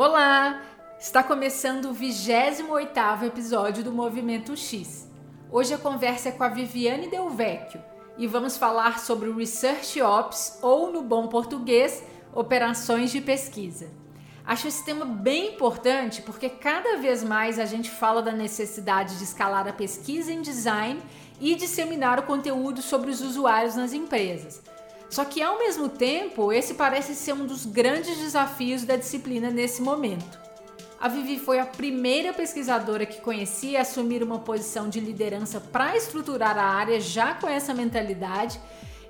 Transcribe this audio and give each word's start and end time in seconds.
Olá! 0.00 0.62
Está 0.96 1.24
começando 1.24 1.86
o 1.86 1.92
28º 1.92 3.24
episódio 3.24 3.82
do 3.82 3.90
Movimento 3.90 4.56
X. 4.56 5.08
Hoje 5.50 5.74
a 5.74 5.78
conversa 5.78 6.28
é 6.28 6.32
com 6.32 6.44
a 6.44 6.48
Viviane 6.48 7.10
Del 7.10 7.28
Vecchio 7.30 7.82
e 8.16 8.24
vamos 8.28 8.56
falar 8.56 9.00
sobre 9.00 9.28
o 9.28 9.36
Research 9.36 10.00
Ops, 10.00 10.60
ou 10.62 10.92
no 10.92 11.02
bom 11.02 11.26
português, 11.26 12.00
operações 12.32 13.10
de 13.10 13.20
pesquisa. 13.20 13.90
Acho 14.46 14.68
esse 14.68 14.84
tema 14.84 15.04
bem 15.04 15.54
importante 15.54 16.22
porque 16.22 16.48
cada 16.48 16.98
vez 16.98 17.24
mais 17.24 17.58
a 17.58 17.64
gente 17.64 17.90
fala 17.90 18.22
da 18.22 18.30
necessidade 18.30 19.18
de 19.18 19.24
escalar 19.24 19.66
a 19.66 19.72
pesquisa 19.72 20.32
em 20.32 20.42
design 20.42 21.02
e 21.40 21.56
disseminar 21.56 22.20
o 22.20 22.22
conteúdo 22.22 22.82
sobre 22.82 23.10
os 23.10 23.20
usuários 23.20 23.74
nas 23.74 23.92
empresas. 23.92 24.62
Só 25.10 25.24
que 25.24 25.42
ao 25.42 25.58
mesmo 25.58 25.88
tempo, 25.88 26.52
esse 26.52 26.74
parece 26.74 27.14
ser 27.14 27.32
um 27.32 27.46
dos 27.46 27.64
grandes 27.64 28.16
desafios 28.18 28.84
da 28.84 28.96
disciplina 28.96 29.50
nesse 29.50 29.80
momento. 29.80 30.38
A 31.00 31.06
Vivi 31.08 31.38
foi 31.38 31.60
a 31.60 31.66
primeira 31.66 32.32
pesquisadora 32.32 33.06
que 33.06 33.20
conheci 33.20 33.76
a 33.76 33.82
assumir 33.82 34.22
uma 34.22 34.40
posição 34.40 34.88
de 34.88 34.98
liderança 34.98 35.60
para 35.60 35.96
estruturar 35.96 36.58
a 36.58 36.64
área 36.64 37.00
já 37.00 37.34
com 37.34 37.48
essa 37.48 37.72
mentalidade, 37.72 38.60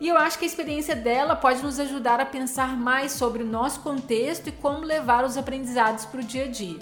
e 0.01 0.07
eu 0.07 0.17
acho 0.17 0.39
que 0.39 0.45
a 0.45 0.49
experiência 0.49 0.95
dela 0.95 1.35
pode 1.35 1.63
nos 1.63 1.81
ajudar 1.81 2.21
a 2.21 2.27
pensar 2.27 2.77
mais 2.77 3.13
sobre 3.13 3.43
o 3.43 3.47
nosso 3.47 3.81
contexto 3.81 4.49
e 4.49 4.53
como 4.53 4.85
levar 4.85 5.25
os 5.25 5.37
aprendizados 5.37 6.05
para 6.05 6.21
o 6.21 6.25
dia 6.25 6.45
a 6.45 6.49
dia. 6.49 6.79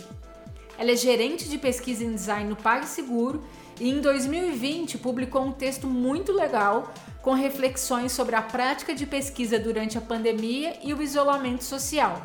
Ela 0.76 0.90
é 0.90 0.96
gerente 0.96 1.48
de 1.48 1.56
pesquisa 1.56 2.04
em 2.04 2.12
design 2.12 2.50
no 2.50 2.56
PagSeguro 2.56 3.42
e 3.80 3.88
em 3.88 4.00
2020 4.00 4.98
publicou 4.98 5.42
um 5.42 5.52
texto 5.52 5.86
muito 5.86 6.32
legal 6.32 6.92
com 7.26 7.32
reflexões 7.32 8.12
sobre 8.12 8.36
a 8.36 8.40
prática 8.40 8.94
de 8.94 9.04
pesquisa 9.04 9.58
durante 9.58 9.98
a 9.98 10.00
pandemia 10.00 10.76
e 10.80 10.94
o 10.94 11.02
isolamento 11.02 11.64
social. 11.64 12.22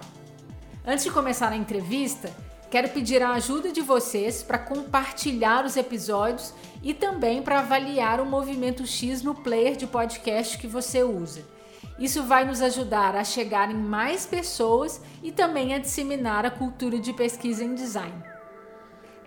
Antes 0.86 1.06
de 1.06 1.10
começar 1.10 1.52
a 1.52 1.56
entrevista, 1.56 2.30
Quero 2.70 2.88
pedir 2.88 3.22
a 3.22 3.32
ajuda 3.32 3.70
de 3.70 3.82
vocês 3.82 4.42
para 4.42 4.58
compartilhar 4.58 5.66
os 5.66 5.76
episódios 5.76 6.54
e 6.82 6.94
também 6.94 7.42
para 7.42 7.60
avaliar 7.60 8.22
o 8.22 8.26
Movimento 8.26 8.88
X 8.88 9.22
no 9.22 9.36
player 9.36 9.76
de 9.76 9.86
podcast 9.86 10.58
que 10.58 10.68
você 10.68 11.04
usa. 11.04 11.44
Isso 12.00 12.24
vai 12.24 12.46
nos 12.46 12.62
ajudar 12.62 13.14
a 13.14 13.26
chegar 13.26 13.70
em 13.70 13.76
mais 13.76 14.26
pessoas 14.26 15.02
e 15.22 15.34
também 15.34 15.74
a 15.74 15.80
disseminar 15.80 16.46
a 16.46 16.50
cultura 16.50 16.98
de 16.98 17.12
pesquisa 17.12 17.62
em 17.62 17.76
design. 17.76 18.24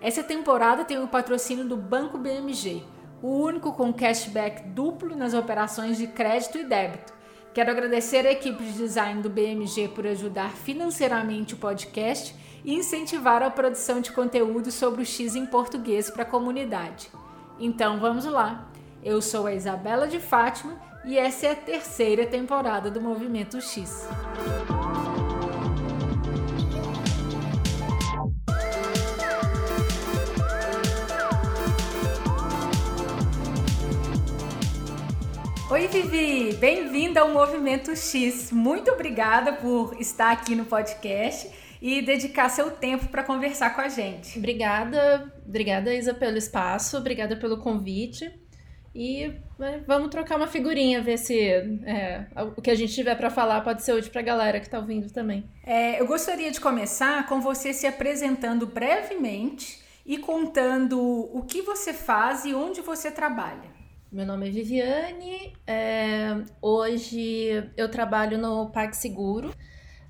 Essa 0.01 0.23
temporada 0.23 0.83
tem 0.83 0.97
o 0.97 1.07
patrocínio 1.07 1.65
do 1.65 1.77
Banco 1.77 2.17
BMG, 2.17 2.83
o 3.25 3.43
único 3.43 3.73
com 3.73 3.91
cashback 3.91 4.67
duplo 4.67 5.15
nas 5.15 5.33
operações 5.33 5.97
de 5.97 6.05
crédito 6.05 6.59
e 6.59 6.63
débito. 6.63 7.11
Quero 7.55 7.71
agradecer 7.71 8.23
a 8.27 8.31
equipe 8.31 8.63
de 8.63 8.73
design 8.73 9.19
do 9.19 9.31
BMG 9.31 9.87
por 9.87 10.05
ajudar 10.05 10.51
financeiramente 10.51 11.55
o 11.55 11.57
podcast 11.57 12.35
e 12.63 12.75
incentivar 12.75 13.41
a 13.41 13.49
produção 13.49 13.99
de 13.99 14.11
conteúdo 14.11 14.69
sobre 14.69 15.01
o 15.01 15.05
X 15.05 15.35
em 15.35 15.47
português 15.47 16.07
para 16.11 16.21
a 16.21 16.27
comunidade. 16.27 17.09
Então 17.59 17.99
vamos 17.99 18.25
lá! 18.25 18.69
Eu 19.03 19.19
sou 19.23 19.47
a 19.47 19.55
Isabela 19.55 20.07
de 20.07 20.19
Fátima 20.19 20.79
e 21.03 21.17
essa 21.17 21.47
é 21.47 21.51
a 21.53 21.55
terceira 21.55 22.27
temporada 22.27 22.91
do 22.91 23.01
Movimento 23.01 23.59
X. 23.59 24.07
Oi, 35.67 35.87
Vivi! 35.87 36.53
Bem-vinda 36.57 37.21
ao 37.21 37.33
Movimento 37.33 37.95
X. 37.95 38.51
Muito 38.51 38.91
obrigada 38.91 39.51
por 39.51 39.99
estar 39.99 40.31
aqui 40.31 40.53
no 40.53 40.63
podcast 40.65 41.49
e 41.81 42.03
dedicar 42.03 42.49
seu 42.49 42.69
tempo 42.69 43.07
para 43.07 43.23
conversar 43.23 43.71
com 43.73 43.81
a 43.81 43.89
gente. 43.89 44.37
Obrigada, 44.37 45.33
obrigada 45.43 45.91
Isa 45.91 46.13
pelo 46.13 46.37
espaço, 46.37 46.95
obrigada 46.95 47.35
pelo 47.35 47.57
convite. 47.57 48.31
E 48.93 49.33
né, 49.57 49.83
vamos 49.87 50.09
trocar 50.09 50.37
uma 50.37 50.45
figurinha, 50.45 51.01
ver 51.01 51.17
se 51.17 51.35
é, 51.35 52.27
o 52.55 52.61
que 52.61 52.69
a 52.69 52.75
gente 52.75 52.93
tiver 52.93 53.15
para 53.15 53.31
falar 53.31 53.61
pode 53.61 53.81
ser 53.81 53.93
útil 53.93 54.11
para 54.11 54.21
a 54.21 54.25
galera 54.25 54.59
que 54.59 54.67
está 54.67 54.77
ouvindo 54.77 55.11
também. 55.11 55.49
É, 55.65 55.99
eu 55.99 56.05
gostaria 56.05 56.51
de 56.51 56.61
começar 56.61 57.25
com 57.25 57.41
você 57.41 57.73
se 57.73 57.87
apresentando 57.87 58.67
brevemente 58.67 59.83
e 60.05 60.19
contando 60.19 61.01
o 61.01 61.41
que 61.41 61.63
você 61.63 61.91
faz 61.91 62.45
e 62.45 62.53
onde 62.53 62.81
você 62.81 63.09
trabalha. 63.09 63.74
Meu 64.15 64.25
nome 64.25 64.47
é 64.47 64.49
Viviane, 64.49 65.53
é, 65.67 66.41
hoje 66.61 67.69
eu 67.75 67.91
trabalho 67.91 68.37
no 68.37 68.69
PagSeguro. 68.69 69.49
Seguro 69.49 69.65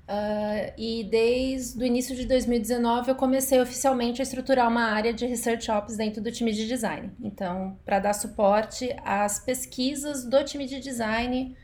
Uh, 0.06 0.70
e 0.78 1.02
desde 1.02 1.82
o 1.82 1.84
início 1.84 2.14
de 2.14 2.26
2019 2.26 3.10
eu 3.10 3.16
comecei 3.16 3.60
oficialmente 3.60 4.22
a 4.22 4.24
estruturar 4.24 4.68
uma 4.68 4.84
área 4.84 5.12
de 5.12 5.26
Research 5.26 5.68
Ops 5.68 5.96
dentro 5.96 6.22
do 6.22 6.30
time 6.30 6.52
de 6.52 6.68
design. 6.68 7.10
Então, 7.20 7.76
para 7.84 7.98
dar 7.98 8.12
suporte 8.12 8.94
às 9.04 9.40
pesquisas 9.40 10.24
do 10.24 10.44
time 10.44 10.64
de 10.64 10.78
design 10.78 11.56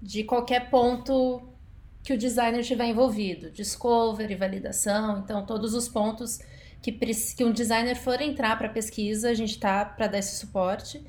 de 0.00 0.24
qualquer 0.24 0.70
ponto 0.70 1.42
que 2.02 2.14
o 2.14 2.16
designer 2.16 2.60
estiver 2.60 2.86
envolvido, 2.86 3.50
discovery, 3.50 4.34
validação, 4.34 5.18
então 5.18 5.44
todos 5.44 5.74
os 5.74 5.86
pontos 5.86 6.38
que, 6.80 6.90
que 6.90 7.44
um 7.44 7.52
designer 7.52 7.96
for 7.96 8.22
entrar 8.22 8.56
para 8.56 8.70
pesquisa, 8.70 9.28
a 9.28 9.34
gente 9.34 9.50
está 9.50 9.84
para 9.84 10.06
dar 10.06 10.20
esse 10.20 10.36
suporte. 10.36 11.04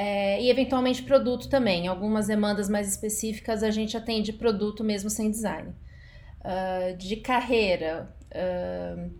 É, 0.00 0.40
e 0.40 0.48
eventualmente 0.48 1.02
produto 1.02 1.48
também. 1.48 1.88
Algumas 1.88 2.28
demandas 2.28 2.68
mais 2.68 2.88
específicas 2.88 3.64
a 3.64 3.70
gente 3.72 3.96
atende 3.96 4.32
produto 4.32 4.84
mesmo 4.84 5.10
sem 5.10 5.28
design. 5.28 5.74
Uh, 6.40 6.96
de 6.96 7.16
carreira, 7.16 8.08
uh, 8.30 9.10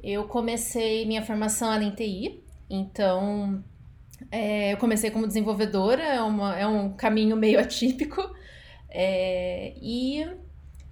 eu 0.00 0.22
comecei 0.28 1.04
minha 1.06 1.22
formação 1.22 1.68
ali 1.68 1.86
em 1.86 1.90
TI, 1.90 2.44
então 2.70 3.64
é, 4.30 4.72
eu 4.72 4.76
comecei 4.76 5.10
como 5.10 5.26
desenvolvedora, 5.26 6.04
é, 6.04 6.22
uma, 6.22 6.56
é 6.56 6.68
um 6.68 6.92
caminho 6.92 7.36
meio 7.36 7.58
atípico, 7.60 8.22
é, 8.90 9.74
e 9.82 10.24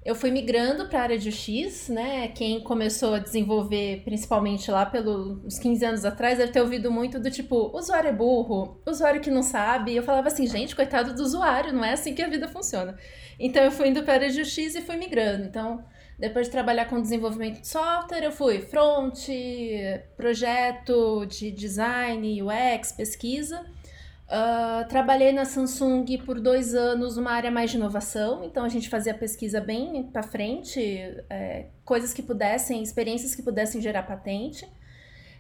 eu 0.03 0.15
fui 0.15 0.31
migrando 0.31 0.89
para 0.89 1.01
a 1.01 1.03
área 1.03 1.19
de 1.19 1.29
UX, 1.29 1.89
né? 1.89 2.29
Quem 2.29 2.61
começou 2.61 3.15
a 3.15 3.19
desenvolver, 3.19 4.03
principalmente 4.03 4.71
lá 4.71 4.87
pelos 4.87 5.59
15 5.59 5.85
anos 5.85 6.05
atrás, 6.07 6.39
deve 6.39 6.53
ter 6.53 6.61
ouvido 6.63 6.91
muito 6.91 7.21
do 7.21 7.31
tipo, 7.31 7.71
usuário 7.77 8.09
é 8.09 8.13
burro, 8.13 8.81
usuário 8.87 9.21
que 9.21 9.31
não 9.31 9.43
sabe. 9.43 9.95
Eu 9.95 10.03
falava 10.03 10.29
assim, 10.29 10.47
gente, 10.47 10.75
coitado 10.75 11.15
do 11.15 11.23
usuário, 11.23 11.73
não 11.73 11.85
é 11.85 11.93
assim 11.93 12.15
que 12.15 12.23
a 12.23 12.29
vida 12.29 12.49
funciona. 12.49 12.97
Então 13.39 13.63
eu 13.63 13.71
fui 13.71 13.89
indo 13.89 14.03
para 14.03 14.15
a 14.15 14.17
área 14.17 14.31
de 14.31 14.41
UX 14.41 14.57
e 14.57 14.81
fui 14.81 14.97
migrando. 14.97 15.45
Então, 15.45 15.85
depois 16.19 16.47
de 16.47 16.53
trabalhar 16.53 16.87
com 16.87 17.01
desenvolvimento 17.01 17.61
de 17.61 17.69
software, 17.69 18.25
eu 18.25 18.33
fui 18.33 18.61
front, 18.61 19.29
projeto 20.17 21.27
de 21.27 21.51
design, 21.51 22.43
UX, 22.43 22.93
pesquisa. 22.93 23.67
Uh, 24.31 24.87
trabalhei 24.89 25.33
na 25.33 25.45
Samsung 25.45 26.07
por 26.25 26.39
dois 26.41 26.73
anos 26.73 27.17
numa 27.17 27.33
área 27.33 27.51
mais 27.51 27.73
de 27.73 27.77
inovação, 27.77 28.45
então 28.45 28.65
a 28.65 28.69
gente 28.69 28.89
fazia 28.89 29.13
pesquisa 29.13 29.61
bem 29.61 30.05
para 30.05 30.23
frente, 30.23 30.81
é, 31.29 31.67
coisas 31.85 32.15
que 32.15 32.23
pudessem, 32.23 32.81
experiências 32.81 33.35
que 33.35 33.43
pudessem 33.43 33.83
gerar 33.83 34.05
patente. 34.05 34.69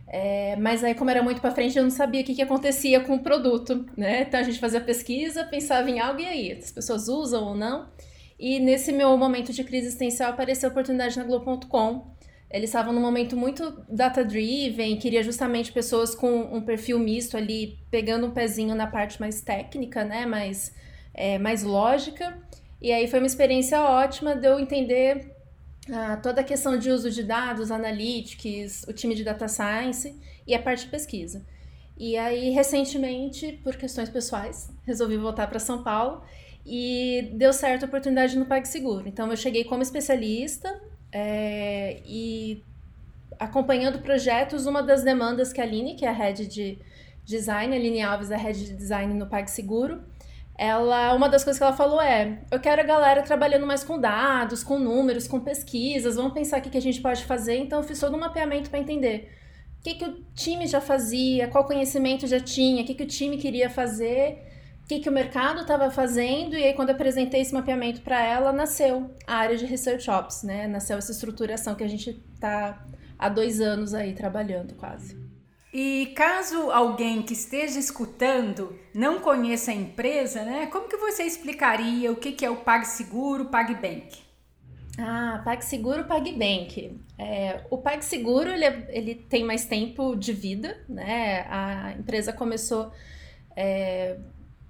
É, 0.09 0.57
mas 0.57 0.83
aí, 0.83 0.93
como 0.97 1.09
era 1.09 1.23
muito 1.23 1.41
para 1.41 1.53
frente, 1.53 1.79
eu 1.79 1.85
não 1.85 1.91
sabia 1.91 2.23
o 2.23 2.25
que, 2.25 2.35
que 2.35 2.43
acontecia 2.43 3.01
com 3.05 3.15
o 3.15 3.23
produto, 3.23 3.87
né? 3.97 4.23
Então 4.23 4.41
a 4.41 4.43
gente 4.43 4.59
fazia 4.59 4.81
pesquisa, 4.81 5.45
pensava 5.45 5.89
em 5.89 6.01
algo 6.01 6.19
e 6.19 6.27
aí, 6.27 6.53
as 6.53 6.73
pessoas 6.73 7.07
usam 7.07 7.45
ou 7.45 7.55
não. 7.55 7.89
E 8.37 8.59
nesse 8.59 8.91
meu 8.91 9.17
momento 9.17 9.53
de 9.53 9.63
crise 9.63 9.87
existencial 9.87 10.31
apareceu 10.33 10.69
a 10.69 10.73
oportunidade 10.73 11.17
na 11.17 11.23
Globo.com 11.23 12.11
eles 12.51 12.71
estavam 12.71 12.93
num 12.93 13.01
momento 13.01 13.37
muito 13.37 13.85
data-driven, 13.89 14.97
queria 14.97 15.23
justamente 15.23 15.73
pessoas 15.73 16.15
com 16.15 16.55
um 16.55 16.61
perfil 16.61 16.99
misto 16.99 17.37
ali, 17.37 17.79
pegando 17.91 18.27
um 18.27 18.31
pezinho 18.33 18.75
na 18.75 18.87
parte 18.87 19.21
mais 19.21 19.41
técnica, 19.41 20.05
né, 20.05 20.27
mais, 20.27 20.75
é, 21.15 21.39
mais 21.39 21.63
lógica. 21.63 22.37
E 22.83 22.91
aí 22.93 23.07
foi 23.07 23.21
uma 23.21 23.27
experiência 23.27 23.81
ótima 23.81 24.35
de 24.35 24.49
eu 24.49 24.59
entender 24.59 25.37
ah, 25.93 26.17
toda 26.17 26.41
a 26.41 26.45
questão 26.45 26.77
de 26.77 26.91
uso 26.91 27.11
de 27.11 27.23
dados, 27.23 27.71
analytics, 27.71 28.85
o 28.89 28.93
time 28.93 29.15
de 29.15 29.23
data 29.23 29.47
science 29.47 30.15
e 30.47 30.55
a 30.55 30.61
parte 30.61 30.85
de 30.85 30.91
pesquisa. 30.91 31.45
E 31.97 32.17
aí, 32.17 32.51
recentemente, 32.51 33.61
por 33.63 33.77
questões 33.77 34.09
pessoais, 34.09 34.71
resolvi 34.87 35.17
voltar 35.17 35.47
para 35.49 35.59
São 35.59 35.83
Paulo 35.83 36.23
e 36.65 37.31
deu 37.35 37.53
certo 37.53 37.85
a 37.85 37.87
oportunidade 37.87 38.39
no 38.39 38.47
PagSeguro. 38.47 39.07
Então, 39.07 39.31
eu 39.31 39.37
cheguei 39.37 39.65
como 39.65 39.83
especialista, 39.83 40.81
é, 41.13 42.01
e 42.07 42.63
acompanhando 43.39 44.01
projetos, 44.01 44.67
uma 44.67 44.83
das 44.83 45.03
demandas 45.03 45.53
que 45.53 45.61
a 45.61 45.65
Aline, 45.65 45.95
que 45.95 46.05
é 46.05 46.09
a 46.09 46.13
head 46.13 46.47
de 46.47 46.79
design, 47.25 47.75
a 47.75 47.79
Aline 47.79 48.03
Alves, 48.03 48.31
a 48.31 48.37
head 48.37 48.65
de 48.65 48.75
design 48.75 49.15
no 49.15 49.27
PagSeguro, 49.27 50.03
ela, 50.59 51.15
uma 51.15 51.27
das 51.27 51.43
coisas 51.43 51.59
que 51.59 51.65
ela 51.65 51.73
falou 51.73 52.03
é: 52.03 52.39
eu 52.51 52.61
quero 52.61 52.83
a 52.83 52.85
galera 52.85 53.23
trabalhando 53.23 53.67
mais 53.67 53.83
com 53.83 53.99
dados, 53.99 54.63
com 54.63 54.79
números, 54.79 55.27
com 55.27 55.41
pesquisas, 55.41 56.17
vamos 56.17 56.35
pensar 56.35 56.59
o 56.59 56.63
que, 56.63 56.69
que 56.69 56.77
a 56.77 56.83
gente 56.83 57.01
pode 57.01 57.25
fazer. 57.25 57.57
Então, 57.57 57.79
eu 57.79 57.83
fiz 57.83 57.99
todo 57.99 58.15
um 58.15 58.21
mapeamento 58.21 58.69
para 58.69 58.79
entender 58.79 59.31
o 59.79 59.83
que, 59.83 59.95
que 59.95 60.05
o 60.05 60.23
time 60.35 60.67
já 60.67 60.81
fazia, 60.81 61.49
qual 61.49 61.65
conhecimento 61.65 62.27
já 62.27 62.39
tinha, 62.39 62.83
o 62.83 62.87
que, 62.87 62.95
que 62.95 63.05
o 63.05 63.07
time 63.07 63.39
queria 63.39 63.71
fazer 63.71 64.50
que, 64.91 64.99
que 64.99 65.09
o 65.09 65.13
mercado 65.13 65.61
estava 65.61 65.89
fazendo, 65.89 66.57
e 66.57 66.65
aí 66.65 66.73
quando 66.75 66.89
eu 66.89 66.97
apresentei 66.97 67.43
esse 67.43 67.55
mapeamento 67.55 68.01
para 68.01 68.21
ela, 68.21 68.53
nasceu 68.53 69.15
a 69.25 69.37
área 69.37 69.57
de 69.57 69.65
Research 69.65 70.11
Ops, 70.11 70.43
né? 70.43 70.67
Nasceu 70.67 70.99
essa 70.99 71.13
estruturação 71.13 71.77
que 71.77 71.85
a 71.85 71.89
gente 71.89 72.21
está 72.35 72.85
há 73.17 73.29
dois 73.29 73.61
anos 73.61 73.95
aí 73.95 74.15
trabalhando 74.15 74.75
quase. 74.75 75.17
E 75.73 76.13
caso 76.17 76.73
alguém 76.73 77.23
que 77.23 77.35
esteja 77.35 77.79
escutando 77.79 78.77
não 78.93 79.21
conheça 79.21 79.71
a 79.71 79.75
empresa, 79.75 80.43
né? 80.43 80.67
Como 80.67 80.89
que 80.89 80.97
você 80.97 81.23
explicaria 81.23 82.11
o 82.11 82.17
que, 82.17 82.33
que 82.33 82.45
é 82.45 82.51
o 82.51 82.57
PagSeguro, 82.57 83.45
PagBank? 83.45 84.19
Ah, 84.99 85.41
PagSeguro, 85.45 86.03
PagBank. 86.03 87.01
É, 87.17 87.65
o 87.71 87.79
PagSeguro, 87.79 88.51
ele, 88.51 88.65
é, 88.65 88.87
ele 88.89 89.15
tem 89.15 89.45
mais 89.45 89.67
tempo 89.67 90.17
de 90.17 90.33
vida, 90.33 90.85
né? 90.89 91.47
A 91.49 91.93
empresa 91.93 92.33
começou... 92.33 92.91
É, 93.55 94.19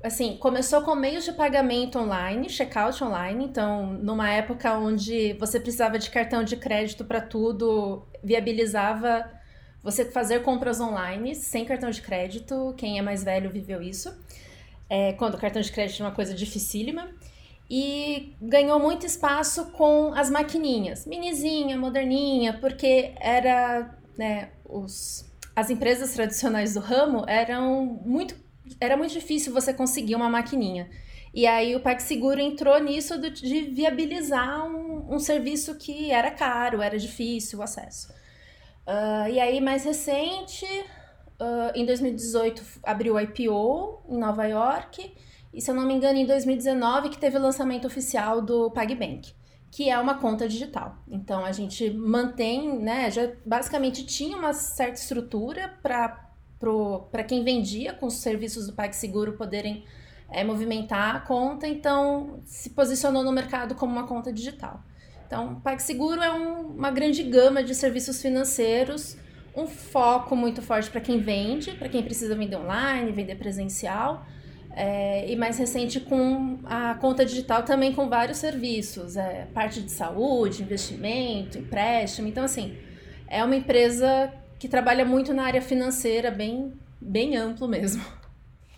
assim, 0.02 0.36
começou 0.38 0.82
com 0.82 0.94
meios 0.94 1.24
de 1.24 1.32
pagamento 1.32 1.98
online, 1.98 2.48
checkout 2.48 3.02
online. 3.04 3.44
Então, 3.44 3.92
numa 3.92 4.30
época 4.30 4.74
onde 4.78 5.34
você 5.34 5.60
precisava 5.60 5.98
de 5.98 6.10
cartão 6.10 6.42
de 6.42 6.56
crédito 6.56 7.04
para 7.04 7.20
tudo, 7.20 8.06
viabilizava 8.22 9.30
você 9.82 10.04
fazer 10.04 10.42
compras 10.42 10.80
online 10.80 11.34
sem 11.34 11.64
cartão 11.64 11.90
de 11.90 12.00
crédito. 12.00 12.74
Quem 12.76 12.98
é 12.98 13.02
mais 13.02 13.22
velho 13.22 13.50
viveu 13.50 13.82
isso. 13.82 14.14
É, 14.88 15.12
quando 15.12 15.34
o 15.34 15.38
cartão 15.38 15.60
de 15.60 15.70
crédito 15.70 16.02
é 16.02 16.06
uma 16.06 16.14
coisa 16.14 16.34
dificílima. 16.34 17.08
E 17.72 18.34
ganhou 18.42 18.80
muito 18.80 19.06
espaço 19.06 19.70
com 19.72 20.12
as 20.14 20.28
maquininhas, 20.28 21.06
minizinha, 21.06 21.78
moderninha, 21.78 22.58
porque 22.60 23.14
era, 23.20 23.96
né, 24.18 24.50
os, 24.64 25.24
as 25.54 25.70
empresas 25.70 26.12
tradicionais 26.12 26.74
do 26.74 26.80
ramo 26.80 27.24
eram 27.28 28.00
muito 28.04 28.34
era 28.80 28.96
muito 28.96 29.12
difícil 29.12 29.52
você 29.52 29.72
conseguir 29.72 30.14
uma 30.14 30.28
maquininha. 30.28 30.88
E 31.32 31.46
aí 31.46 31.76
o 31.76 31.80
PagSeguro 31.80 32.40
entrou 32.40 32.78
nisso 32.80 33.18
de 33.18 33.60
viabilizar 33.62 34.66
um, 34.66 35.14
um, 35.14 35.18
serviço 35.18 35.76
que 35.76 36.10
era 36.10 36.30
caro, 36.30 36.82
era 36.82 36.98
difícil 36.98 37.60
o 37.60 37.62
acesso. 37.62 38.12
Uh, 38.86 39.30
e 39.30 39.38
aí, 39.38 39.60
mais 39.60 39.84
recente, 39.84 40.66
uh, 40.66 41.70
em 41.74 41.86
2018, 41.86 42.62
abriu 42.82 43.14
o 43.14 43.20
IPO 43.20 44.02
em 44.08 44.18
Nova 44.18 44.44
York. 44.46 45.14
E 45.52 45.60
se 45.60 45.70
eu 45.70 45.74
não 45.74 45.86
me 45.86 45.94
engano, 45.94 46.18
em 46.18 46.26
2019 46.26 47.10
que 47.10 47.18
teve 47.18 47.36
o 47.36 47.40
lançamento 47.40 47.86
oficial 47.86 48.40
do 48.40 48.70
PagBank, 48.70 49.32
que 49.70 49.88
é 49.88 49.98
uma 49.98 50.14
conta 50.18 50.48
digital. 50.48 50.96
Então 51.08 51.44
a 51.44 51.52
gente 51.52 51.90
mantém, 51.90 52.78
né? 52.78 53.10
Já 53.10 53.30
basicamente 53.44 54.04
tinha 54.04 54.36
uma 54.36 54.52
certa 54.52 55.00
estrutura 55.00 55.76
para 55.82 56.29
para 57.10 57.24
quem 57.24 57.42
vendia 57.42 57.92
com 57.92 58.06
os 58.06 58.14
serviços 58.14 58.66
do 58.66 58.74
PagSeguro 58.74 59.32
poderem 59.32 59.84
é, 60.30 60.44
movimentar 60.44 61.16
a 61.16 61.20
conta, 61.20 61.66
então 61.66 62.40
se 62.44 62.70
posicionou 62.70 63.24
no 63.24 63.32
mercado 63.32 63.74
como 63.74 63.92
uma 63.92 64.06
conta 64.06 64.32
digital. 64.32 64.82
Então, 65.26 65.60
PagSeguro 65.60 66.20
é 66.22 66.32
um, 66.32 66.68
uma 66.68 66.90
grande 66.90 67.22
gama 67.22 67.62
de 67.62 67.74
serviços 67.74 68.20
financeiros, 68.20 69.16
um 69.56 69.66
foco 69.66 70.36
muito 70.36 70.60
forte 70.60 70.90
para 70.90 71.00
quem 71.00 71.18
vende, 71.18 71.72
para 71.72 71.88
quem 71.88 72.02
precisa 72.02 72.34
vender 72.34 72.56
online, 72.56 73.10
vender 73.12 73.36
presencial, 73.36 74.26
é, 74.72 75.30
e 75.30 75.34
mais 75.36 75.58
recente 75.58 75.98
com 75.98 76.58
a 76.64 76.94
conta 76.94 77.24
digital 77.24 77.62
também 77.64 77.92
com 77.92 78.08
vários 78.08 78.38
serviços, 78.38 79.16
é, 79.16 79.46
parte 79.52 79.82
de 79.82 79.90
saúde, 79.90 80.62
investimento, 80.62 81.58
empréstimo. 81.58 82.28
Então, 82.28 82.44
assim, 82.44 82.76
é 83.28 83.42
uma 83.42 83.56
empresa 83.56 84.32
que 84.60 84.68
trabalha 84.68 85.06
muito 85.06 85.32
na 85.32 85.44
área 85.44 85.62
financeira, 85.62 86.30
bem, 86.30 86.78
bem 87.00 87.34
amplo 87.34 87.66
mesmo. 87.66 88.04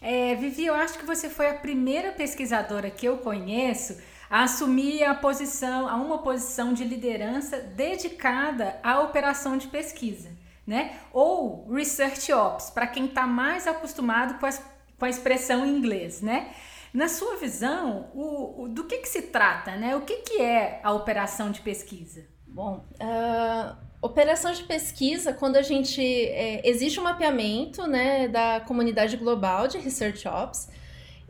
É, 0.00 0.32
Vivi, 0.36 0.64
eu 0.64 0.74
acho 0.74 0.96
que 0.96 1.04
você 1.04 1.28
foi 1.28 1.48
a 1.50 1.54
primeira 1.54 2.12
pesquisadora 2.12 2.88
que 2.88 3.04
eu 3.04 3.18
conheço 3.18 4.00
a 4.30 4.44
assumir 4.44 5.02
a 5.02 5.12
posição, 5.12 5.88
a 5.88 5.96
uma 5.96 6.18
posição 6.18 6.72
de 6.72 6.84
liderança 6.84 7.58
dedicada 7.58 8.78
à 8.80 9.00
operação 9.00 9.58
de 9.58 9.66
pesquisa, 9.66 10.30
né? 10.64 10.98
Ou 11.12 11.68
Research 11.68 12.32
Ops, 12.32 12.70
para 12.70 12.86
quem 12.86 13.06
está 13.06 13.26
mais 13.26 13.66
acostumado 13.66 14.38
com, 14.38 14.46
as, 14.46 14.64
com 14.96 15.04
a 15.04 15.10
expressão 15.10 15.66
em 15.66 15.76
inglês, 15.76 16.20
né? 16.20 16.52
Na 16.94 17.08
sua 17.08 17.36
visão, 17.36 18.08
o, 18.14 18.62
o, 18.62 18.68
do 18.68 18.84
que, 18.84 18.98
que 18.98 19.08
se 19.08 19.22
trata, 19.22 19.74
né? 19.76 19.96
O 19.96 20.02
que, 20.02 20.18
que 20.18 20.40
é 20.40 20.80
a 20.84 20.92
operação 20.92 21.50
de 21.50 21.60
pesquisa? 21.60 22.31
Bom, 22.54 22.84
uh, 23.00 23.76
operação 24.02 24.52
de 24.52 24.64
pesquisa, 24.64 25.32
quando 25.32 25.56
a 25.56 25.62
gente. 25.62 26.02
É, 26.02 26.68
existe 26.68 27.00
um 27.00 27.02
mapeamento 27.02 27.86
né, 27.86 28.28
da 28.28 28.60
comunidade 28.60 29.16
global 29.16 29.66
de 29.66 29.78
Research 29.78 30.28
Ops, 30.28 30.68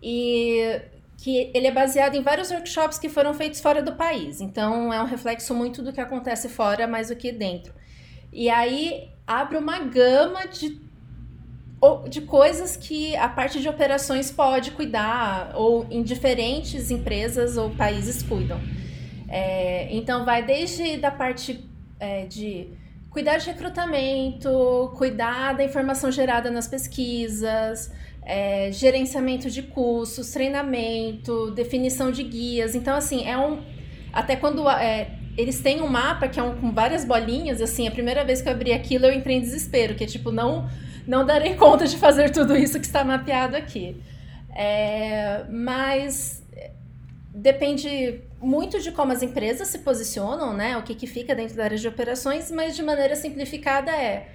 e 0.03 0.81
que 1.17 1.53
ele 1.55 1.69
é 1.69 1.71
baseado 1.71 2.17
em 2.17 2.23
vários 2.23 2.51
workshops 2.51 2.99
que 2.99 3.09
foram 3.09 3.33
feitos 3.33 3.61
fora 3.61 3.81
do 3.81 3.95
país. 3.95 4.41
Então, 4.41 4.93
é 4.93 5.01
um 5.01 5.07
reflexo 5.07 5.55
muito 5.55 5.81
do 5.81 5.93
que 5.93 6.01
acontece 6.01 6.49
fora 6.49 6.89
mais 6.89 7.09
do 7.09 7.17
que 7.17 7.31
dentro. 7.31 7.73
E 8.33 8.51
aí 8.51 9.09
abre 9.25 9.57
uma 9.57 9.79
gama 9.79 10.47
de, 10.47 10.81
de 12.09 12.21
coisas 12.23 12.77
que 12.77 13.15
a 13.15 13.29
parte 13.29 13.61
de 13.61 13.69
operações 13.69 14.33
pode 14.33 14.73
cuidar, 14.73 15.53
ou 15.55 15.87
em 15.89 16.03
diferentes 16.03 16.91
empresas 16.91 17.57
ou 17.57 17.71
países 17.71 18.25
cuidam. 18.25 18.61
É, 19.33 19.89
então, 19.91 20.27
vai 20.27 20.45
desde 20.45 20.99
da 20.99 21.11
parte 21.11 21.65
é, 21.99 22.27
de 22.27 22.69
cuidar 23.09 23.39
de 23.39 23.47
recrutamento, 23.47 24.93
cuidar 24.95 25.55
da 25.55 25.65
informação 25.65 26.13
gerada 26.13 26.51
nas 26.51 26.69
pesquisas, 26.69 27.91
é, 28.23 28.71
gerenciamento 28.71 29.49
de 29.49 29.63
cursos, 29.63 30.31
treinamento, 30.33 31.51
definição 31.53 32.11
de 32.11 32.23
guias. 32.23 32.75
Então, 32.75 32.95
assim, 32.95 33.27
é 33.27 33.39
um. 33.39 33.63
Até 34.13 34.37
quando 34.37 34.69
é, 34.69 35.13
eles 35.39 35.61
têm 35.61 35.81
um 35.81 35.89
mapa 35.89 36.29
que 36.29 36.39
é 36.39 36.43
um, 36.43 36.55
com 36.57 36.71
várias 36.71 37.03
bolinhas, 37.03 37.63
assim, 37.63 37.89
a 37.89 37.91
primeira 37.91 38.23
vez 38.27 38.43
que 38.43 38.49
eu 38.51 38.53
abri 38.53 38.71
aquilo 38.75 39.07
eu 39.07 39.15
entrei 39.15 39.39
em 39.39 39.41
desespero, 39.41 39.95
que 39.95 40.05
é 40.05 40.07
tipo, 40.07 40.31
não, 40.31 40.69
não 41.07 41.25
darei 41.25 41.55
conta 41.57 41.87
de 41.87 41.97
fazer 41.97 42.29
tudo 42.29 42.55
isso 42.55 42.79
que 42.79 42.85
está 42.85 43.03
mapeado 43.03 43.57
aqui. 43.57 43.97
É, 44.55 45.47
mas 45.51 46.43
depende 47.35 48.21
muito 48.43 48.81
de 48.81 48.91
como 48.91 49.13
as 49.13 49.23
empresas 49.23 49.69
se 49.69 49.79
posicionam, 49.79 50.53
né? 50.53 50.77
O 50.77 50.83
que, 50.83 50.95
que 50.95 51.07
fica 51.07 51.35
dentro 51.35 51.57
da 51.57 51.65
área 51.65 51.79
de 51.79 51.87
operações, 51.87 52.51
mas 52.51 52.75
de 52.75 52.83
maneira 52.83 53.15
simplificada 53.15 53.93
é 53.93 54.29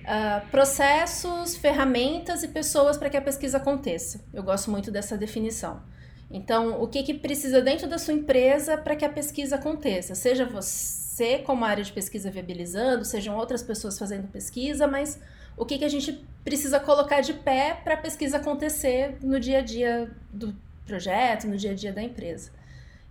uh, 0.00 0.48
processos, 0.50 1.56
ferramentas 1.56 2.42
e 2.42 2.48
pessoas 2.48 2.96
para 2.96 3.10
que 3.10 3.16
a 3.16 3.22
pesquisa 3.22 3.58
aconteça. 3.58 4.24
Eu 4.32 4.42
gosto 4.42 4.70
muito 4.70 4.90
dessa 4.90 5.16
definição. 5.16 5.82
Então, 6.30 6.80
o 6.80 6.88
que, 6.88 7.02
que 7.02 7.12
precisa 7.12 7.60
dentro 7.60 7.88
da 7.88 7.98
sua 7.98 8.14
empresa 8.14 8.78
para 8.78 8.96
que 8.96 9.04
a 9.04 9.10
pesquisa 9.10 9.56
aconteça? 9.56 10.14
Seja 10.14 10.46
você 10.46 11.38
como 11.38 11.64
área 11.64 11.84
de 11.84 11.92
pesquisa 11.92 12.30
viabilizando, 12.30 13.04
sejam 13.04 13.36
outras 13.36 13.62
pessoas 13.62 13.98
fazendo 13.98 14.28
pesquisa, 14.28 14.86
mas 14.86 15.20
o 15.56 15.66
que, 15.66 15.76
que 15.76 15.84
a 15.84 15.88
gente 15.88 16.24
precisa 16.44 16.80
colocar 16.80 17.20
de 17.20 17.34
pé 17.34 17.78
para 17.84 17.94
a 17.94 17.96
pesquisa 17.96 18.38
acontecer 18.38 19.18
no 19.22 19.38
dia 19.38 19.58
a 19.58 19.60
dia 19.60 20.10
do 20.32 20.56
projeto, 20.86 21.46
no 21.46 21.56
dia 21.56 21.72
a 21.72 21.74
dia 21.74 21.92
da 21.92 22.02
empresa. 22.02 22.59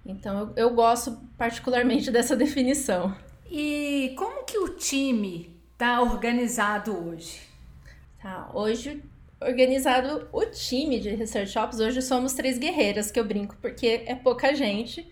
Então, 0.10 0.40
eu, 0.40 0.70
eu 0.70 0.74
gosto 0.74 1.20
particularmente 1.38 2.10
dessa 2.12 2.36
definição. 2.36 3.16
E 3.50 4.14
como 4.18 4.44
que 4.44 4.58
o 4.58 4.70
time 4.70 5.56
está 5.74 6.02
organizado 6.02 6.96
hoje? 7.08 7.42
Tá, 8.22 8.50
hoje 8.54 9.02
organizado 9.42 10.28
o 10.32 10.46
time 10.46 11.00
de 11.00 11.10
Research 11.12 11.58
Ops. 11.58 11.80
Hoje 11.80 12.02
somos 12.02 12.34
três 12.34 12.58
guerreiras, 12.58 13.10
que 13.10 13.20
eu 13.20 13.26
brinco, 13.26 13.56
porque 13.62 14.04
é 14.06 14.16
pouca 14.16 14.54
gente. 14.54 15.08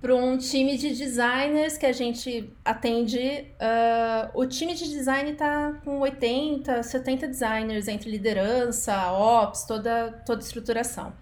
Para 0.00 0.16
um 0.16 0.38
time 0.38 0.78
de 0.78 0.94
designers 0.94 1.76
que 1.76 1.84
a 1.84 1.92
gente 1.92 2.50
atende, 2.64 3.46
uh, 3.60 4.30
o 4.32 4.46
time 4.46 4.74
de 4.74 4.88
design 4.88 5.32
está 5.32 5.74
com 5.84 5.98
80, 6.00 6.82
70 6.82 7.28
designers 7.28 7.86
entre 7.86 8.10
liderança, 8.10 9.12
ops, 9.12 9.64
toda, 9.64 10.22
toda 10.24 10.40
estruturação. 10.40 11.12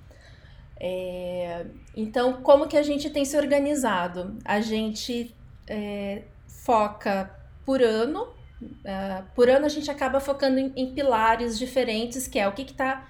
É, 0.80 1.66
então, 1.96 2.42
como 2.42 2.68
que 2.68 2.76
a 2.76 2.82
gente 2.82 3.10
tem 3.10 3.24
se 3.24 3.36
organizado? 3.36 4.38
A 4.44 4.60
gente 4.60 5.34
é, 5.66 6.22
foca 6.46 7.34
por 7.64 7.82
ano. 7.82 8.36
Uh, 8.60 9.22
por 9.36 9.48
ano 9.48 9.66
a 9.66 9.68
gente 9.68 9.88
acaba 9.88 10.18
focando 10.18 10.58
em, 10.58 10.72
em, 10.74 10.92
pilares 10.92 11.56
diferentes, 11.56 12.26
que 12.26 12.38
é 12.38 12.48
o 12.48 12.52
que 12.52 12.62
está 12.62 13.06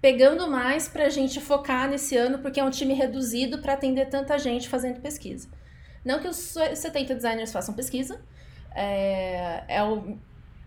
pegando 0.00 0.50
mais 0.50 0.88
para 0.88 1.04
a 1.06 1.08
gente 1.08 1.40
focar 1.40 1.88
nesse 1.88 2.16
ano, 2.16 2.38
porque 2.38 2.58
é 2.58 2.64
um 2.64 2.70
time 2.70 2.92
reduzido 2.92 3.58
para 3.58 3.74
atender 3.74 4.06
tanta 4.06 4.36
gente 4.38 4.68
fazendo 4.68 5.00
pesquisa. 5.00 5.48
Não 6.04 6.18
que 6.18 6.26
os 6.26 6.36
70 6.36 7.14
designers 7.14 7.52
façam 7.52 7.74
pesquisa, 7.74 8.20
é, 8.74 9.64
é 9.68 9.82
o, 9.82 10.18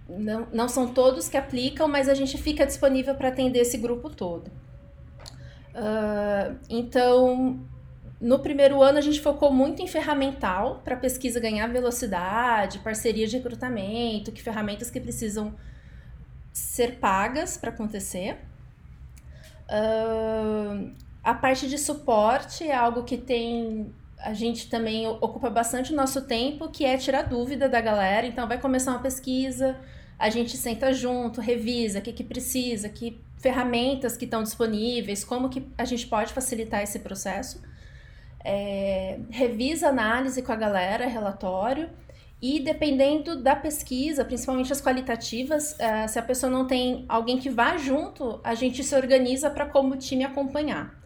não, 0.07 0.47
não 0.53 0.67
são 0.69 0.93
todos 0.93 1.27
que 1.27 1.37
aplicam, 1.37 1.87
mas 1.87 2.07
a 2.07 2.13
gente 2.13 2.37
fica 2.37 2.65
disponível 2.65 3.15
para 3.15 3.29
atender 3.29 3.59
esse 3.59 3.77
grupo 3.77 4.09
todo. 4.09 4.51
Uh, 5.73 6.57
então, 6.69 7.59
no 8.19 8.39
primeiro 8.39 8.81
ano, 8.81 8.97
a 8.97 9.01
gente 9.01 9.19
focou 9.21 9.51
muito 9.51 9.81
em 9.81 9.87
ferramental 9.87 10.81
para 10.83 10.95
pesquisa 10.95 11.39
ganhar 11.39 11.67
velocidade, 11.67 12.79
parceria 12.79 13.27
de 13.27 13.37
recrutamento, 13.37 14.31
que 14.31 14.41
ferramentas 14.41 14.89
que 14.89 14.99
precisam 14.99 15.55
ser 16.51 16.99
pagas 16.99 17.57
para 17.57 17.69
acontecer. 17.69 18.37
Uh, 19.69 20.93
a 21.23 21.33
parte 21.33 21.67
de 21.67 21.77
suporte 21.77 22.67
é 22.67 22.75
algo 22.75 23.03
que 23.03 23.17
tem 23.17 23.93
a 24.23 24.33
gente 24.33 24.69
também 24.69 25.07
ocupa 25.07 25.49
bastante 25.49 25.91
o 25.91 25.95
nosso 25.95 26.21
tempo, 26.21 26.69
que 26.69 26.85
é 26.85 26.95
tirar 26.95 27.23
dúvida 27.23 27.67
da 27.67 27.81
galera. 27.81 28.27
Então, 28.27 28.47
vai 28.47 28.59
começar 28.59 28.91
uma 28.91 28.99
pesquisa, 28.99 29.75
a 30.17 30.29
gente 30.29 30.55
senta 30.57 30.93
junto, 30.93 31.41
revisa 31.41 31.97
o 31.97 32.01
que, 32.03 32.13
que 32.13 32.23
precisa, 32.23 32.87
que 32.87 33.19
ferramentas 33.41 34.15
que 34.15 34.25
estão 34.25 34.43
disponíveis, 34.43 35.24
como 35.24 35.50
que 35.50 35.67
a 35.77 35.83
gente 35.83 36.07
pode 36.07 36.31
facilitar 36.31 36.81
esse 36.81 37.00
processo. 37.00 37.62
É, 38.43 39.19
revisa 39.29 39.89
análise 39.89 40.41
com 40.41 40.51
a 40.51 40.55
galera, 40.55 41.07
relatório. 41.07 41.89
E 42.41 42.60
dependendo 42.60 43.36
da 43.41 43.55
pesquisa, 43.55 44.25
principalmente 44.25 44.71
as 44.71 44.81
qualitativas, 44.81 45.74
uh, 45.74 46.07
se 46.07 46.17
a 46.17 46.24
pessoa 46.24 46.51
não 46.51 46.65
tem 46.65 47.05
alguém 47.07 47.38
que 47.38 47.51
vá 47.51 47.77
junto, 47.77 48.39
a 48.43 48.55
gente 48.55 48.83
se 48.83 48.95
organiza 48.95 49.50
para 49.50 49.67
como 49.67 49.95
time 49.95 50.24
acompanhar. 50.24 51.00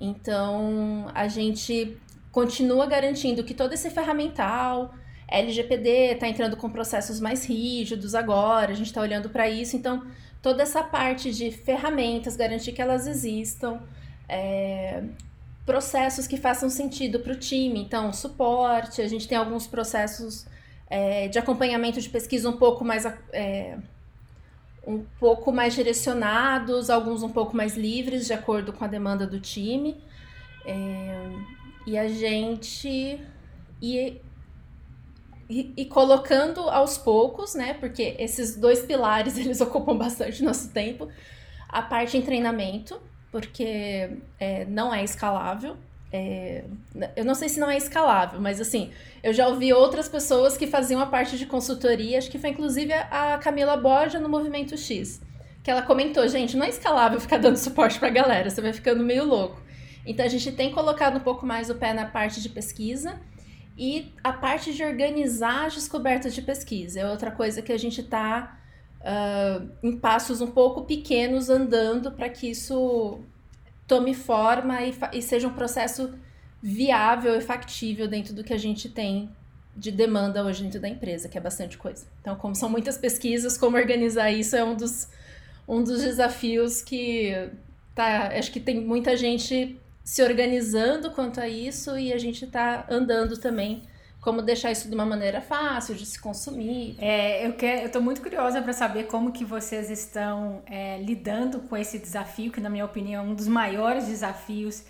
Então, 0.00 1.10
a 1.14 1.28
gente 1.28 1.98
continua 2.32 2.86
garantindo 2.86 3.44
que 3.44 3.52
todo 3.52 3.74
esse 3.74 3.90
ferramental, 3.90 4.94
LGPD 5.28 6.14
está 6.14 6.26
entrando 6.26 6.56
com 6.56 6.70
processos 6.70 7.20
mais 7.20 7.44
rígidos 7.44 8.14
agora, 8.14 8.72
a 8.72 8.74
gente 8.74 8.86
está 8.86 9.02
olhando 9.02 9.28
para 9.28 9.50
isso, 9.50 9.76
então 9.76 10.02
toda 10.42 10.62
essa 10.62 10.82
parte 10.82 11.32
de 11.32 11.50
ferramentas, 11.50 12.36
garantir 12.36 12.72
que 12.72 12.80
elas 12.80 13.06
existam, 13.06 13.80
é, 14.28 15.02
processos 15.66 16.26
que 16.26 16.36
façam 16.36 16.70
sentido 16.70 17.20
para 17.20 17.32
o 17.32 17.36
time, 17.36 17.80
então 17.80 18.12
suporte, 18.12 19.02
a 19.02 19.08
gente 19.08 19.28
tem 19.28 19.36
alguns 19.36 19.66
processos 19.66 20.46
é, 20.88 21.28
de 21.28 21.38
acompanhamento 21.38 22.00
de 22.00 22.08
pesquisa 22.08 22.48
um 22.48 22.56
pouco 22.56 22.84
mais 22.84 23.04
é, 23.32 23.78
um 24.86 25.04
pouco 25.18 25.52
mais 25.52 25.74
direcionados, 25.74 26.90
alguns 26.90 27.22
um 27.22 27.28
pouco 27.28 27.56
mais 27.56 27.76
livres 27.76 28.26
de 28.26 28.32
acordo 28.32 28.72
com 28.72 28.84
a 28.84 28.88
demanda 28.88 29.26
do 29.26 29.38
time. 29.38 30.02
É, 30.64 31.30
e 31.86 31.98
a 31.98 32.08
gente 32.08 33.20
e, 33.80 34.20
e, 35.50 35.84
colocando 35.86 36.60
aos 36.60 36.96
poucos, 36.96 37.54
né? 37.54 37.74
Porque 37.74 38.14
esses 38.18 38.56
dois 38.56 38.80
pilares 38.80 39.36
eles 39.38 39.60
ocupam 39.60 39.96
bastante 39.96 40.42
nosso 40.44 40.70
tempo. 40.70 41.08
A 41.68 41.82
parte 41.82 42.16
em 42.16 42.22
treinamento, 42.22 43.00
porque 43.32 44.10
é, 44.38 44.64
não 44.66 44.94
é 44.94 45.02
escalável. 45.02 45.76
É, 46.12 46.64
eu 47.16 47.24
não 47.24 47.34
sei 47.34 47.48
se 47.48 47.60
não 47.60 47.70
é 47.70 47.76
escalável, 47.76 48.40
mas 48.40 48.60
assim, 48.60 48.90
eu 49.22 49.32
já 49.32 49.46
ouvi 49.46 49.72
outras 49.72 50.08
pessoas 50.08 50.56
que 50.56 50.66
faziam 50.66 51.00
a 51.00 51.06
parte 51.06 51.38
de 51.38 51.46
consultoria, 51.46 52.18
acho 52.18 52.28
que 52.28 52.38
foi 52.38 52.50
inclusive 52.50 52.92
a 52.92 53.38
Camila 53.38 53.76
Borja 53.76 54.18
no 54.18 54.28
Movimento 54.28 54.76
X, 54.76 55.20
que 55.62 55.70
ela 55.70 55.82
comentou, 55.82 56.26
gente, 56.26 56.56
não 56.56 56.66
é 56.66 56.68
escalável 56.68 57.20
ficar 57.20 57.38
dando 57.38 57.56
suporte 57.56 58.00
pra 58.00 58.10
galera, 58.10 58.50
você 58.50 58.60
vai 58.60 58.72
ficando 58.72 59.04
meio 59.04 59.24
louco. 59.24 59.62
Então 60.04 60.26
a 60.26 60.28
gente 60.28 60.50
tem 60.50 60.72
colocado 60.72 61.18
um 61.18 61.20
pouco 61.20 61.46
mais 61.46 61.70
o 61.70 61.76
pé 61.76 61.94
na 61.94 62.06
parte 62.06 62.42
de 62.42 62.48
pesquisa 62.48 63.20
e 63.80 64.12
a 64.22 64.30
parte 64.30 64.74
de 64.74 64.84
organizar 64.84 65.64
as 65.64 65.74
descobertas 65.74 66.34
de 66.34 66.42
pesquisa. 66.42 67.00
É 67.00 67.10
outra 67.10 67.30
coisa 67.30 67.62
que 67.62 67.72
a 67.72 67.78
gente 67.78 68.02
está 68.02 68.60
uh, 69.00 69.70
em 69.82 69.96
passos 69.96 70.42
um 70.42 70.50
pouco 70.50 70.82
pequenos 70.82 71.48
andando 71.48 72.12
para 72.12 72.28
que 72.28 72.50
isso 72.50 73.20
tome 73.86 74.12
forma 74.12 74.82
e, 74.82 74.94
e 75.14 75.22
seja 75.22 75.48
um 75.48 75.54
processo 75.54 76.12
viável 76.62 77.34
e 77.36 77.40
factível 77.40 78.06
dentro 78.06 78.34
do 78.34 78.44
que 78.44 78.52
a 78.52 78.58
gente 78.58 78.86
tem 78.86 79.30
de 79.74 79.90
demanda 79.90 80.44
hoje 80.44 80.62
dentro 80.62 80.78
da 80.78 80.88
empresa, 80.88 81.26
que 81.26 81.38
é 81.38 81.40
bastante 81.40 81.78
coisa. 81.78 82.04
Então, 82.20 82.36
como 82.36 82.54
são 82.54 82.68
muitas 82.68 82.98
pesquisas, 82.98 83.56
como 83.56 83.78
organizar 83.78 84.30
isso 84.30 84.54
é 84.56 84.62
um 84.62 84.76
dos, 84.76 85.08
um 85.66 85.82
dos 85.82 86.02
desafios 86.02 86.82
que 86.82 87.32
tá, 87.94 88.28
acho 88.36 88.52
que 88.52 88.60
tem 88.60 88.78
muita 88.78 89.16
gente 89.16 89.80
se 90.10 90.24
organizando 90.24 91.12
quanto 91.12 91.40
a 91.40 91.46
isso 91.46 91.96
e 91.96 92.12
a 92.12 92.18
gente 92.18 92.44
está 92.44 92.84
andando 92.90 93.36
também 93.36 93.84
como 94.20 94.42
deixar 94.42 94.72
isso 94.72 94.88
de 94.88 94.94
uma 94.96 95.06
maneira 95.06 95.40
fácil 95.40 95.94
de 95.94 96.04
se 96.04 96.18
consumir. 96.20 96.96
É, 96.98 97.46
eu 97.46 97.52
quero, 97.52 97.82
eu 97.82 97.92
tô 97.92 98.00
muito 98.00 98.20
curiosa 98.20 98.60
para 98.60 98.72
saber 98.72 99.04
como 99.04 99.30
que 99.30 99.44
vocês 99.44 99.88
estão 99.88 100.64
é, 100.66 100.98
lidando 100.98 101.60
com 101.60 101.76
esse 101.76 101.96
desafio, 101.96 102.50
que 102.50 102.60
na 102.60 102.68
minha 102.68 102.84
opinião 102.84 103.24
é 103.24 103.28
um 103.28 103.36
dos 103.36 103.46
maiores 103.46 104.08
desafios 104.08 104.82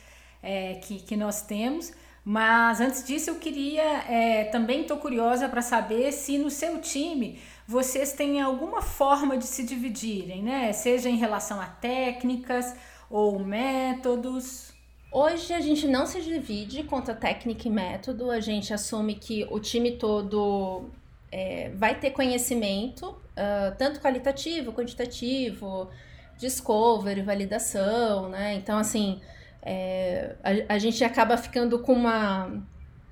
é, 0.42 0.76
que, 0.76 1.00
que 1.00 1.18
nós 1.18 1.42
temos. 1.42 1.92
Mas 2.24 2.80
antes 2.80 3.04
disso, 3.04 3.28
eu 3.28 3.34
queria 3.34 3.82
é, 4.08 4.44
também 4.44 4.80
estou 4.80 4.96
curiosa 4.96 5.50
para 5.50 5.60
saber 5.60 6.12
se 6.12 6.38
no 6.38 6.48
seu 6.48 6.80
time 6.80 7.38
vocês 7.68 8.14
têm 8.14 8.40
alguma 8.40 8.80
forma 8.80 9.36
de 9.36 9.44
se 9.44 9.64
dividirem, 9.64 10.42
né? 10.42 10.72
Seja 10.72 11.10
em 11.10 11.16
relação 11.16 11.60
a 11.60 11.66
técnicas 11.66 12.74
ou 13.10 13.38
métodos. 13.38 14.69
Hoje 15.12 15.52
a 15.52 15.60
gente 15.60 15.88
não 15.88 16.06
se 16.06 16.20
divide 16.20 16.84
quanto 16.84 17.10
a 17.10 17.14
técnica 17.14 17.66
e 17.66 17.70
método, 17.70 18.30
a 18.30 18.38
gente 18.38 18.72
assume 18.72 19.16
que 19.16 19.44
o 19.50 19.58
time 19.58 19.92
todo 19.92 20.88
é, 21.32 21.70
vai 21.70 21.98
ter 21.98 22.12
conhecimento, 22.12 23.08
uh, 23.10 23.76
tanto 23.76 24.00
qualitativo, 24.00 24.72
quantitativo, 24.72 25.90
discovery, 26.38 27.22
validação, 27.22 28.28
né? 28.28 28.54
Então, 28.54 28.78
assim, 28.78 29.20
é, 29.60 30.36
a, 30.44 30.74
a 30.74 30.78
gente 30.78 31.02
acaba 31.02 31.36
ficando 31.36 31.80
com 31.80 31.92
uma 31.92 32.62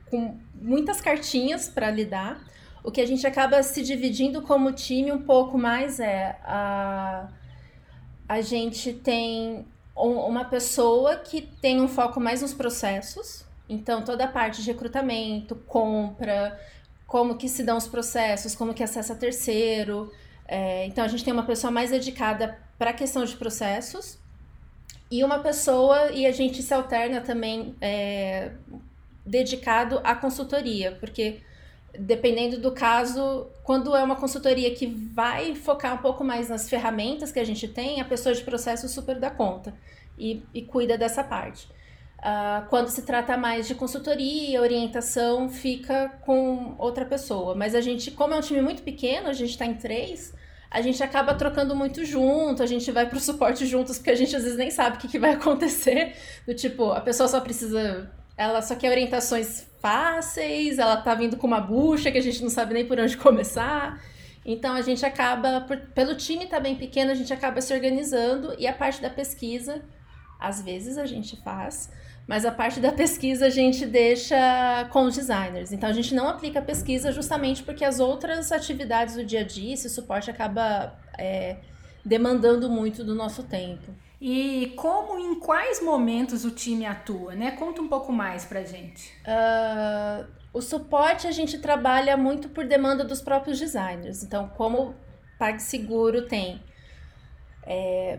com 0.08 0.38
muitas 0.54 1.00
cartinhas 1.00 1.68
para 1.68 1.90
lidar. 1.90 2.40
O 2.82 2.92
que 2.92 3.00
a 3.00 3.06
gente 3.06 3.26
acaba 3.26 3.62
se 3.62 3.82
dividindo 3.82 4.40
como 4.42 4.72
time 4.72 5.12
um 5.12 5.22
pouco 5.22 5.58
mais 5.58 5.98
é 6.00 6.38
a, 6.44 7.28
a 8.28 8.40
gente 8.40 8.92
tem 8.92 9.66
uma 9.98 10.44
pessoa 10.44 11.16
que 11.16 11.42
tem 11.42 11.80
um 11.80 11.88
foco 11.88 12.20
mais 12.20 12.42
nos 12.42 12.54
processos, 12.54 13.44
então 13.68 14.02
toda 14.02 14.24
a 14.24 14.28
parte 14.28 14.62
de 14.62 14.70
recrutamento, 14.70 15.54
compra, 15.66 16.58
como 17.06 17.36
que 17.36 17.48
se 17.48 17.62
dão 17.62 17.76
os 17.76 17.86
processos, 17.86 18.54
como 18.54 18.74
que 18.74 18.82
acessa 18.82 19.14
terceiro. 19.14 20.12
É, 20.46 20.86
então 20.86 21.04
a 21.04 21.08
gente 21.08 21.24
tem 21.24 21.32
uma 21.32 21.44
pessoa 21.44 21.70
mais 21.70 21.90
dedicada 21.90 22.58
para 22.78 22.90
a 22.90 22.92
questão 22.94 23.24
de 23.24 23.36
processos 23.36 24.18
e 25.10 25.24
uma 25.24 25.40
pessoa 25.40 26.12
e 26.12 26.26
a 26.26 26.32
gente 26.32 26.62
se 26.62 26.72
alterna 26.72 27.20
também 27.20 27.74
é, 27.80 28.52
dedicado 29.24 30.00
à 30.04 30.14
consultoria, 30.14 30.96
porque 31.00 31.40
dependendo 31.96 32.58
do 32.58 32.72
caso, 32.72 33.48
quando 33.62 33.94
é 33.96 34.02
uma 34.02 34.16
consultoria 34.16 34.74
que 34.74 34.86
vai 34.86 35.54
focar 35.54 35.94
um 35.94 35.98
pouco 35.98 36.22
mais 36.24 36.48
nas 36.48 36.68
ferramentas 36.68 37.32
que 37.32 37.38
a 37.38 37.44
gente 37.44 37.66
tem, 37.68 38.00
a 38.00 38.04
pessoa 38.04 38.34
de 38.34 38.42
processo 38.42 38.88
super 38.88 39.18
dá 39.18 39.30
conta 39.30 39.74
e, 40.18 40.42
e 40.52 40.62
cuida 40.62 40.98
dessa 40.98 41.24
parte. 41.24 41.68
Uh, 42.18 42.66
quando 42.68 42.88
se 42.88 43.02
trata 43.02 43.36
mais 43.36 43.68
de 43.68 43.76
consultoria, 43.76 44.60
orientação, 44.60 45.48
fica 45.48 46.08
com 46.22 46.74
outra 46.76 47.04
pessoa. 47.04 47.54
Mas 47.54 47.74
a 47.74 47.80
gente, 47.80 48.10
como 48.10 48.34
é 48.34 48.36
um 48.36 48.40
time 48.40 48.60
muito 48.60 48.82
pequeno, 48.82 49.28
a 49.28 49.32
gente 49.32 49.50
está 49.50 49.64
em 49.64 49.74
três, 49.74 50.34
a 50.68 50.82
gente 50.82 51.02
acaba 51.02 51.32
trocando 51.34 51.76
muito 51.76 52.04
junto, 52.04 52.62
a 52.62 52.66
gente 52.66 52.90
vai 52.90 53.08
para 53.08 53.16
o 53.16 53.20
suporte 53.20 53.64
juntos, 53.66 53.98
porque 53.98 54.10
a 54.10 54.16
gente 54.16 54.34
às 54.34 54.42
vezes 54.42 54.58
nem 54.58 54.70
sabe 54.70 54.96
o 54.96 55.00
que, 55.00 55.06
que 55.06 55.18
vai 55.18 55.32
acontecer. 55.38 56.16
Do 56.44 56.54
tipo, 56.54 56.90
a 56.90 57.00
pessoa 57.00 57.28
só 57.28 57.40
precisa. 57.40 58.10
Ela 58.36 58.62
só 58.62 58.74
quer 58.74 58.90
orientações 58.90 59.67
fáceis, 59.80 60.78
ela 60.78 60.96
tá 60.96 61.14
vindo 61.14 61.36
com 61.36 61.46
uma 61.46 61.60
bucha 61.60 62.10
que 62.10 62.18
a 62.18 62.22
gente 62.22 62.42
não 62.42 62.50
sabe 62.50 62.74
nem 62.74 62.86
por 62.86 62.98
onde 62.98 63.16
começar. 63.16 64.02
Então 64.44 64.74
a 64.74 64.82
gente 64.82 65.04
acaba, 65.04 65.60
por, 65.60 65.76
pelo 65.94 66.14
time 66.14 66.46
tá 66.46 66.58
bem 66.58 66.74
pequeno, 66.74 67.10
a 67.10 67.14
gente 67.14 67.32
acaba 67.32 67.60
se 67.60 67.72
organizando 67.72 68.54
e 68.58 68.66
a 68.66 68.72
parte 68.72 69.00
da 69.02 69.10
pesquisa, 69.10 69.82
às 70.40 70.62
vezes 70.62 70.96
a 70.96 71.04
gente 71.04 71.36
faz, 71.42 71.90
mas 72.26 72.44
a 72.44 72.52
parte 72.52 72.80
da 72.80 72.92
pesquisa 72.92 73.46
a 73.46 73.50
gente 73.50 73.84
deixa 73.84 74.88
com 74.90 75.04
os 75.04 75.14
designers. 75.14 75.72
Então 75.72 75.88
a 75.88 75.92
gente 75.92 76.14
não 76.14 76.28
aplica 76.28 76.60
a 76.60 76.62
pesquisa 76.62 77.12
justamente 77.12 77.62
porque 77.62 77.84
as 77.84 78.00
outras 78.00 78.50
atividades 78.52 79.16
do 79.16 79.24
dia 79.24 79.40
a 79.40 79.44
dia, 79.44 79.74
esse 79.74 79.88
suporte 79.88 80.30
acaba 80.30 80.98
é, 81.18 81.56
demandando 82.04 82.70
muito 82.70 83.04
do 83.04 83.14
nosso 83.14 83.42
tempo. 83.42 83.92
E 84.20 84.72
como, 84.76 85.18
em 85.18 85.38
quais 85.38 85.80
momentos 85.80 86.44
o 86.44 86.50
time 86.50 86.84
atua, 86.84 87.34
né? 87.34 87.52
Conta 87.52 87.80
um 87.80 87.88
pouco 87.88 88.12
mais 88.12 88.44
pra 88.44 88.64
gente. 88.64 89.12
Uh, 89.22 90.26
o 90.52 90.60
suporte 90.60 91.26
a 91.28 91.30
gente 91.30 91.58
trabalha 91.58 92.16
muito 92.16 92.48
por 92.48 92.66
demanda 92.66 93.04
dos 93.04 93.20
próprios 93.20 93.60
designers. 93.60 94.24
Então, 94.24 94.48
como 94.56 94.96
PagSeguro 95.38 96.26
tem 96.26 96.60
é, 97.64 98.18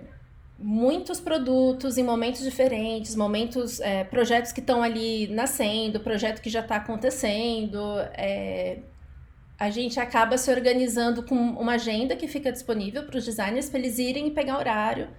muitos 0.58 1.20
produtos 1.20 1.98
em 1.98 2.03
momentos 2.03 2.44
diferentes, 2.44 3.13
momentos, 3.13 3.82
é, 3.82 4.06
projetos 4.06 4.53
que 4.53 4.62
estão 4.62 4.82
ali 4.82 5.27
nascendo, 5.27 6.00
projeto 6.00 6.41
que 6.41 6.50
já 6.50 6.62
está 6.62 6.77
acontecendo, 6.77 8.00
é, 8.13 8.79
a 9.60 9.70
gente 9.70 10.00
acaba 10.00 10.38
se 10.38 10.50
organizando 10.50 11.24
com 11.24 11.36
uma 11.36 11.74
agenda 11.74 12.15
que 12.15 12.27
fica 12.27 12.53
disponível 12.53 13.03
para 13.03 13.18
os 13.18 13.25
designers 13.25 13.70
para 13.70 13.79
eles 13.79 14.00
irem 14.00 14.27
e 14.27 14.32
pegar 14.32 14.58
horário 14.58 15.10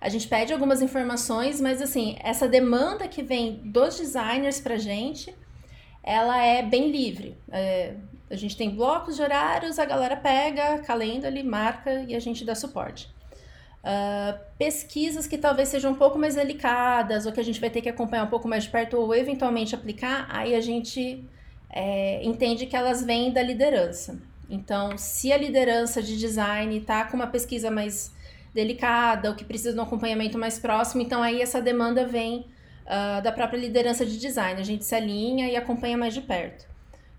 a 0.00 0.08
gente 0.08 0.26
pede 0.26 0.52
algumas 0.52 0.80
informações, 0.80 1.60
mas 1.60 1.82
assim, 1.82 2.16
essa 2.22 2.48
demanda 2.48 3.06
que 3.06 3.22
vem 3.22 3.60
dos 3.64 3.98
designers 3.98 4.60
pra 4.60 4.78
gente, 4.78 5.34
ela 6.02 6.42
é 6.42 6.62
bem 6.62 6.90
livre. 6.90 7.36
É, 7.50 7.94
a 8.30 8.36
gente 8.36 8.56
tem 8.56 8.70
blocos 8.70 9.16
de 9.16 9.22
horários, 9.22 9.78
a 9.78 9.84
galera 9.84 10.16
pega, 10.16 10.78
calenda 10.78 11.26
ali, 11.26 11.42
marca 11.42 12.04
e 12.08 12.14
a 12.14 12.20
gente 12.20 12.44
dá 12.44 12.54
suporte. 12.54 13.08
Uh, 13.82 14.38
pesquisas 14.58 15.26
que 15.26 15.38
talvez 15.38 15.68
sejam 15.68 15.92
um 15.92 15.94
pouco 15.94 16.18
mais 16.18 16.34
delicadas, 16.34 17.26
ou 17.26 17.32
que 17.32 17.40
a 17.40 17.44
gente 17.44 17.60
vai 17.60 17.70
ter 17.70 17.80
que 17.80 17.88
acompanhar 17.88 18.24
um 18.24 18.28
pouco 18.28 18.46
mais 18.46 18.64
de 18.64 18.70
perto, 18.70 18.96
ou 18.96 19.14
eventualmente 19.14 19.74
aplicar, 19.74 20.26
aí 20.30 20.54
a 20.54 20.60
gente 20.60 21.24
é, 21.68 22.22
entende 22.24 22.66
que 22.66 22.76
elas 22.76 23.02
vêm 23.02 23.32
da 23.32 23.42
liderança. 23.42 24.20
Então, 24.48 24.96
se 24.98 25.32
a 25.32 25.36
liderança 25.36 26.02
de 26.02 26.18
design 26.18 26.76
está 26.76 27.04
com 27.04 27.16
uma 27.16 27.26
pesquisa 27.26 27.70
mais 27.70 28.12
delicada, 28.54 29.30
ou 29.30 29.36
que 29.36 29.44
precisa 29.44 29.72
de 29.72 29.78
um 29.78 29.82
acompanhamento 29.82 30.38
mais 30.38 30.58
próximo, 30.58 31.02
então 31.02 31.22
aí 31.22 31.40
essa 31.40 31.60
demanda 31.60 32.06
vem 32.06 32.46
uh, 32.86 33.22
da 33.22 33.32
própria 33.32 33.58
liderança 33.58 34.04
de 34.04 34.18
design. 34.18 34.60
A 34.60 34.64
gente 34.64 34.84
se 34.84 34.94
alinha 34.94 35.48
e 35.48 35.56
acompanha 35.56 35.96
mais 35.96 36.14
de 36.14 36.20
perto. 36.20 36.68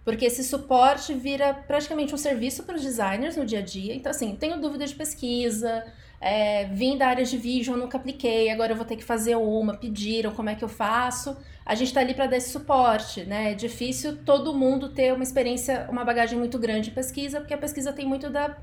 Porque 0.04 0.26
esse 0.26 0.44
suporte 0.44 1.14
vira 1.14 1.54
praticamente 1.54 2.14
um 2.14 2.18
serviço 2.18 2.64
para 2.64 2.76
os 2.76 2.82
designers 2.82 3.38
no 3.38 3.46
dia 3.46 3.60
a 3.60 3.62
dia. 3.62 3.94
Então, 3.94 4.10
assim, 4.10 4.36
tenho 4.36 4.60
dúvida 4.60 4.86
de 4.86 4.96
pesquisa, 4.96 5.86
é, 6.20 6.66
vim 6.66 6.98
da 6.98 7.08
área 7.08 7.24
de 7.24 7.38
vision, 7.38 7.78
nunca 7.78 7.98
apliquei, 7.98 8.50
agora 8.50 8.72
eu 8.72 8.76
vou 8.76 8.86
ter 8.86 8.96
que 8.96 9.04
fazer 9.04 9.36
uma, 9.36 9.78
pediram 9.78 10.32
como 10.32 10.50
é 10.50 10.56
que 10.56 10.64
eu 10.64 10.70
faço. 10.70 11.38
A 11.64 11.76
gente 11.76 11.90
está 11.90 12.02
ali 12.02 12.16
para 12.16 12.26
dar 12.26 12.38
esse 12.38 12.50
suporte, 12.50 13.24
né? 13.24 13.52
É 13.52 13.56
difícil 13.56 14.18
todo 14.26 14.54
mundo 14.54 14.90
ter 14.90 15.14
uma 15.14 15.24
experiência, 15.24 15.88
uma 15.90 16.04
bagagem 16.04 16.38
muito 16.38 16.58
grande 16.58 16.90
em 16.90 16.94
pesquisa, 16.94 17.40
porque 17.40 17.54
a 17.54 17.58
pesquisa 17.58 17.94
tem 17.94 18.06
muito 18.06 18.28
da 18.30 18.58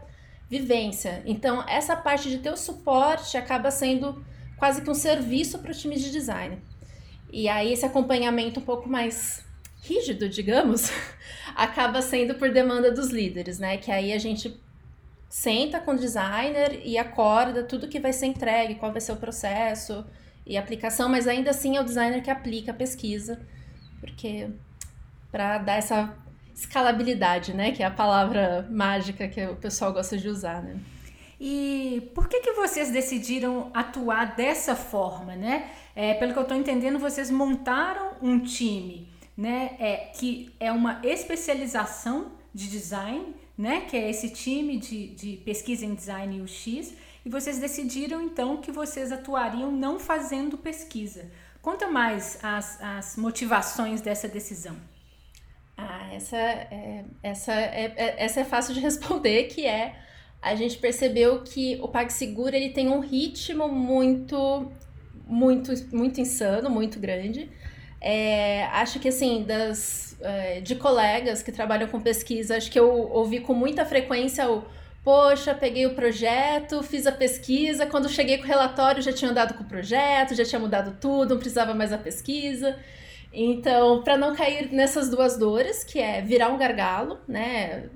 vivência. 0.48 1.22
Então, 1.26 1.64
essa 1.68 1.96
parte 1.96 2.30
de 2.30 2.38
ter 2.38 2.50
o 2.50 2.56
suporte 2.56 3.36
acaba 3.36 3.70
sendo 3.70 4.24
quase 4.56 4.82
que 4.82 4.90
um 4.90 4.94
serviço 4.94 5.58
para 5.58 5.70
o 5.70 5.74
time 5.74 5.96
de 5.96 6.10
design. 6.10 6.58
E 7.30 7.48
aí, 7.48 7.72
esse 7.72 7.84
acompanhamento 7.84 8.60
um 8.60 8.64
pouco 8.64 8.88
mais 8.88 9.44
rígido, 9.82 10.28
digamos, 10.28 10.90
acaba 11.54 12.00
sendo 12.02 12.34
por 12.34 12.50
demanda 12.50 12.90
dos 12.90 13.08
líderes, 13.10 13.58
né? 13.58 13.76
Que 13.76 13.92
aí 13.92 14.12
a 14.12 14.18
gente 14.18 14.58
senta 15.28 15.78
com 15.78 15.92
o 15.92 15.98
designer 15.98 16.80
e 16.84 16.96
acorda 16.96 17.62
tudo 17.62 17.88
que 17.88 18.00
vai 18.00 18.12
ser 18.12 18.26
entregue, 18.26 18.76
qual 18.76 18.90
vai 18.90 19.00
ser 19.00 19.12
o 19.12 19.16
processo 19.16 20.04
e 20.46 20.56
aplicação, 20.56 21.08
mas 21.08 21.28
ainda 21.28 21.50
assim 21.50 21.76
é 21.76 21.80
o 21.80 21.84
designer 21.84 22.22
que 22.22 22.30
aplica 22.30 22.72
a 22.72 22.74
pesquisa, 22.74 23.46
porque 24.00 24.48
para 25.30 25.58
dar 25.58 25.74
essa 25.74 26.16
escalabilidade, 26.58 27.54
né, 27.54 27.70
que 27.72 27.82
é 27.82 27.86
a 27.86 27.90
palavra 27.90 28.66
mágica 28.70 29.28
que 29.28 29.44
o 29.46 29.56
pessoal 29.56 29.92
gosta 29.92 30.16
de 30.16 30.28
usar, 30.28 30.62
né? 30.62 30.76
E 31.40 32.10
por 32.16 32.28
que 32.28 32.40
que 32.40 32.52
vocês 32.52 32.90
decidiram 32.90 33.70
atuar 33.72 34.34
dessa 34.34 34.74
forma, 34.74 35.36
né? 35.36 35.70
É, 35.94 36.14
pelo 36.14 36.32
que 36.32 36.38
eu 36.38 36.42
estou 36.42 36.56
entendendo, 36.56 36.98
vocês 36.98 37.30
montaram 37.30 38.14
um 38.20 38.40
time, 38.40 39.08
né, 39.36 39.76
é, 39.78 39.96
que 40.18 40.52
é 40.58 40.72
uma 40.72 41.00
especialização 41.04 42.32
de 42.52 42.68
design 42.68 43.34
né? 43.58 43.80
Que 43.80 43.96
é 43.96 44.08
esse 44.08 44.30
time 44.30 44.78
de, 44.78 45.08
de 45.08 45.36
pesquisa 45.38 45.84
em 45.84 45.94
design 45.94 46.40
UX, 46.40 46.94
e 47.24 47.28
vocês 47.28 47.58
decidiram 47.58 48.22
então 48.22 48.58
que 48.58 48.70
vocês 48.70 49.10
atuariam 49.10 49.72
não 49.72 49.98
fazendo 49.98 50.56
pesquisa. 50.56 51.28
Conta 51.60 51.88
mais 51.88 52.38
as, 52.40 52.80
as 52.80 53.16
motivações 53.16 54.00
dessa 54.00 54.28
decisão. 54.28 54.76
Ah, 55.80 56.12
essa 56.12 56.36
é, 56.36 57.04
essa, 57.22 57.52
é, 57.52 57.92
é, 57.96 58.24
essa 58.24 58.40
é 58.40 58.44
fácil 58.44 58.74
de 58.74 58.80
responder, 58.82 59.44
que 59.44 59.64
é 59.64 59.94
a 60.42 60.54
gente 60.56 60.76
percebeu 60.78 61.42
que 61.42 61.78
o 61.80 61.88
PagSeguro 61.88 62.54
ele 62.54 62.70
tem 62.70 62.88
um 62.88 63.00
ritmo 63.00 63.68
muito, 63.68 64.72
muito, 65.26 65.72
muito 65.94 66.20
insano, 66.20 66.68
muito 66.68 66.98
grande. 66.98 67.50
É, 68.00 68.64
acho 68.66 69.00
que 69.00 69.08
assim, 69.08 69.44
das, 69.44 70.16
é, 70.20 70.60
de 70.60 70.74
colegas 70.76 71.42
que 71.42 71.52
trabalham 71.52 71.88
com 71.88 72.00
pesquisa, 72.00 72.56
acho 72.56 72.70
que 72.70 72.78
eu 72.78 72.88
ouvi 73.10 73.40
com 73.40 73.54
muita 73.54 73.84
frequência 73.84 74.50
o 74.50 74.64
poxa, 75.04 75.54
peguei 75.54 75.86
o 75.86 75.94
projeto, 75.94 76.82
fiz 76.82 77.06
a 77.06 77.12
pesquisa, 77.12 77.86
quando 77.86 78.08
cheguei 78.08 78.36
com 78.38 78.44
o 78.44 78.46
relatório 78.46 79.00
já 79.00 79.12
tinha 79.12 79.30
andado 79.30 79.54
com 79.54 79.62
o 79.62 79.66
projeto, 79.66 80.34
já 80.34 80.44
tinha 80.44 80.58
mudado 80.58 80.98
tudo, 81.00 81.30
não 81.30 81.38
precisava 81.38 81.72
mais 81.72 81.90
da 81.90 81.98
pesquisa. 81.98 82.76
Então, 83.32 84.02
para 84.02 84.16
não 84.16 84.34
cair 84.34 84.72
nessas 84.72 85.08
duas 85.08 85.36
dores, 85.36 85.84
que 85.84 85.98
é 85.98 86.20
virar 86.20 86.48
um 86.48 86.58
gargalo, 86.58 87.18
né? 87.28 87.88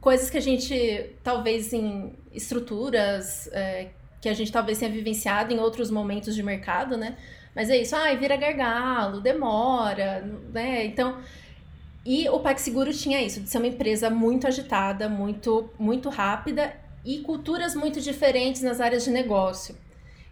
Coisas 0.00 0.28
que 0.28 0.36
a 0.36 0.40
gente, 0.40 1.10
talvez 1.22 1.72
em 1.72 2.12
estruturas 2.32 3.48
é, 3.52 3.88
que 4.20 4.28
a 4.28 4.34
gente 4.34 4.50
talvez 4.50 4.78
tenha 4.78 4.90
vivenciado 4.90 5.52
em 5.52 5.58
outros 5.58 5.90
momentos 5.90 6.34
de 6.34 6.42
mercado, 6.42 6.96
né? 6.96 7.16
Mas 7.54 7.70
é 7.70 7.76
isso, 7.76 7.94
ai, 7.94 8.16
vira 8.16 8.36
gargalo, 8.36 9.20
demora, 9.20 10.22
né? 10.52 10.84
Então, 10.84 11.18
e 12.04 12.28
o 12.28 12.40
PagSeguro 12.40 12.92
tinha 12.92 13.22
isso, 13.22 13.40
de 13.40 13.48
ser 13.48 13.58
uma 13.58 13.66
empresa 13.66 14.10
muito 14.10 14.46
agitada, 14.46 15.08
muito, 15.08 15.70
muito 15.78 16.08
rápida 16.10 16.74
e 17.04 17.20
culturas 17.20 17.74
muito 17.74 18.00
diferentes 18.00 18.62
nas 18.62 18.80
áreas 18.80 19.04
de 19.04 19.10
negócio. 19.10 19.76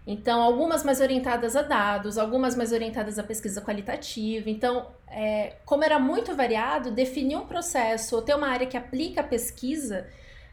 Então, 0.06 0.42
algumas 0.42 0.82
mais 0.82 1.00
orientadas 1.00 1.54
a 1.54 1.62
dados, 1.62 2.18
algumas 2.18 2.56
mais 2.56 2.72
orientadas 2.72 3.18
à 3.18 3.22
pesquisa 3.22 3.60
qualitativa. 3.60 4.50
Então, 4.50 4.88
é, 5.06 5.56
como 5.64 5.84
era 5.84 5.98
muito 5.98 6.34
variado, 6.34 6.90
definir 6.90 7.36
um 7.36 7.46
processo 7.46 8.16
ou 8.16 8.22
ter 8.22 8.34
uma 8.34 8.48
área 8.48 8.66
que 8.66 8.76
aplica 8.76 9.20
a 9.20 9.24
pesquisa, 9.24 10.08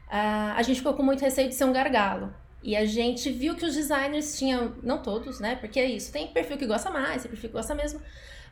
uh, 0.07 0.53
a 0.55 0.61
gente 0.61 0.77
ficou 0.77 0.93
com 0.93 1.01
muito 1.01 1.21
receio 1.21 1.49
de 1.49 1.55
ser 1.55 1.65
um 1.65 1.73
gargalo. 1.73 2.31
E 2.61 2.75
a 2.75 2.85
gente 2.85 3.31
viu 3.31 3.55
que 3.55 3.65
os 3.65 3.73
designers 3.73 4.37
tinham, 4.37 4.75
não 4.83 5.01
todos, 5.01 5.39
né? 5.39 5.55
Porque 5.55 5.79
é 5.79 5.85
isso, 5.85 6.11
tem 6.11 6.27
perfil 6.27 6.57
que 6.57 6.67
gosta 6.67 6.91
mais, 6.91 7.23
tem 7.23 7.31
perfil 7.31 7.49
que 7.49 7.55
gosta 7.55 7.73
mesmo, 7.73 8.01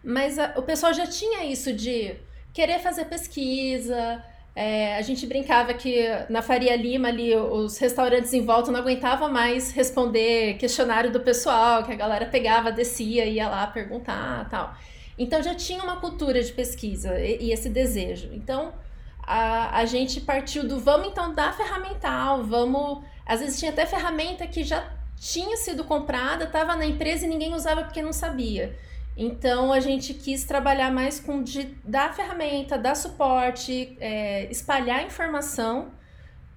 mas 0.04 0.40
a, 0.40 0.54
o 0.56 0.64
pessoal 0.64 0.94
já 0.94 1.06
tinha 1.06 1.44
isso 1.44 1.74
de 1.74 2.16
querer 2.54 2.80
fazer 2.80 3.06
pesquisa. 3.06 4.24
É, 4.60 4.98
a 4.98 5.04
gente 5.04 5.28
brincava 5.28 5.72
que 5.72 6.04
na 6.30 6.42
Faria 6.42 6.76
Lima 6.76 7.10
ali 7.10 7.36
os 7.36 7.78
restaurantes 7.78 8.34
em 8.34 8.44
volta 8.44 8.72
não 8.72 8.80
aguentavam 8.80 9.32
mais 9.32 9.70
responder 9.70 10.56
questionário 10.56 11.12
do 11.12 11.20
pessoal, 11.20 11.84
que 11.84 11.92
a 11.92 11.96
galera 11.96 12.26
pegava, 12.26 12.72
descia, 12.72 13.24
ia 13.26 13.48
lá 13.48 13.68
perguntar 13.68 14.50
tal. 14.50 14.74
Então 15.16 15.44
já 15.44 15.54
tinha 15.54 15.84
uma 15.84 15.98
cultura 15.98 16.42
de 16.42 16.52
pesquisa 16.52 17.20
e, 17.20 17.38
e 17.40 17.52
esse 17.52 17.70
desejo. 17.70 18.34
Então 18.34 18.74
a, 19.22 19.78
a 19.78 19.86
gente 19.86 20.22
partiu 20.22 20.68
do 20.68 20.80
vamos 20.80 21.10
então 21.10 21.36
dar 21.36 21.56
ferramental, 21.56 22.44
vamos 22.44 23.04
às 23.28 23.42
vezes 23.42 23.60
tinha 23.60 23.70
até 23.70 23.86
ferramenta 23.86 24.48
que 24.48 24.64
já 24.64 24.92
tinha 25.16 25.56
sido 25.56 25.84
comprada, 25.84 26.46
estava 26.46 26.76
na 26.76 26.88
empresa 26.88 27.28
e 27.28 27.30
ninguém 27.30 27.54
usava 27.54 27.84
porque 27.84 28.02
não 28.02 28.12
sabia. 28.12 28.76
Então 29.18 29.74
a 29.74 29.80
gente 29.80 30.14
quis 30.14 30.44
trabalhar 30.44 30.92
mais 30.92 31.20
com 31.20 31.42
de 31.42 31.76
dar 31.84 32.14
ferramenta, 32.14 32.78
dar 32.78 32.96
suporte, 32.96 33.98
é, 34.00 34.50
espalhar 34.52 35.04
informação 35.04 35.92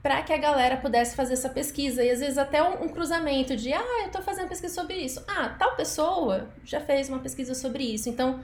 para 0.03 0.23
que 0.23 0.33
a 0.33 0.37
galera 0.37 0.77
pudesse 0.77 1.16
fazer 1.16 1.35
essa 1.35 1.49
pesquisa. 1.49 2.05
E 2.05 2.11
às 2.11 2.20
vezes 2.20 2.37
até 2.37 2.62
um, 2.62 2.85
um 2.85 2.88
cruzamento 2.88 3.57
de, 3.57 3.73
ah, 3.73 4.01
eu 4.03 4.07
estou 4.07 4.20
fazendo 4.20 4.49
pesquisa 4.49 4.75
sobre 4.75 4.96
isso. 4.96 5.25
Ah, 5.27 5.49
tal 5.59 5.75
pessoa 5.75 6.51
já 6.62 6.81
fez 6.81 7.09
uma 7.09 7.18
pesquisa 7.18 7.55
sobre 7.55 7.83
isso. 7.83 8.11
Então, 8.11 8.40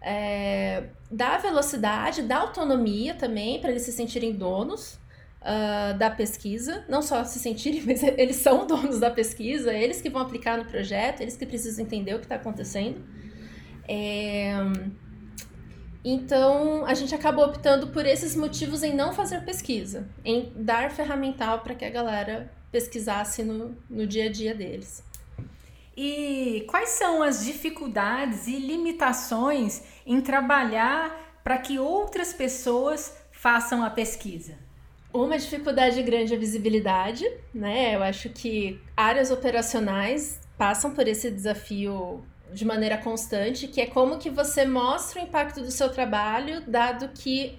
é, 0.00 0.84
dá 1.10 1.36
velocidade, 1.36 2.22
dá 2.22 2.38
autonomia 2.38 3.14
também 3.14 3.60
para 3.60 3.70
eles 3.70 3.82
se 3.82 3.92
sentirem 3.92 4.32
donos 4.32 4.98
uh, 5.42 5.96
da 5.98 6.10
pesquisa, 6.10 6.84
não 6.88 7.02
só 7.02 7.24
se 7.24 7.38
sentirem, 7.38 7.82
mas 7.86 8.02
eles 8.02 8.36
são 8.36 8.66
donos 8.66 9.00
da 9.00 9.10
pesquisa, 9.10 9.72
eles 9.72 10.00
que 10.00 10.08
vão 10.08 10.22
aplicar 10.22 10.56
no 10.56 10.64
projeto, 10.64 11.20
eles 11.20 11.36
que 11.36 11.46
precisam 11.46 11.84
entender 11.84 12.14
o 12.14 12.18
que 12.18 12.26
está 12.26 12.36
acontecendo. 12.36 13.02
É... 13.88 14.52
Então, 16.04 16.86
a 16.86 16.94
gente 16.94 17.14
acabou 17.14 17.46
optando 17.46 17.88
por 17.88 18.06
esses 18.06 18.36
motivos 18.36 18.82
em 18.82 18.94
não 18.94 19.12
fazer 19.12 19.44
pesquisa, 19.44 20.08
em 20.24 20.52
dar 20.54 20.90
ferramental 20.90 21.60
para 21.60 21.74
que 21.74 21.84
a 21.84 21.90
galera 21.90 22.52
pesquisasse 22.70 23.42
no, 23.42 23.76
no 23.90 24.06
dia 24.06 24.26
a 24.26 24.32
dia 24.32 24.54
deles. 24.54 25.02
E 25.96 26.64
quais 26.68 26.90
são 26.90 27.22
as 27.22 27.44
dificuldades 27.44 28.46
e 28.46 28.56
limitações 28.56 29.82
em 30.06 30.20
trabalhar 30.20 31.40
para 31.42 31.58
que 31.58 31.78
outras 31.78 32.32
pessoas 32.32 33.16
façam 33.32 33.82
a 33.82 33.90
pesquisa? 33.90 34.56
Uma 35.12 35.36
dificuldade 35.36 36.00
grande 36.02 36.34
é 36.34 36.36
a 36.36 36.38
visibilidade, 36.38 37.24
né? 37.52 37.96
Eu 37.96 38.02
acho 38.04 38.28
que 38.28 38.80
áreas 38.96 39.32
operacionais 39.32 40.40
passam 40.56 40.94
por 40.94 41.08
esse 41.08 41.30
desafio 41.30 42.22
de 42.52 42.64
maneira 42.64 42.98
constante, 42.98 43.68
que 43.68 43.80
é 43.80 43.86
como 43.86 44.18
que 44.18 44.30
você 44.30 44.64
mostra 44.64 45.20
o 45.20 45.24
impacto 45.24 45.60
do 45.60 45.70
seu 45.70 45.90
trabalho, 45.90 46.62
dado 46.66 47.08
que 47.08 47.58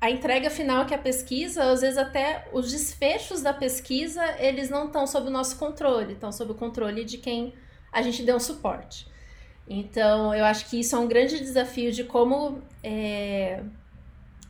a 0.00 0.10
entrega 0.10 0.48
final 0.48 0.86
que 0.86 0.94
é 0.94 0.96
a 0.96 1.00
pesquisa, 1.00 1.64
às 1.64 1.80
vezes 1.80 1.98
até 1.98 2.48
os 2.52 2.70
desfechos 2.70 3.42
da 3.42 3.52
pesquisa, 3.52 4.22
eles 4.38 4.70
não 4.70 4.86
estão 4.86 5.06
sob 5.06 5.26
o 5.26 5.30
nosso 5.30 5.58
controle, 5.58 6.12
estão 6.12 6.30
sob 6.30 6.52
o 6.52 6.54
controle 6.54 7.04
de 7.04 7.18
quem 7.18 7.52
a 7.92 8.00
gente 8.00 8.22
deu 8.22 8.36
um 8.36 8.40
suporte. 8.40 9.08
Então, 9.68 10.34
eu 10.34 10.44
acho 10.44 10.68
que 10.70 10.80
isso 10.80 10.94
é 10.94 10.98
um 10.98 11.08
grande 11.08 11.38
desafio 11.38 11.92
de 11.92 12.04
como 12.04 12.62
é, 12.82 13.62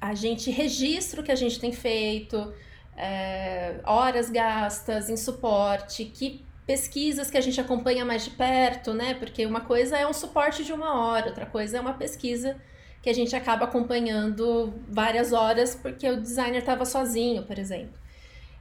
a 0.01 0.15
gente 0.15 0.51
registra 0.51 1.21
o 1.21 1.25
que 1.25 1.33
a 1.33 1.37
gente 1.37 1.59
tem 1.59 1.73
feito, 1.73 2.53
é, 2.97 3.81
horas 3.85 4.29
gastas 4.29 5.09
em 5.09 5.17
suporte, 5.17 6.05
que 6.05 6.45
pesquisas 6.69 7.31
que 7.31 7.39
a 7.39 7.41
gente 7.41 7.59
acompanha 7.59 8.05
mais 8.05 8.25
de 8.25 8.31
perto, 8.31 8.93
né? 8.93 9.15
Porque 9.15 9.47
uma 9.47 9.63
coisa 9.63 9.97
é 9.97 10.07
um 10.07 10.13
suporte 10.13 10.63
de 10.63 10.71
uma 10.71 11.01
hora, 11.01 11.29
outra 11.29 11.47
coisa 11.47 11.79
é 11.79 11.81
uma 11.81 11.95
pesquisa 11.95 12.61
que 13.01 13.09
a 13.09 13.13
gente 13.15 13.35
acaba 13.35 13.65
acompanhando 13.65 14.75
várias 14.87 15.33
horas 15.33 15.75
porque 15.75 16.07
o 16.07 16.21
designer 16.21 16.59
estava 16.59 16.85
sozinho, 16.85 17.43
por 17.45 17.59
exemplo. 17.59 17.99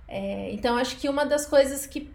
É, 0.08 0.50
então, 0.54 0.78
acho 0.78 0.96
que 0.96 1.10
uma 1.10 1.26
das 1.26 1.46
coisas 1.46 1.86
que 1.86 2.10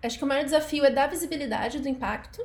acho 0.00 0.16
que 0.16 0.24
o 0.24 0.26
maior 0.28 0.44
desafio 0.44 0.84
é 0.84 0.90
dar 0.90 1.08
visibilidade 1.08 1.80
do 1.80 1.88
impacto. 1.88 2.40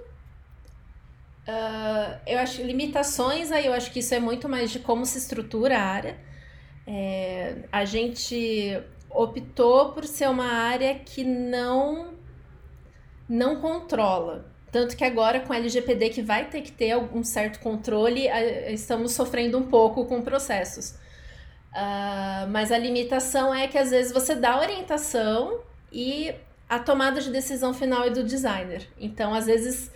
Uh, 1.47 2.17
eu 2.25 2.39
acho 2.39 2.63
limitações 2.63 3.51
aí, 3.51 3.67
eu 3.67 3.73
acho 3.73 3.91
que 3.91 3.99
isso 3.99 4.15
é 4.15 4.19
muito 4.19 4.49
mais 4.49 4.71
de 4.71 4.79
como 4.79 5.05
se 5.05 5.19
estrutura 5.19 5.77
a 5.77 5.83
área. 5.83 6.17
É, 6.88 7.55
a 7.71 7.86
gente 7.86 8.81
optou 9.12 9.91
por 9.91 10.05
ser 10.05 10.27
uma 10.27 10.47
área 10.47 10.95
que 10.95 11.23
não 11.23 12.22
não 13.33 13.55
controla. 13.55 14.45
Tanto 14.71 14.95
que 14.95 15.03
agora 15.03 15.39
com 15.39 15.53
LGPD 15.53 16.09
que 16.09 16.21
vai 16.21 16.45
ter 16.49 16.61
que 16.61 16.71
ter 16.71 16.91
algum 16.91 17.23
certo 17.23 17.59
controle, 17.59 18.27
estamos 18.69 19.13
sofrendo 19.13 19.57
um 19.57 19.63
pouco 19.63 20.05
com 20.05 20.21
processos. 20.21 20.91
Uh, 21.71 22.47
mas 22.49 22.71
a 22.71 22.77
limitação 22.77 23.53
é 23.53 23.67
que 23.67 23.77
às 23.77 23.89
vezes 23.89 24.11
você 24.11 24.35
dá 24.35 24.59
orientação 24.59 25.61
e 25.91 26.33
a 26.69 26.77
tomada 26.77 27.19
de 27.19 27.31
decisão 27.31 27.73
final 27.73 28.03
é 28.03 28.11
do 28.11 28.23
designer. 28.23 28.87
Então, 28.99 29.33
às 29.33 29.47
vezes, 29.47 29.91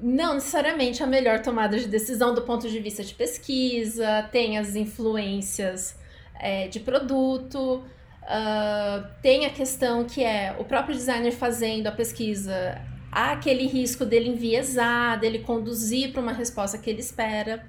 não 0.00 0.34
necessariamente 0.34 1.02
a 1.02 1.06
melhor 1.06 1.40
tomada 1.40 1.78
de 1.78 1.86
decisão 1.86 2.34
do 2.34 2.40
ponto 2.42 2.68
de 2.68 2.78
vista 2.80 3.04
de 3.04 3.14
pesquisa, 3.14 4.28
tem 4.32 4.56
as 4.56 4.74
influências 4.74 5.94
é, 6.40 6.68
de 6.68 6.80
produto, 6.80 7.84
uh, 8.22 9.06
tem 9.20 9.46
a 9.46 9.50
questão 9.50 10.04
que 10.04 10.22
é 10.22 10.54
o 10.58 10.64
próprio 10.64 10.94
designer 10.94 11.32
fazendo 11.32 11.86
a 11.86 11.92
pesquisa, 11.92 12.80
há 13.10 13.32
aquele 13.32 13.66
risco 13.66 14.04
dele 14.06 14.30
enviesar, 14.30 15.20
dele 15.20 15.40
conduzir 15.40 16.12
para 16.12 16.22
uma 16.22 16.32
resposta 16.32 16.78
que 16.78 16.88
ele 16.88 17.00
espera. 17.00 17.66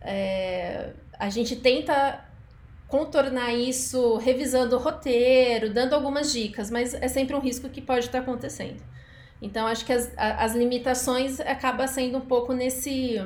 É, 0.00 0.90
a 1.18 1.30
gente 1.30 1.56
tenta 1.56 2.24
contornar 2.88 3.54
isso 3.54 4.18
revisando 4.18 4.76
o 4.76 4.78
roteiro, 4.78 5.72
dando 5.72 5.94
algumas 5.94 6.30
dicas, 6.30 6.70
mas 6.70 6.92
é 6.92 7.08
sempre 7.08 7.34
um 7.34 7.40
risco 7.40 7.70
que 7.70 7.80
pode 7.80 8.06
estar 8.06 8.18
acontecendo. 8.18 8.82
Então, 9.40 9.66
acho 9.66 9.84
que 9.86 9.92
as, 9.92 10.12
as 10.16 10.54
limitações 10.54 11.40
acaba 11.40 11.86
sendo 11.88 12.18
um 12.18 12.20
pouco 12.20 12.52
nesse. 12.52 13.16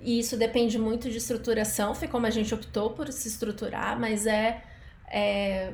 E 0.00 0.18
isso 0.18 0.36
depende 0.36 0.78
muito 0.78 1.10
de 1.10 1.18
estruturação, 1.18 1.94
foi 1.94 2.08
como 2.08 2.26
a 2.26 2.30
gente 2.30 2.52
optou 2.54 2.90
por 2.90 3.12
se 3.12 3.28
estruturar, 3.28 3.98
mas 3.98 4.26
é, 4.26 4.62
é 5.10 5.72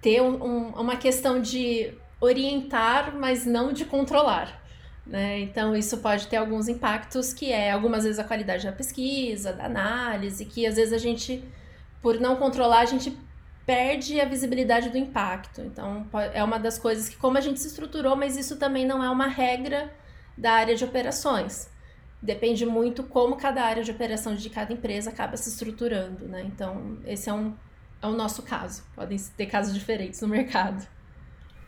ter 0.00 0.20
um, 0.20 0.42
um, 0.42 0.68
uma 0.70 0.96
questão 0.96 1.40
de 1.40 1.94
orientar, 2.20 3.14
mas 3.16 3.46
não 3.46 3.72
de 3.72 3.84
controlar. 3.84 4.62
Né? 5.06 5.40
Então, 5.40 5.76
isso 5.76 5.98
pode 5.98 6.26
ter 6.26 6.36
alguns 6.36 6.68
impactos, 6.68 7.32
que 7.32 7.52
é 7.52 7.70
algumas 7.70 8.04
vezes 8.04 8.18
a 8.18 8.24
qualidade 8.24 8.64
da 8.64 8.72
pesquisa, 8.72 9.52
da 9.52 9.64
análise, 9.64 10.44
que 10.44 10.66
às 10.66 10.76
vezes 10.76 10.92
a 10.92 10.98
gente, 10.98 11.44
por 12.00 12.18
não 12.18 12.36
controlar, 12.36 12.80
a 12.80 12.86
gente 12.86 13.16
perde 13.66 14.20
a 14.20 14.24
visibilidade 14.24 14.90
do 14.90 14.98
impacto. 14.98 15.60
Então, 15.62 16.06
é 16.32 16.42
uma 16.42 16.58
das 16.58 16.78
coisas 16.78 17.08
que, 17.08 17.16
como 17.16 17.38
a 17.38 17.40
gente 17.40 17.60
se 17.60 17.68
estruturou, 17.68 18.16
mas 18.16 18.36
isso 18.36 18.56
também 18.56 18.86
não 18.86 19.02
é 19.02 19.10
uma 19.10 19.26
regra 19.26 19.92
da 20.36 20.52
área 20.52 20.74
de 20.74 20.84
operações. 20.84 21.70
Depende 22.20 22.64
muito 22.64 23.02
como 23.02 23.36
cada 23.36 23.62
área 23.62 23.82
de 23.82 23.90
operação 23.90 24.34
de 24.34 24.48
cada 24.48 24.72
empresa 24.72 25.10
acaba 25.10 25.36
se 25.36 25.48
estruturando, 25.50 26.26
né? 26.26 26.42
Então, 26.42 26.98
esse 27.06 27.28
é 27.28 27.32
um, 27.32 27.54
é 28.04 28.06
o 28.06 28.12
nosso 28.12 28.42
caso. 28.42 28.84
Podem 28.94 29.18
ter 29.36 29.46
casos 29.46 29.72
diferentes 29.72 30.20
no 30.20 30.28
mercado. 30.28 30.86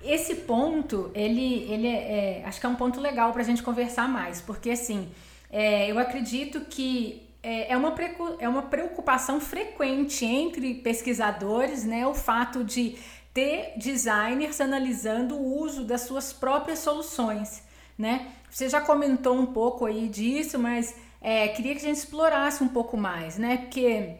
Esse 0.03 0.35
ponto, 0.35 1.11
ele, 1.15 1.65
ele 1.71 1.87
é, 1.89 2.41
é 2.41 2.45
acho 2.45 2.61
que 2.61 2.67
é 2.67 2.69
um 2.69 2.77
ponto 2.77 3.01
legal 3.01 3.33
para 3.33 3.43
a 3.43 3.45
gente 3.45 3.63
conversar 3.63 4.07
mais, 4.09 4.41
porque 4.41 4.71
assim, 4.71 5.11
é, 5.51 5.91
eu 5.91 5.99
acredito 5.99 6.61
que 6.67 7.27
é, 7.43 7.73
é, 7.73 7.77
uma, 7.77 7.95
é 8.39 8.49
uma 8.49 8.63
preocupação 8.63 9.41
frequente 9.41 10.25
entre 10.25 10.75
pesquisadores, 10.75 11.85
né, 11.85 12.07
o 12.07 12.15
fato 12.15 12.63
de 12.63 12.97
ter 13.33 13.73
designers 13.77 14.61
analisando 14.61 15.37
o 15.37 15.61
uso 15.61 15.85
das 15.85 16.03
suas 16.03 16.33
próprias 16.33 16.79
soluções, 16.79 17.63
né? 17.99 18.29
Você 18.51 18.69
já 18.69 18.81
comentou 18.81 19.35
um 19.35 19.47
pouco 19.47 19.85
aí 19.85 20.09
disso, 20.09 20.59
mas 20.59 20.95
é, 21.21 21.49
queria 21.49 21.75
que 21.75 21.81
a 21.81 21.89
gente 21.89 21.99
explorasse 21.99 22.63
um 22.63 22.69
pouco 22.69 22.97
mais, 22.97 23.37
né? 23.37 23.59
Porque 23.59 24.17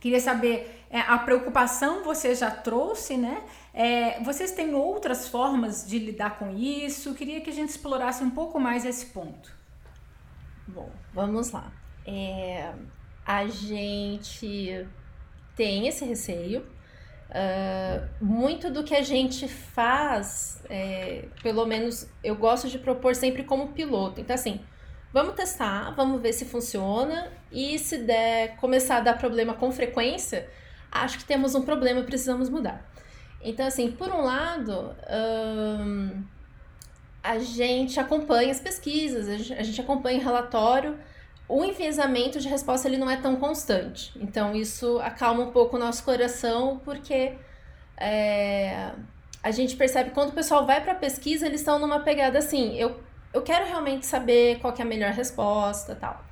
queria 0.00 0.20
saber 0.20 0.77
é, 0.90 1.00
a 1.00 1.18
preocupação 1.18 2.02
você 2.02 2.34
já 2.34 2.50
trouxe, 2.50 3.16
né? 3.16 3.42
É, 3.74 4.22
vocês 4.22 4.52
têm 4.52 4.74
outras 4.74 5.28
formas 5.28 5.86
de 5.86 5.98
lidar 5.98 6.38
com 6.38 6.50
isso? 6.56 7.14
Queria 7.14 7.40
que 7.40 7.50
a 7.50 7.52
gente 7.52 7.70
explorasse 7.70 8.24
um 8.24 8.30
pouco 8.30 8.58
mais 8.58 8.84
esse 8.84 9.06
ponto. 9.06 9.52
Bom, 10.66 10.90
vamos 11.12 11.50
lá. 11.50 11.70
É, 12.06 12.72
a 13.24 13.46
gente 13.46 14.86
tem 15.54 15.86
esse 15.86 16.04
receio. 16.04 16.66
Uh, 17.28 18.24
muito 18.24 18.70
do 18.70 18.82
que 18.82 18.94
a 18.94 19.02
gente 19.02 19.46
faz, 19.46 20.62
é, 20.70 21.26
pelo 21.42 21.66
menos 21.66 22.08
eu 22.24 22.34
gosto 22.34 22.68
de 22.68 22.78
propor 22.78 23.14
sempre 23.14 23.44
como 23.44 23.68
piloto. 23.68 24.18
Então, 24.18 24.34
assim, 24.34 24.60
vamos 25.12 25.34
testar, 25.34 25.90
vamos 25.90 26.22
ver 26.22 26.32
se 26.32 26.46
funciona 26.46 27.30
e 27.52 27.78
se 27.78 27.98
der 27.98 28.56
começar 28.56 28.96
a 28.96 29.00
dar 29.00 29.18
problema 29.18 29.52
com 29.52 29.70
frequência, 29.70 30.48
acho 30.90 31.18
que 31.18 31.24
temos 31.24 31.54
um 31.54 31.62
problema, 31.62 32.02
precisamos 32.02 32.48
mudar. 32.48 32.88
Então, 33.40 33.66
assim, 33.66 33.90
por 33.90 34.10
um 34.10 34.22
lado, 34.22 34.94
hum, 35.10 36.22
a 37.22 37.38
gente 37.38 38.00
acompanha 38.00 38.50
as 38.50 38.60
pesquisas, 38.60 39.28
a 39.28 39.36
gente, 39.36 39.52
a 39.52 39.62
gente 39.62 39.80
acompanha 39.80 40.18
o 40.18 40.22
relatório, 40.22 40.98
o 41.48 41.64
enviesamento 41.64 42.40
de 42.40 42.48
resposta 42.48 42.88
ele 42.88 42.98
não 42.98 43.10
é 43.10 43.16
tão 43.16 43.36
constante. 43.36 44.12
Então, 44.20 44.54
isso 44.54 44.98
acalma 45.00 45.44
um 45.44 45.50
pouco 45.50 45.76
o 45.76 45.78
nosso 45.78 46.04
coração, 46.04 46.80
porque 46.84 47.34
é, 47.96 48.92
a 49.42 49.50
gente 49.50 49.76
percebe 49.76 50.10
que 50.10 50.14
quando 50.14 50.30
o 50.30 50.34
pessoal 50.34 50.66
vai 50.66 50.82
para 50.82 50.92
a 50.92 50.96
pesquisa, 50.96 51.46
eles 51.46 51.60
estão 51.60 51.78
numa 51.78 52.00
pegada 52.00 52.38
assim, 52.38 52.76
eu, 52.76 53.00
eu 53.32 53.42
quero 53.42 53.66
realmente 53.66 54.04
saber 54.04 54.58
qual 54.58 54.74
é 54.76 54.82
a 54.82 54.84
melhor 54.84 55.12
resposta 55.12 55.94
tal. 55.94 56.24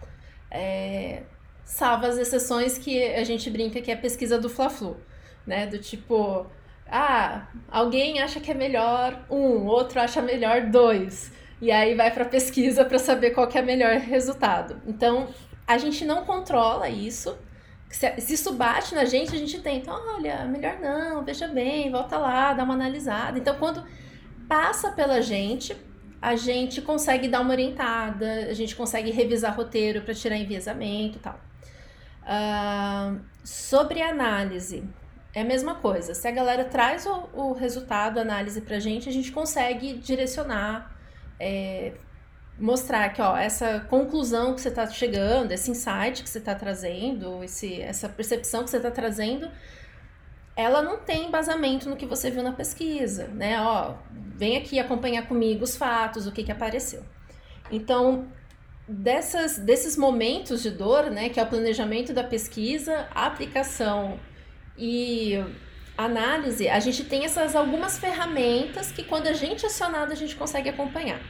É, 0.51 1.23
salva 1.66 2.07
as 2.07 2.16
exceções 2.16 2.79
que 2.79 3.05
a 3.05 3.24
gente 3.24 3.50
brinca 3.50 3.83
que 3.83 3.90
é 3.90 3.96
pesquisa 3.96 4.38
do 4.38 4.48
Fla-Flu, 4.48 4.96
né? 5.44 5.66
Do 5.66 5.79
tipo, 5.79 6.46
ah, 6.88 7.48
alguém 7.68 8.20
acha 8.22 8.40
que 8.40 8.50
é 8.50 8.55
melhor 8.55 9.26
um, 9.29 9.66
outro 9.66 10.00
acha 10.00 10.22
melhor 10.22 10.62
dois. 10.70 11.33
E 11.61 11.72
aí 11.72 11.94
vai 11.94 12.11
para 12.11 12.24
pesquisa 12.24 12.85
para 12.85 12.98
saber 12.98 13.31
qual 13.31 13.48
que 13.48 13.59
é 13.59 13.62
o 13.62 13.66
melhor 13.66 13.96
resultado. 13.96 14.81
Então, 14.87 15.29
a 15.66 15.76
gente 15.76 16.05
não 16.05 16.24
controla 16.24 16.88
isso. 16.88 17.37
Se, 17.90 18.20
se 18.20 18.35
isso 18.35 18.52
bate 18.55 18.94
na 18.94 19.05
gente, 19.05 19.35
a 19.35 19.38
gente 19.38 19.61
tenta, 19.61 19.92
olha, 19.92 20.44
melhor 20.44 20.79
não, 20.81 21.24
veja 21.24 21.48
bem, 21.48 21.90
volta 21.90 22.16
lá, 22.18 22.52
dá 22.52 22.62
uma 22.62 22.74
analisada. 22.74 23.38
Então, 23.38 23.57
quando 23.57 23.85
passa 24.48 24.92
pela 24.92 25.20
gente, 25.20 25.76
a 26.22 26.37
gente 26.37 26.81
consegue 26.81 27.26
dar 27.26 27.40
uma 27.40 27.50
orientada, 27.50 28.46
a 28.48 28.55
gente 28.55 28.76
consegue 28.76 29.11
revisar 29.11 29.57
roteiro 29.57 30.02
para 30.02 30.14
tirar 30.14 30.37
enviesamento 30.37 31.18
e 31.18 31.20
tal. 31.20 31.40
Uh, 32.27 33.21
sobre 33.45 34.03
análise, 34.03 34.83
é 35.33 35.43
a 35.43 35.45
mesma 35.45 35.77
coisa. 35.77 36.12
Se 36.15 36.27
a 36.27 36.31
galera 36.33 36.65
traz 36.65 37.07
o, 37.07 37.29
o 37.33 37.53
resultado, 37.53 38.19
a 38.19 38.23
análise 38.23 38.61
pra 38.61 38.81
gente, 38.81 39.09
a 39.09 39.12
gente 39.12 39.31
consegue 39.31 39.93
direcionar, 39.95 40.93
é, 41.39 41.93
mostrar 42.59 43.11
que, 43.11 43.23
ó, 43.23 43.37
essa 43.37 43.81
conclusão 43.81 44.55
que 44.55 44.61
você 44.61 44.69
está 44.69 44.87
chegando, 44.87 45.53
esse 45.53 45.71
insight 45.71 46.23
que 46.23 46.29
você 46.29 46.39
está 46.39 46.55
trazendo, 46.55 47.45
esse, 47.45 47.81
essa 47.81 48.09
percepção 48.09 48.65
que 48.65 48.71
você 48.71 48.79
está 48.79 48.91
trazendo, 48.91 49.49
ela 50.57 50.81
não 50.83 50.97
tem 50.97 51.29
embasamento 51.29 51.89
no 51.89 51.97
que 51.97 52.07
você 52.07 52.31
viu 52.31 52.43
na 52.43 52.53
pesquisa, 52.53 53.29
né? 53.29 53.61
Ó, 53.61 53.95
vem 54.11 54.57
aqui 54.57 54.81
acompanhar 54.81 55.29
comigo 55.29 55.62
os 55.62 55.77
fatos, 55.77 56.27
o 56.27 56.33
que, 56.33 56.43
que 56.43 56.51
apareceu. 56.51 57.05
Então, 57.71 58.27
dessas, 58.88 59.59
desses 59.59 59.96
momentos 59.96 60.62
de 60.62 60.70
dor, 60.70 61.11
né, 61.11 61.29
que 61.29 61.40
é 61.40 61.42
o 61.42 61.46
planejamento 61.46 62.12
da 62.12 62.22
pesquisa, 62.22 63.09
a 63.14 63.27
aplicação 63.27 64.18
e 64.79 65.42
análise, 65.96 66.68
a 66.68 66.79
gente 66.79 67.05
tem 67.05 67.25
essas 67.25 67.57
algumas 67.57 67.99
ferramentas 67.99 68.92
que 68.92 69.03
quando 69.03 69.27
a 69.27 69.33
gente 69.33 69.64
é 69.64 69.68
acionado, 69.68 70.12
a 70.12 70.16
gente 70.16 70.37
consegue 70.37 70.68
acompanhar. 70.68 71.20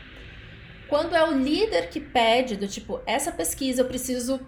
Quando 0.89 1.15
é 1.15 1.25
o 1.25 1.33
líder 1.33 1.89
que 1.89 2.01
pede, 2.01 2.57
do 2.57 2.67
tipo, 2.67 3.01
essa 3.07 3.33
pesquisa 3.33 3.83
eu 3.83 3.87
preciso 3.87 4.41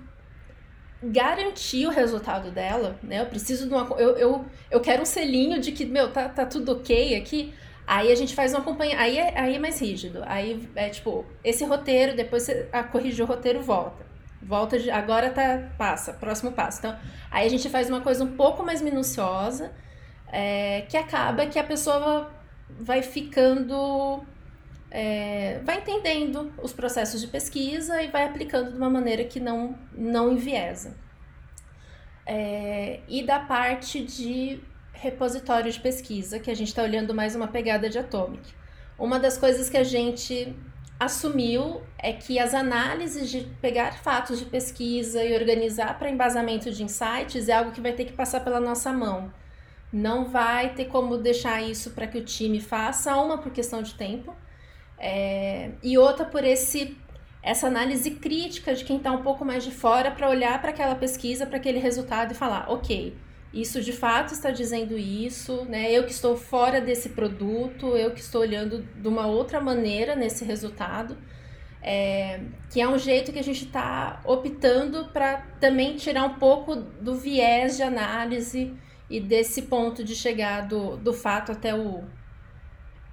garantir 1.03 1.87
o 1.87 1.90
resultado 1.90 2.51
dela, 2.51 2.99
né? 3.03 3.21
Eu 3.21 3.27
preciso 3.27 3.68
de 3.68 3.75
uma. 3.75 3.88
Eu, 3.99 4.16
eu, 4.16 4.44
eu 4.71 4.81
quero 4.81 5.03
um 5.03 5.07
selinho 5.07 5.61
de 5.61 5.73
que, 5.73 5.85
meu, 5.85 6.12
tá, 6.12 6.29
tá 6.29 6.44
tudo 6.44 6.73
ok 6.73 7.16
aqui. 7.16 7.55
Aí 7.88 8.12
a 8.12 8.14
gente 8.14 8.35
faz 8.35 8.53
um 8.53 8.59
acompanhamento. 8.59 9.01
Aí 9.01 9.18
é, 9.18 9.40
aí 9.40 9.55
é 9.57 9.59
mais 9.59 9.81
rígido. 9.81 10.22
Aí 10.27 10.68
é 10.77 10.90
tipo, 10.90 11.24
esse 11.42 11.64
roteiro, 11.64 12.14
depois 12.14 12.42
você 12.42 12.68
corrigir 12.92 13.24
o 13.24 13.27
roteiro, 13.27 13.62
volta. 13.62 14.05
Volta 14.42 14.79
de. 14.79 14.90
Agora 14.90 15.31
tá. 15.31 15.70
Passa, 15.79 16.12
próximo 16.12 16.53
passo. 16.53 16.81
Então, 16.81 16.94
aí 17.31 17.46
a 17.46 17.48
gente 17.48 17.66
faz 17.70 17.88
uma 17.88 18.03
coisa 18.03 18.22
um 18.22 18.37
pouco 18.37 18.62
mais 18.62 18.83
minuciosa, 18.83 19.72
é, 20.31 20.83
que 20.83 20.98
acaba 20.98 21.46
que 21.46 21.59
a 21.59 21.64
pessoa 21.64 22.31
vai 22.79 23.01
ficando. 23.01 24.22
É, 24.90 25.61
vai 25.64 25.79
entendendo 25.79 26.53
os 26.62 26.74
processos 26.74 27.22
de 27.22 27.27
pesquisa 27.27 28.03
e 28.03 28.09
vai 28.09 28.24
aplicando 28.24 28.70
de 28.70 28.77
uma 28.77 28.90
maneira 28.90 29.24
que 29.24 29.40
não, 29.40 29.79
não 29.94 30.31
enviesa. 30.33 30.94
É, 32.27 33.01
e 33.09 33.22
da 33.22 33.40
parte 33.40 34.05
de 34.05 34.61
repositório 35.01 35.71
de 35.71 35.79
pesquisa, 35.79 36.39
que 36.39 36.51
a 36.51 36.55
gente 36.55 36.69
está 36.69 36.83
olhando 36.83 37.15
mais 37.15 37.35
uma 37.35 37.49
pegada 37.49 37.89
de 37.89 37.99
Atomic. 37.99 38.53
Uma 38.99 39.19
das 39.19 39.39
coisas 39.39 39.71
que 39.71 39.77
a 39.77 39.85
gente 39.85 40.57
assumiu 40.99 41.81
é 41.97 42.13
que 42.13 42.39
as 42.39 42.53
análises 42.53 43.31
de 43.31 43.43
pegar 43.63 43.93
fatos 44.03 44.41
de 44.41 44.45
pesquisa 44.45 45.23
e 45.23 45.35
organizar 45.35 45.97
para 45.99 46.11
embasamento 46.11 46.73
de 46.73 46.83
insights 46.83 47.49
é 47.49 47.53
algo 47.53 47.71
que 47.71 47.81
vai 47.81 47.93
ter 47.93 48.07
que 48.07 48.13
passar 48.13 48.41
pela 48.41 48.59
nossa 48.59 48.93
mão. 48.93 49.33
Não 49.93 50.25
vai 50.25 50.75
ter 50.75 50.87
como 50.87 51.17
deixar 51.17 51.63
isso 51.63 51.93
para 51.93 52.07
que 52.09 52.19
o 52.19 52.25
time 52.25 52.61
faça, 52.61 53.17
uma 53.17 53.39
por 53.39 53.53
questão 53.53 53.81
de 53.83 53.95
tempo, 53.95 54.35
é, 54.99 55.71
e 55.83 55.97
outra 55.97 56.25
por 56.25 56.43
esse 56.45 56.97
essa 57.41 57.69
análise 57.69 58.11
crítica 58.11 58.75
de 58.75 58.85
quem 58.85 58.97
está 58.97 59.13
um 59.13 59.23
pouco 59.23 59.45
mais 59.45 59.63
de 59.63 59.71
fora 59.71 60.11
para 60.11 60.29
olhar 60.29 60.61
para 60.61 60.71
aquela 60.71 60.97
pesquisa, 60.97 61.47
para 61.47 61.57
aquele 61.57 61.79
resultado 61.79 62.33
e 62.33 62.35
falar, 62.35 62.69
ok, 62.69 63.17
isso 63.53 63.81
de 63.81 63.93
fato 63.93 64.35
está 64.35 64.51
dizendo 64.51 64.97
isso, 64.99 65.65
né? 65.65 65.91
Eu 65.91 66.05
que 66.05 66.13
estou 66.13 66.37
fora 66.37 66.81
desse 66.81 67.11
produto, 67.11 67.97
eu 67.97 68.11
que 68.11 68.21
estou 68.21 68.43
olhando 68.43 68.83
de 68.83 69.09
uma 69.09 69.27
outra 69.27 69.61
maneira 69.61 70.15
nesse 70.15 70.45
resultado, 70.45 71.17
é, 71.83 72.41
que 72.71 72.81
é 72.81 72.89
um 72.89 72.99
jeito 72.99 73.33
que 73.33 73.39
a 73.39 73.45
gente 73.45 73.65
está 73.65 74.21
optando 74.25 75.07
para 75.07 75.39
também 75.61 75.97
tirar 75.97 76.25
um 76.25 76.35
pouco 76.35 76.77
do 76.77 77.15
viés 77.15 77.77
de 77.77 77.83
análise 77.83 78.75
e 79.09 79.19
desse 79.19 79.63
ponto 79.63 80.05
de 80.05 80.15
chegar 80.15 80.67
do, 80.69 80.97
do 80.99 81.15
fato 81.15 81.53
até 81.53 81.75
o, 81.75 82.05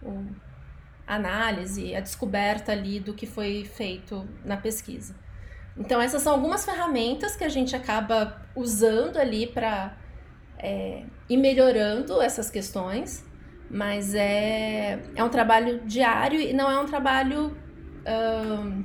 o 0.01 0.25
análise, 1.07 1.95
a 1.95 2.01
descoberta 2.01 2.73
ali 2.73 2.99
do 2.99 3.13
que 3.13 3.25
foi 3.25 3.63
feito 3.63 4.27
na 4.43 4.57
pesquisa. 4.57 5.15
Então 5.77 6.01
essas 6.01 6.21
são 6.21 6.33
algumas 6.33 6.65
ferramentas 6.65 7.35
que 7.35 7.43
a 7.43 7.49
gente 7.49 7.75
acaba 7.75 8.41
usando 8.55 9.17
ali 9.17 9.47
para 9.47 9.95
é, 10.59 11.03
ir 11.29 11.37
melhorando 11.37 12.21
essas 12.21 12.49
questões, 12.49 13.25
mas 13.69 14.13
é, 14.13 14.99
é 15.15 15.23
um 15.23 15.29
trabalho 15.29 15.81
diário 15.85 16.39
e 16.39 16.53
não 16.53 16.69
é 16.69 16.79
um 16.79 16.85
trabalho 16.85 17.57
um, 18.07 18.83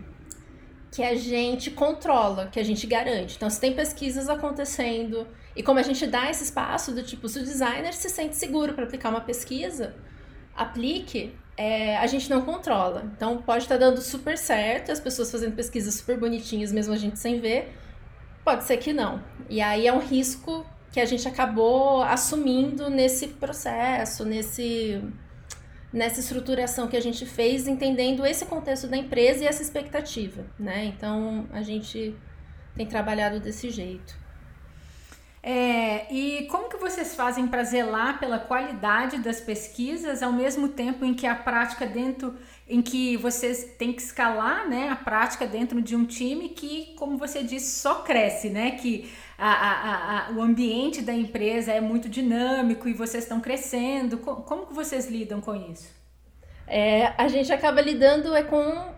que 0.91 1.03
a 1.03 1.15
gente 1.15 1.71
controla, 1.71 2.47
que 2.47 2.59
a 2.59 2.65
gente 2.65 2.87
garante. 2.87 3.37
Então, 3.37 3.49
se 3.49 3.61
tem 3.61 3.73
pesquisas 3.73 4.29
acontecendo 4.29 5.27
e 5.55 5.63
como 5.63 5.79
a 5.79 5.83
gente 5.83 6.07
dá 6.07 6.31
esse 6.31 6.45
espaço 6.45 6.93
do 6.93 7.03
tipo, 7.03 7.29
se 7.29 7.39
o 7.39 7.43
designer 7.43 7.93
se 7.93 8.09
sente 8.09 8.37
seguro 8.37 8.75
para 8.75 8.85
aplicar 8.85 9.11
uma 9.11 9.21
pesquisa, 9.21 9.95
aplique, 10.55 11.35
é, 11.57 11.97
a 11.99 12.07
gente 12.07 12.29
não 12.29 12.43
controla. 12.43 13.11
Então, 13.15 13.39
pode 13.43 13.65
estar 13.65 13.79
tá 13.79 13.87
dando 13.87 14.01
super 14.01 14.37
certo, 14.37 14.91
as 14.91 14.99
pessoas 14.99 15.31
fazendo 15.31 15.55
pesquisas 15.55 15.95
super 15.95 16.19
bonitinhas, 16.19 16.73
mesmo 16.73 16.93
a 16.93 16.97
gente 16.97 17.19
sem 17.19 17.39
ver. 17.39 17.73
Pode 18.45 18.65
ser 18.65 18.79
que 18.79 18.93
não. 18.93 19.23
E 19.49 19.61
aí 19.61 19.87
é 19.87 19.93
um 19.93 20.01
risco 20.01 20.67
que 20.93 21.01
a 21.01 21.05
gente 21.05 21.27
acabou 21.29 22.03
assumindo 22.03 22.91
nesse 22.91 23.29
processo, 23.29 24.25
nesse 24.25 25.03
nessa 25.93 26.21
estruturação 26.21 26.87
que 26.87 26.97
a 26.97 27.03
gente 27.03 27.27
fez, 27.27 27.67
entendendo 27.67 28.25
esse 28.25 28.47
contexto 28.47 28.87
da 28.87 28.97
empresa 28.97 29.43
e 29.43 29.47
essa 29.47 29.61
expectativa, 29.61 30.47
né? 30.57 30.85
Então 30.85 31.49
a 31.53 31.63
gente 31.63 32.15
tem 32.77 32.87
trabalhado 32.87 33.41
desse 33.41 33.71
jeito. 33.71 34.19
É, 35.43 36.13
e 36.13 36.47
como 36.51 36.69
que 36.69 36.77
vocês 36.77 37.15
fazem 37.15 37.49
para 37.49 37.65
zelar 37.65 38.21
pela 38.21 38.39
qualidade 38.39 39.19
das 39.19 39.41
pesquisas 39.41 40.23
ao 40.23 40.31
mesmo 40.31 40.69
tempo 40.69 41.03
em 41.03 41.15
que 41.15 41.27
a 41.27 41.35
prática 41.35 41.87
dentro 41.87 42.37
em 42.69 42.83
que 42.83 43.17
vocês 43.17 43.75
têm 43.79 43.93
que 43.93 44.03
escalar 44.03 44.69
né, 44.69 44.91
a 44.91 44.97
prática 44.97 45.47
dentro 45.47 45.81
de 45.81 45.97
um 45.97 46.05
time 46.05 46.51
que, 46.51 46.95
como 46.97 47.17
você 47.17 47.43
disse, 47.43 47.81
só 47.81 48.03
cresce, 48.03 48.49
né? 48.51 48.73
Que 48.73 49.11
a, 49.41 49.53
a, 49.53 50.29
a, 50.29 50.33
o 50.33 50.43
ambiente 50.43 51.01
da 51.01 51.15
empresa 51.15 51.73
é 51.73 51.81
muito 51.81 52.09
dinâmico 52.09 52.87
e 52.87 52.93
vocês 52.93 53.25
estão 53.25 53.41
crescendo. 53.41 54.19
Como, 54.19 54.43
como 54.43 54.67
vocês 54.67 55.09
lidam 55.09 55.41
com 55.41 55.55
isso? 55.55 55.89
É, 56.67 57.15
a 57.17 57.27
gente 57.27 57.51
acaba 57.51 57.81
lidando 57.81 58.35
é 58.37 58.43
com. 58.43 58.93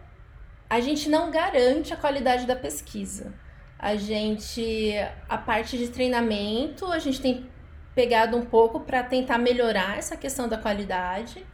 A 0.69 0.81
gente 0.81 1.09
não 1.09 1.31
garante 1.31 1.95
a 1.95 1.97
qualidade 1.97 2.45
da 2.45 2.57
pesquisa. 2.57 3.33
A 3.79 3.95
gente. 3.95 4.93
A 5.29 5.39
parte 5.39 5.79
de 5.79 5.89
treinamento, 5.89 6.87
a 6.87 6.99
gente 6.99 7.21
tem 7.21 7.47
pegado 7.95 8.37
um 8.37 8.45
pouco 8.45 8.81
para 8.81 9.03
tentar 9.05 9.39
melhorar 9.39 9.97
essa 9.97 10.17
questão 10.17 10.49
da 10.49 10.59
qualidade. 10.59 11.47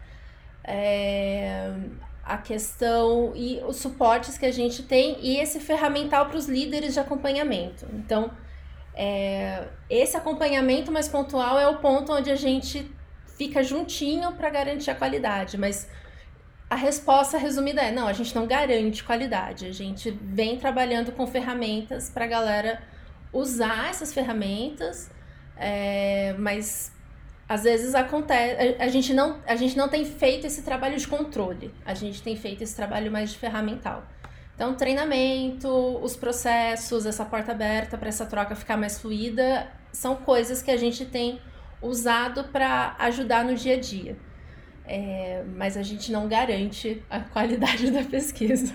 É, 0.64 1.72
a 2.24 2.38
questão 2.38 3.32
e 3.34 3.60
os 3.66 3.76
suportes 3.76 4.36
que 4.36 4.44
a 4.46 4.52
gente 4.52 4.82
tem 4.82 5.18
e 5.20 5.38
esse 5.38 5.60
ferramental 5.60 6.26
para 6.26 6.36
os 6.36 6.46
líderes 6.46 6.94
de 6.94 7.00
acompanhamento. 7.00 7.86
Então, 7.92 8.30
é, 9.00 9.68
esse 9.88 10.16
acompanhamento 10.16 10.90
mais 10.90 11.06
pontual 11.08 11.56
é 11.56 11.68
o 11.68 11.76
ponto 11.76 12.12
onde 12.12 12.32
a 12.32 12.34
gente 12.34 12.90
fica 13.36 13.62
juntinho 13.62 14.32
para 14.32 14.50
garantir 14.50 14.90
a 14.90 14.94
qualidade, 14.96 15.56
mas 15.56 15.88
a 16.68 16.74
resposta 16.74 17.38
resumida 17.38 17.80
é: 17.80 17.92
não, 17.92 18.08
a 18.08 18.12
gente 18.12 18.34
não 18.34 18.44
garante 18.44 19.04
qualidade, 19.04 19.66
a 19.66 19.72
gente 19.72 20.10
vem 20.10 20.58
trabalhando 20.58 21.12
com 21.12 21.28
ferramentas 21.28 22.10
para 22.10 22.24
a 22.24 22.28
galera 22.28 22.82
usar 23.32 23.90
essas 23.90 24.12
ferramentas, 24.12 25.08
é, 25.56 26.34
mas 26.36 26.92
às 27.48 27.62
vezes 27.62 27.94
acontece, 27.94 28.76
a, 28.80 28.84
a, 28.84 28.88
gente 28.88 29.14
não, 29.14 29.40
a 29.46 29.54
gente 29.54 29.76
não 29.76 29.88
tem 29.88 30.04
feito 30.04 30.44
esse 30.44 30.62
trabalho 30.62 30.98
de 30.98 31.06
controle, 31.06 31.72
a 31.86 31.94
gente 31.94 32.20
tem 32.20 32.34
feito 32.34 32.64
esse 32.64 32.74
trabalho 32.74 33.12
mais 33.12 33.30
de 33.30 33.38
ferramental. 33.38 34.02
Então, 34.58 34.74
treinamento, 34.74 35.68
os 36.02 36.16
processos, 36.16 37.06
essa 37.06 37.24
porta 37.24 37.52
aberta 37.52 37.96
para 37.96 38.08
essa 38.08 38.26
troca 38.26 38.56
ficar 38.56 38.76
mais 38.76 39.00
fluida, 39.00 39.70
são 39.92 40.16
coisas 40.16 40.60
que 40.60 40.68
a 40.72 40.76
gente 40.76 41.06
tem 41.06 41.40
usado 41.80 42.42
para 42.42 42.96
ajudar 42.98 43.44
no 43.44 43.54
dia 43.54 43.76
a 43.76 43.80
dia. 43.80 44.18
É, 44.84 45.44
mas 45.54 45.76
a 45.76 45.82
gente 45.84 46.10
não 46.10 46.26
garante 46.26 47.00
a 47.08 47.20
qualidade 47.30 47.88
da 47.92 48.02
pesquisa. 48.02 48.74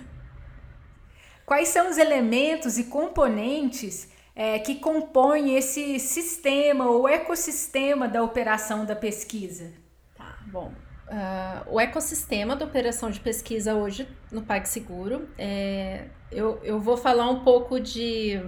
Quais 1.46 1.68
são 1.68 1.90
os 1.90 1.98
elementos 1.98 2.78
e 2.78 2.86
componentes 2.86 4.10
é, 4.34 4.60
que 4.60 4.76
compõem 4.76 5.58
esse 5.58 6.00
sistema 6.00 6.86
ou 6.86 7.10
ecossistema 7.10 8.08
da 8.08 8.24
operação 8.24 8.86
da 8.86 8.96
pesquisa? 8.96 9.74
Tá, 10.16 10.38
bom. 10.48 10.72
Uh, 11.08 11.74
o 11.74 11.80
ecossistema 11.80 12.56
da 12.56 12.66
operação 12.66 13.12
de 13.12 13.20
pesquisa 13.20 13.76
hoje 13.76 14.08
no 14.32 14.42
PagSeguro, 14.42 15.28
é, 15.38 16.08
eu, 16.32 16.60
eu 16.64 16.80
vou 16.80 16.96
falar 16.96 17.30
um 17.30 17.44
pouco 17.44 17.80
de, 17.80 18.42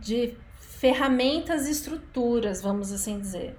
de 0.00 0.36
ferramentas 0.60 1.66
e 1.66 1.70
estruturas, 1.70 2.60
vamos 2.60 2.92
assim 2.92 3.18
dizer. 3.18 3.58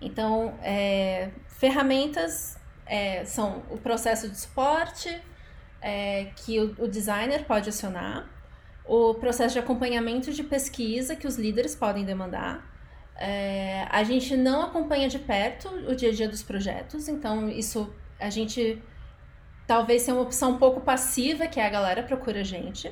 Então, 0.00 0.54
é, 0.62 1.30
ferramentas 1.48 2.58
é, 2.84 3.24
são 3.24 3.62
o 3.70 3.78
processo 3.78 4.28
de 4.28 4.38
suporte, 4.38 5.20
é, 5.80 6.26
que 6.36 6.60
o, 6.60 6.84
o 6.84 6.88
designer 6.88 7.44
pode 7.46 7.68
acionar, 7.68 8.28
o 8.84 9.14
processo 9.14 9.54
de 9.54 9.58
acompanhamento 9.58 10.30
de 10.30 10.42
pesquisa 10.42 11.16
que 11.16 11.26
os 11.26 11.36
líderes 11.36 11.74
podem 11.74 12.04
demandar, 12.04 12.73
é, 13.16 13.86
a 13.90 14.02
gente 14.02 14.36
não 14.36 14.62
acompanha 14.62 15.08
de 15.08 15.18
perto 15.18 15.68
o 15.88 15.94
dia 15.94 16.10
a 16.10 16.12
dia 16.12 16.28
dos 16.28 16.42
projetos, 16.42 17.08
então 17.08 17.48
isso 17.48 17.92
a 18.18 18.30
gente 18.30 18.82
talvez 19.66 20.02
seja 20.02 20.14
uma 20.16 20.22
opção 20.22 20.52
um 20.52 20.58
pouco 20.58 20.80
passiva, 20.80 21.46
que 21.46 21.60
é 21.60 21.66
a 21.66 21.70
galera 21.70 22.02
procura 22.02 22.40
a 22.40 22.44
gente. 22.44 22.88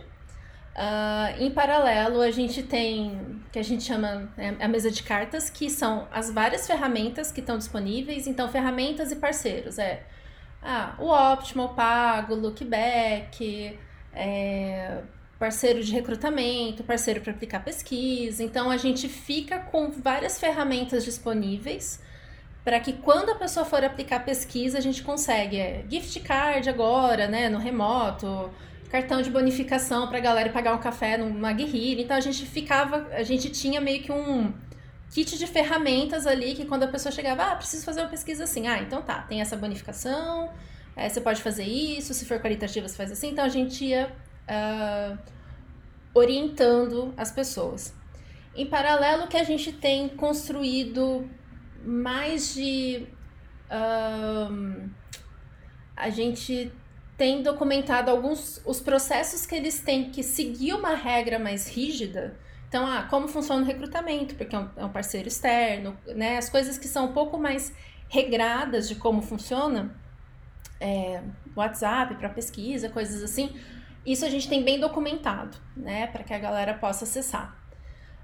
Uh, 0.74 1.42
em 1.42 1.50
paralelo, 1.50 2.22
a 2.22 2.30
gente 2.30 2.62
tem 2.62 3.42
que 3.52 3.58
a 3.58 3.62
gente 3.62 3.84
chama 3.84 4.30
né, 4.36 4.56
a 4.58 4.68
mesa 4.68 4.90
de 4.90 5.02
cartas, 5.02 5.50
que 5.50 5.68
são 5.68 6.08
as 6.10 6.30
várias 6.30 6.66
ferramentas 6.66 7.30
que 7.30 7.40
estão 7.40 7.58
disponíveis. 7.58 8.26
Então, 8.26 8.48
ferramentas 8.48 9.12
e 9.12 9.16
parceiros 9.16 9.78
é 9.78 10.02
ah, 10.62 10.94
o 10.98 11.08
Optimal, 11.10 11.74
Pago, 11.74 12.34
Lookback, 12.34 13.78
é, 14.14 15.02
parceiro 15.42 15.82
de 15.82 15.90
recrutamento, 15.90 16.84
parceiro 16.84 17.20
para 17.20 17.32
aplicar 17.32 17.64
pesquisa. 17.64 18.44
Então 18.44 18.70
a 18.70 18.76
gente 18.76 19.08
fica 19.08 19.58
com 19.58 19.90
várias 19.90 20.38
ferramentas 20.38 21.04
disponíveis 21.04 22.00
para 22.62 22.78
que 22.78 22.92
quando 22.92 23.30
a 23.30 23.34
pessoa 23.34 23.66
for 23.66 23.82
aplicar 23.82 24.24
pesquisa, 24.24 24.78
a 24.78 24.80
gente 24.80 25.02
consegue 25.02 25.56
é, 25.58 25.84
gift 25.90 26.20
card 26.20 26.70
agora, 26.70 27.26
né, 27.26 27.48
no 27.48 27.58
remoto, 27.58 28.52
cartão 28.88 29.20
de 29.20 29.30
bonificação 29.30 30.06
para 30.06 30.18
a 30.18 30.20
galera 30.20 30.48
pagar 30.50 30.76
um 30.76 30.78
café 30.78 31.16
numa 31.16 31.52
guerrilha. 31.52 32.02
Então 32.02 32.16
a 32.16 32.20
gente 32.20 32.46
ficava, 32.46 33.08
a 33.10 33.24
gente 33.24 33.50
tinha 33.50 33.80
meio 33.80 34.00
que 34.00 34.12
um 34.12 34.54
kit 35.10 35.36
de 35.36 35.46
ferramentas 35.48 36.24
ali 36.24 36.54
que 36.54 36.64
quando 36.66 36.84
a 36.84 36.88
pessoa 36.88 37.10
chegava, 37.10 37.50
ah, 37.50 37.56
preciso 37.56 37.84
fazer 37.84 38.02
uma 38.02 38.10
pesquisa 38.10 38.44
assim. 38.44 38.68
Ah, 38.68 38.78
então 38.78 39.02
tá, 39.02 39.22
tem 39.22 39.40
essa 39.40 39.56
bonificação, 39.56 40.50
é, 40.94 41.08
você 41.08 41.20
pode 41.20 41.42
fazer 41.42 41.64
isso, 41.64 42.14
se 42.14 42.24
for 42.26 42.38
qualitativa 42.38 42.86
você 42.86 42.96
faz 42.96 43.10
assim. 43.10 43.30
Então 43.30 43.44
a 43.44 43.48
gente 43.48 43.84
ia 43.84 44.08
uh, 44.48 45.18
orientando 46.14 47.12
as 47.16 47.30
pessoas. 47.30 47.94
Em 48.54 48.66
paralelo, 48.66 49.28
que 49.28 49.36
a 49.36 49.44
gente 49.44 49.72
tem 49.72 50.08
construído 50.08 51.28
mais 51.84 52.54
de. 52.54 53.06
Um, 53.70 54.90
a 55.96 56.10
gente 56.10 56.70
tem 57.16 57.42
documentado 57.42 58.10
alguns 58.10 58.60
os 58.64 58.80
processos 58.80 59.46
que 59.46 59.54
eles 59.54 59.80
têm 59.80 60.10
que 60.10 60.22
seguir 60.22 60.74
uma 60.74 60.94
regra 60.94 61.38
mais 61.38 61.68
rígida, 61.68 62.36
Então, 62.68 62.86
ah, 62.86 63.06
como 63.08 63.28
funciona 63.28 63.62
o 63.62 63.64
recrutamento, 63.64 64.34
porque 64.34 64.56
é 64.56 64.58
um, 64.58 64.68
é 64.76 64.84
um 64.84 64.88
parceiro 64.88 65.28
externo, 65.28 65.96
né? 66.06 66.38
As 66.38 66.48
coisas 66.48 66.78
que 66.78 66.88
são 66.88 67.06
um 67.06 67.12
pouco 67.12 67.38
mais 67.38 67.72
regradas 68.08 68.88
de 68.88 68.94
como 68.94 69.22
funciona, 69.22 69.94
é, 70.80 71.22
WhatsApp 71.54 72.14
para 72.16 72.28
pesquisa, 72.28 72.88
coisas 72.88 73.22
assim, 73.22 73.54
isso 74.04 74.24
a 74.24 74.30
gente 74.30 74.48
tem 74.48 74.62
bem 74.62 74.80
documentado, 74.80 75.56
né? 75.76 76.06
Para 76.08 76.24
que 76.24 76.34
a 76.34 76.38
galera 76.38 76.74
possa 76.74 77.04
acessar. 77.04 77.56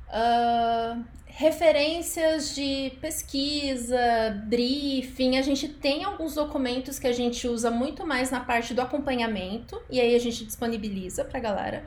Uh, 0.09 1.05
referências 1.27 2.55
de 2.55 2.93
pesquisa, 3.01 3.99
briefing, 4.47 5.37
a 5.37 5.43
gente 5.43 5.69
tem 5.69 6.03
alguns 6.03 6.35
documentos 6.35 6.99
que 6.99 7.07
a 7.07 7.13
gente 7.13 7.47
usa 7.47 7.71
muito 7.71 8.07
mais 8.07 8.31
na 8.31 8.41
parte 8.41 8.75
do 8.75 8.81
acompanhamento 8.81 9.81
e 9.91 10.01
aí 10.01 10.15
a 10.15 10.19
gente 10.19 10.45
disponibiliza 10.45 11.25
para 11.25 11.39
a 11.39 11.43
galera. 11.43 11.85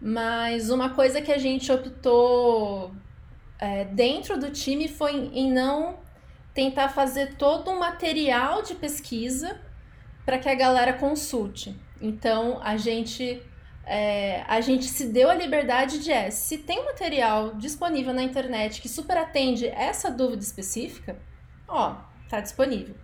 Mas 0.00 0.70
uma 0.70 0.90
coisa 0.90 1.20
que 1.20 1.32
a 1.32 1.38
gente 1.38 1.70
optou 1.70 2.94
é, 3.58 3.84
dentro 3.84 4.38
do 4.38 4.50
time 4.50 4.86
foi 4.86 5.30
em 5.34 5.52
não 5.52 5.98
tentar 6.54 6.88
fazer 6.88 7.34
todo 7.34 7.70
um 7.70 7.78
material 7.78 8.62
de 8.62 8.74
pesquisa 8.74 9.60
para 10.24 10.38
que 10.38 10.48
a 10.48 10.54
galera 10.54 10.92
consulte. 10.92 11.76
Então 12.00 12.60
a 12.62 12.76
gente 12.76 13.42
é, 13.84 14.42
a 14.46 14.60
gente 14.60 14.84
se 14.84 15.06
deu 15.06 15.30
a 15.30 15.34
liberdade 15.34 15.98
de 15.98 16.12
é, 16.12 16.30
se 16.30 16.58
tem 16.58 16.84
material 16.84 17.54
disponível 17.54 18.12
na 18.12 18.22
internet 18.22 18.82
que 18.82 18.88
super 18.88 19.16
atende 19.16 19.66
essa 19.66 20.10
dúvida 20.10 20.42
específica, 20.42 21.16
ó, 21.66 21.96
tá 22.28 22.40
disponível. 22.40 22.94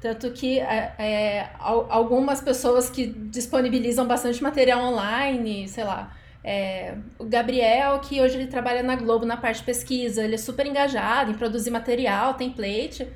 Tanto 0.00 0.30
que 0.32 0.58
é, 0.58 0.94
é, 0.98 1.50
algumas 1.58 2.40
pessoas 2.40 2.88
que 2.88 3.06
disponibilizam 3.06 4.06
bastante 4.06 4.42
material 4.42 4.80
online, 4.80 5.68
sei 5.68 5.84
lá, 5.84 6.16
é, 6.42 6.94
o 7.18 7.26
Gabriel, 7.26 7.98
que 8.00 8.20
hoje 8.20 8.38
ele 8.38 8.46
trabalha 8.46 8.82
na 8.82 8.96
Globo 8.96 9.26
na 9.26 9.36
parte 9.36 9.58
de 9.58 9.64
pesquisa, 9.64 10.24
ele 10.24 10.36
é 10.36 10.38
super 10.38 10.66
engajado 10.66 11.30
em 11.30 11.34
produzir 11.34 11.70
material, 11.70 12.32
template. 12.32 13.06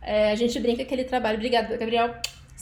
É, 0.00 0.30
a 0.30 0.34
gente 0.36 0.58
brinca 0.60 0.84
que 0.84 0.94
ele 0.94 1.02
trabalha. 1.02 1.34
Obrigado, 1.34 1.76
Gabriel. 1.76 2.14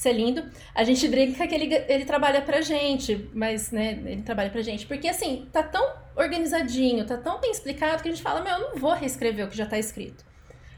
É 0.05 0.13
lindo. 0.13 0.45
A 0.75 0.85
gente 0.85 1.09
brinca 1.09 1.47
que 1.47 1.55
ele, 1.55 1.75
ele 1.89 2.05
trabalha 2.05 2.41
pra 2.43 2.61
gente, 2.61 3.29
mas, 3.35 3.71
né, 3.73 4.01
ele 4.05 4.23
trabalha 4.23 4.51
pra 4.51 4.63
gente. 4.63 4.87
Porque, 4.87 5.09
assim, 5.09 5.49
tá 5.51 5.63
tão 5.63 5.95
organizadinho, 6.15 7.05
tá 7.05 7.17
tão 7.17 7.41
bem 7.41 7.51
explicado 7.51 8.03
que 8.03 8.09
a 8.09 8.13
gente 8.13 8.23
fala, 8.23 8.41
meu, 8.41 8.53
eu 8.53 8.61
não 8.61 8.77
vou 8.77 8.93
reescrever 8.93 9.47
o 9.47 9.49
que 9.49 9.57
já 9.57 9.67
tá 9.67 9.79
escrito. 9.79 10.25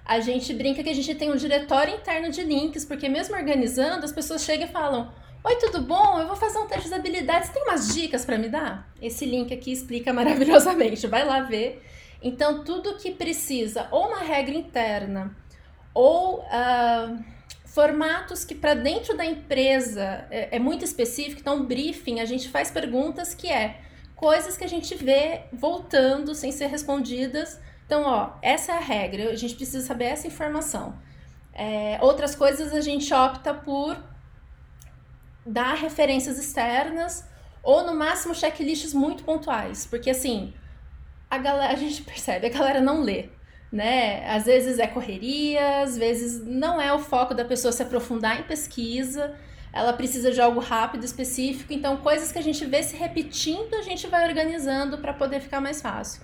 A 0.05 0.21
gente 0.21 0.55
brinca 0.55 0.83
que 0.83 0.89
a 0.89 0.95
gente 0.95 1.15
tem 1.15 1.31
um 1.31 1.37
diretório 1.37 1.95
interno 1.95 2.31
de 2.31 2.43
links, 2.43 2.85
porque 2.87 3.09
mesmo 3.09 3.37
organizando, 3.37 4.05
as 4.05 4.13
pessoas 4.13 4.43
chegam 4.43 4.67
e 4.67 4.71
falam, 4.71 5.13
Oi, 5.45 5.57
tudo 5.57 5.83
bom? 5.83 6.19
Eu 6.19 6.27
vou 6.27 6.37
fazer 6.37 6.59
um 6.59 6.67
teste 6.67 6.89
de 6.89 6.95
usabilidade. 6.95 7.47
Você 7.47 7.53
tem 7.53 7.63
umas 7.63 7.95
dicas 7.95 8.25
para 8.25 8.39
me 8.39 8.49
dar? 8.49 8.91
Esse 9.01 9.27
link 9.27 9.53
aqui 9.53 9.73
explica 9.73 10.13
maravilhosamente. 10.15 11.07
Vai 11.07 11.25
lá 11.25 11.43
ver. 11.43 11.83
Então, 12.23 12.65
tudo 12.65 12.97
que 12.97 13.13
precisa, 13.13 13.89
ou 13.91 14.09
uma 14.09 14.21
regra 14.21 14.55
interna, 14.55 15.37
ou... 15.93 16.41
Uh, 16.41 17.38
formatos 17.79 18.45
que 18.45 18.57
para 18.57 18.75
dentro 18.75 19.17
da 19.17 19.25
empresa 19.25 20.27
é, 20.33 20.57
é, 20.57 20.59
muito 20.59 20.85
específico, 20.85 21.41
então 21.41 21.65
briefing, 21.65 22.19
a 22.19 22.25
gente 22.25 22.49
faz 22.49 22.73
perguntas 22.73 23.35
que 23.35 23.47
é 23.47 23.81
coisas 24.17 24.57
que 24.57 24.65
a 24.65 24.69
gente 24.69 24.97
vê 24.97 25.43
voltando 25.53 26.35
sem 26.35 26.51
ser 26.51 26.67
respondidas. 26.67 27.61
Então, 27.87 28.03
ó, 28.03 28.33
essa 28.43 28.73
é 28.73 28.77
a 28.77 28.81
regra, 28.81 29.31
a 29.31 29.37
gente 29.37 29.55
precisa 29.55 29.87
saber 29.87 30.07
essa 30.07 30.27
informação. 30.27 30.99
É, 31.55 32.01
outras 32.03 32.35
coisas 32.35 32.75
a 32.75 32.81
gente 32.81 33.15
opta 33.15 33.55
por 33.55 33.97
dar 35.47 35.75
referências 35.75 36.37
externas 36.37 37.25
ou 37.63 37.87
no 37.87 37.95
máximo 37.95 38.35
checklists 38.35 38.93
muito 38.93 39.23
pontuais, 39.23 39.87
porque 39.87 40.11
assim, 40.11 40.53
a 41.31 41.39
galera, 41.39 41.73
a 41.73 41.77
gente 41.77 42.03
percebe, 42.03 42.49
a 42.49 42.51
galera 42.51 42.81
não 42.81 43.03
lê 43.03 43.29
né? 43.71 44.29
Às 44.31 44.47
vezes 44.47 44.79
é 44.79 44.87
correria, 44.87 45.83
às 45.83 45.97
vezes 45.97 46.45
não 46.45 46.81
é 46.81 46.93
o 46.93 46.99
foco 46.99 47.35
da 47.35 47.45
pessoa 47.45 47.73
se 47.73 47.83
aprofundar 47.83 48.41
em 48.41 48.45
pesquisa, 48.45 49.35
ela 49.73 49.93
precisa 49.93 50.31
de 50.31 50.41
algo 50.41 50.61
rápido, 50.61 51.05
específico, 51.05 51.73
então 51.73 51.99
coisas 51.99 52.33
que 52.33 52.39
a 52.39 52.43
gente 52.43 52.65
vê 52.65 52.83
se 52.83 52.97
repetindo, 52.97 53.75
a 53.75 53.83
gente 53.83 54.07
vai 54.07 54.27
organizando 54.27 54.99
para 54.99 55.13
poder 55.13 55.41
ficar 55.41 55.61
mais 55.61 55.83
fácil. 55.83 56.23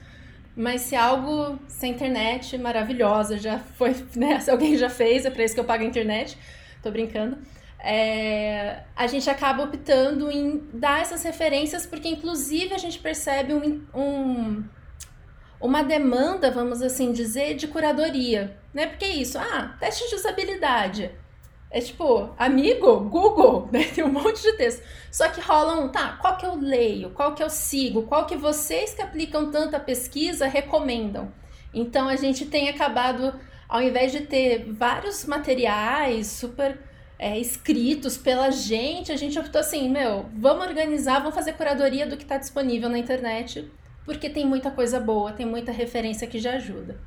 Mas 0.56 0.82
se 0.82 0.94
algo 0.94 1.58
sem 1.66 1.92
internet, 1.92 2.56
maravilhosa, 2.56 3.36
já 3.36 3.58
foi, 3.58 3.94
né? 4.16 4.40
Se 4.40 4.50
alguém 4.50 4.76
já 4.76 4.88
fez, 4.88 5.26
é 5.26 5.30
para 5.30 5.44
isso 5.44 5.54
que 5.54 5.60
eu 5.60 5.64
pago 5.64 5.82
a 5.82 5.86
internet, 5.86 6.38
tô 6.82 6.90
brincando. 6.90 7.38
É, 7.80 8.82
a 8.96 9.06
gente 9.06 9.28
acaba 9.28 9.64
optando 9.64 10.30
em 10.30 10.62
dar 10.72 11.02
essas 11.02 11.22
referências, 11.22 11.84
porque 11.84 12.08
inclusive 12.08 12.72
a 12.72 12.78
gente 12.78 12.98
percebe 12.98 13.52
um, 13.52 13.84
um 13.94 14.64
uma 15.60 15.82
demanda, 15.82 16.50
vamos 16.50 16.82
assim 16.82 17.12
dizer, 17.12 17.54
de 17.54 17.68
curadoria, 17.68 18.56
né? 18.72 18.86
Porque 18.86 19.04
é 19.04 19.16
isso, 19.16 19.38
ah, 19.38 19.76
teste 19.80 20.08
de 20.08 20.14
usabilidade. 20.14 21.10
É 21.70 21.80
tipo, 21.80 22.30
amigo, 22.38 23.00
Google, 23.00 23.68
né? 23.72 23.84
Tem 23.84 24.04
um 24.04 24.12
monte 24.12 24.40
de 24.42 24.52
texto. 24.52 24.82
Só 25.10 25.28
que 25.28 25.40
rolam, 25.40 25.88
tá, 25.88 26.18
qual 26.20 26.36
que 26.36 26.46
eu 26.46 26.54
leio, 26.54 27.10
qual 27.10 27.34
que 27.34 27.42
eu 27.42 27.50
sigo, 27.50 28.02
qual 28.02 28.26
que 28.26 28.36
vocês 28.36 28.94
que 28.94 29.02
aplicam 29.02 29.50
tanta 29.50 29.80
pesquisa 29.80 30.46
recomendam. 30.46 31.32
Então 31.72 32.08
a 32.08 32.16
gente 32.16 32.46
tem 32.46 32.68
acabado, 32.68 33.34
ao 33.68 33.82
invés 33.82 34.12
de 34.12 34.20
ter 34.20 34.72
vários 34.72 35.24
materiais 35.24 36.28
super 36.28 36.78
é, 37.18 37.38
escritos 37.38 38.16
pela 38.16 38.50
gente, 38.50 39.10
a 39.10 39.16
gente 39.16 39.38
optou 39.38 39.60
assim, 39.60 39.88
meu, 39.88 40.26
vamos 40.36 40.66
organizar, 40.66 41.18
vamos 41.18 41.34
fazer 41.34 41.54
curadoria 41.54 42.06
do 42.06 42.16
que 42.16 42.22
está 42.22 42.36
disponível 42.36 42.88
na 42.88 42.98
internet 42.98 43.68
porque 44.04 44.28
tem 44.28 44.46
muita 44.46 44.70
coisa 44.70 45.00
boa, 45.00 45.32
tem 45.32 45.46
muita 45.46 45.72
referência 45.72 46.26
que 46.26 46.38
já 46.38 46.54
ajuda. 46.54 46.98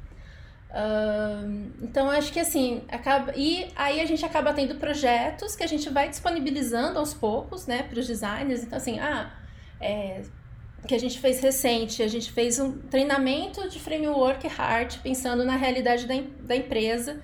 Uh, 0.70 1.72
então 1.82 2.10
acho 2.10 2.32
que 2.32 2.42
assim 2.42 2.84
acaba 2.90 3.32
e 3.38 3.70
aí 3.74 4.02
a 4.02 4.06
gente 4.06 4.26
acaba 4.26 4.54
tendo 4.54 4.76
projetos 4.76 5.56
que 5.56 5.64
a 5.64 5.68
gente 5.68 5.90
vai 5.90 6.10
disponibilizando 6.10 7.00
aos 7.00 7.14
poucos, 7.14 7.66
né, 7.66 7.84
para 7.84 8.00
os 8.00 8.08
designers. 8.08 8.64
Então 8.64 8.78
assim, 8.78 9.00
ah, 9.00 9.32
é, 9.80 10.22
que 10.86 10.94
a 10.94 11.00
gente 11.00 11.20
fez 11.20 11.40
recente, 11.40 12.04
a 12.04 12.08
gente 12.08 12.32
fez 12.32 12.60
um 12.60 12.80
treinamento 12.80 13.70
de 13.70 13.80
framework 13.80 14.48
hard 14.48 14.98
pensando 15.00 15.46
na 15.46 15.56
realidade 15.56 16.06
da, 16.06 16.16
da 16.42 16.56
empresa 16.56 17.22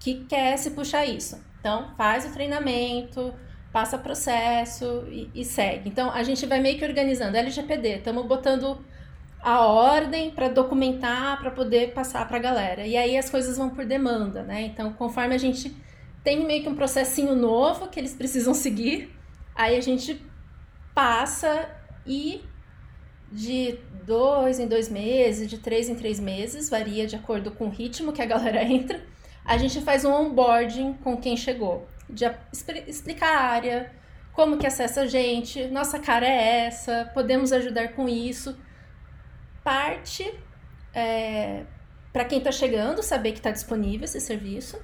que 0.00 0.24
quer 0.24 0.56
se 0.56 0.70
puxar 0.70 1.04
isso. 1.04 1.38
Então 1.60 1.94
faz 1.96 2.24
o 2.24 2.32
treinamento, 2.32 3.34
passa 3.72 3.98
processo 3.98 5.04
e, 5.10 5.30
e 5.34 5.44
segue. 5.44 5.88
Então 5.88 6.10
a 6.10 6.22
gente 6.22 6.46
vai 6.46 6.60
meio 6.60 6.78
que 6.78 6.84
organizando 6.84 7.36
LGPD, 7.36 7.98
estamos 7.98 8.24
botando 8.24 8.82
a 9.46 9.64
ordem 9.64 10.32
para 10.32 10.48
documentar, 10.48 11.38
para 11.38 11.52
poder 11.52 11.94
passar 11.94 12.26
para 12.26 12.36
a 12.36 12.40
galera. 12.40 12.84
E 12.84 12.96
aí 12.96 13.16
as 13.16 13.30
coisas 13.30 13.56
vão 13.56 13.70
por 13.70 13.86
demanda, 13.86 14.42
né? 14.42 14.62
Então, 14.62 14.92
conforme 14.92 15.36
a 15.36 15.38
gente 15.38 15.72
tem 16.24 16.44
meio 16.44 16.64
que 16.64 16.68
um 16.68 16.74
processinho 16.74 17.36
novo 17.36 17.86
que 17.86 18.00
eles 18.00 18.12
precisam 18.12 18.52
seguir, 18.54 19.16
aí 19.54 19.76
a 19.76 19.80
gente 19.80 20.20
passa 20.92 21.70
e 22.04 22.42
de 23.30 23.78
dois 24.04 24.58
em 24.58 24.66
dois 24.66 24.88
meses, 24.88 25.48
de 25.48 25.58
três 25.58 25.88
em 25.88 25.94
três 25.94 26.18
meses, 26.18 26.68
varia 26.68 27.06
de 27.06 27.14
acordo 27.14 27.52
com 27.52 27.66
o 27.66 27.70
ritmo 27.70 28.12
que 28.12 28.22
a 28.22 28.26
galera 28.26 28.64
entra, 28.66 29.00
a 29.44 29.56
gente 29.56 29.80
faz 29.80 30.04
um 30.04 30.12
onboarding 30.12 30.94
com 31.04 31.16
quem 31.16 31.36
chegou, 31.36 31.86
de 32.10 32.24
explicar 32.88 33.32
a 33.32 33.42
área, 33.42 33.92
como 34.32 34.58
que 34.58 34.66
acessa 34.66 35.02
a 35.02 35.06
gente, 35.06 35.68
nossa 35.68 36.00
cara 36.00 36.26
é 36.26 36.66
essa, 36.66 37.08
podemos 37.14 37.52
ajudar 37.52 37.92
com 37.92 38.08
isso 38.08 38.65
parte 39.66 40.32
é, 40.94 41.64
para 42.12 42.24
quem 42.24 42.38
está 42.38 42.52
chegando 42.52 43.02
saber 43.02 43.32
que 43.32 43.38
está 43.38 43.50
disponível 43.50 44.04
esse 44.04 44.20
serviço. 44.20 44.80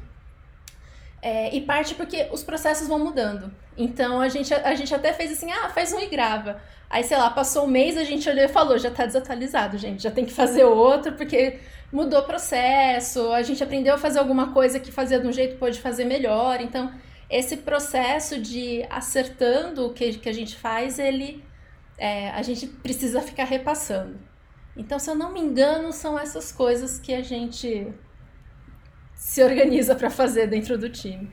É, 1.22 1.54
e 1.54 1.60
parte 1.60 1.94
porque 1.94 2.28
os 2.32 2.42
processos 2.42 2.88
vão 2.88 2.98
mudando. 2.98 3.54
Então 3.78 4.20
a 4.20 4.28
gente, 4.28 4.52
a 4.52 4.74
gente 4.74 4.92
até 4.92 5.12
fez 5.12 5.30
assim, 5.30 5.52
ah, 5.52 5.68
faz 5.68 5.92
um 5.92 6.00
e 6.00 6.08
grava. 6.08 6.60
Aí, 6.90 7.04
sei 7.04 7.16
lá, 7.16 7.30
passou 7.30 7.64
um 7.64 7.68
mês, 7.68 7.96
a 7.96 8.02
gente 8.02 8.28
olhou 8.28 8.44
e 8.44 8.48
falou, 8.48 8.76
já 8.76 8.88
está 8.88 9.06
desatualizado, 9.06 9.78
gente, 9.78 10.02
já 10.02 10.10
tem 10.10 10.26
que 10.26 10.32
fazer 10.32 10.64
outro, 10.64 11.12
porque 11.12 11.60
mudou 11.92 12.18
o 12.18 12.24
processo, 12.24 13.30
a 13.30 13.42
gente 13.42 13.62
aprendeu 13.62 13.94
a 13.94 13.98
fazer 13.98 14.18
alguma 14.18 14.52
coisa 14.52 14.80
que 14.80 14.90
fazia 14.90 15.20
de 15.20 15.28
um 15.28 15.32
jeito 15.32 15.58
pode 15.58 15.80
fazer 15.80 16.04
melhor. 16.04 16.60
Então, 16.60 16.92
esse 17.30 17.58
processo 17.58 18.40
de 18.40 18.84
acertando 18.90 19.86
o 19.86 19.92
que, 19.94 20.14
que 20.14 20.28
a 20.28 20.34
gente 20.34 20.56
faz, 20.56 20.98
ele 20.98 21.42
é, 21.96 22.30
a 22.30 22.42
gente 22.42 22.66
precisa 22.66 23.22
ficar 23.22 23.44
repassando. 23.44 24.31
Então, 24.76 24.98
se 24.98 25.10
eu 25.10 25.14
não 25.14 25.32
me 25.32 25.40
engano, 25.40 25.92
são 25.92 26.18
essas 26.18 26.50
coisas 26.50 26.98
que 26.98 27.12
a 27.12 27.22
gente 27.22 27.92
se 29.14 29.42
organiza 29.42 29.94
para 29.94 30.10
fazer 30.10 30.46
dentro 30.46 30.78
do 30.78 30.88
time. 30.88 31.30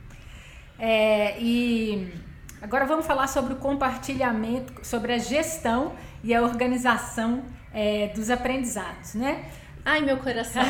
É, 0.77 1.39
e 1.39 2.13
agora 2.61 2.85
vamos 2.85 3.05
falar 3.05 3.27
sobre 3.27 3.53
o 3.53 3.55
compartilhamento, 3.57 4.85
sobre 4.85 5.13
a 5.13 5.17
gestão 5.17 5.93
e 6.23 6.33
a 6.33 6.41
organização 6.41 7.43
é, 7.73 8.07
dos 8.07 8.29
aprendizados, 8.29 9.13
né? 9.13 9.49
Ai, 9.85 10.01
meu 10.01 10.17
coração! 10.17 10.61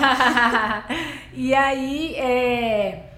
e 1.34 1.54
aí, 1.54 2.16
é, 2.16 3.14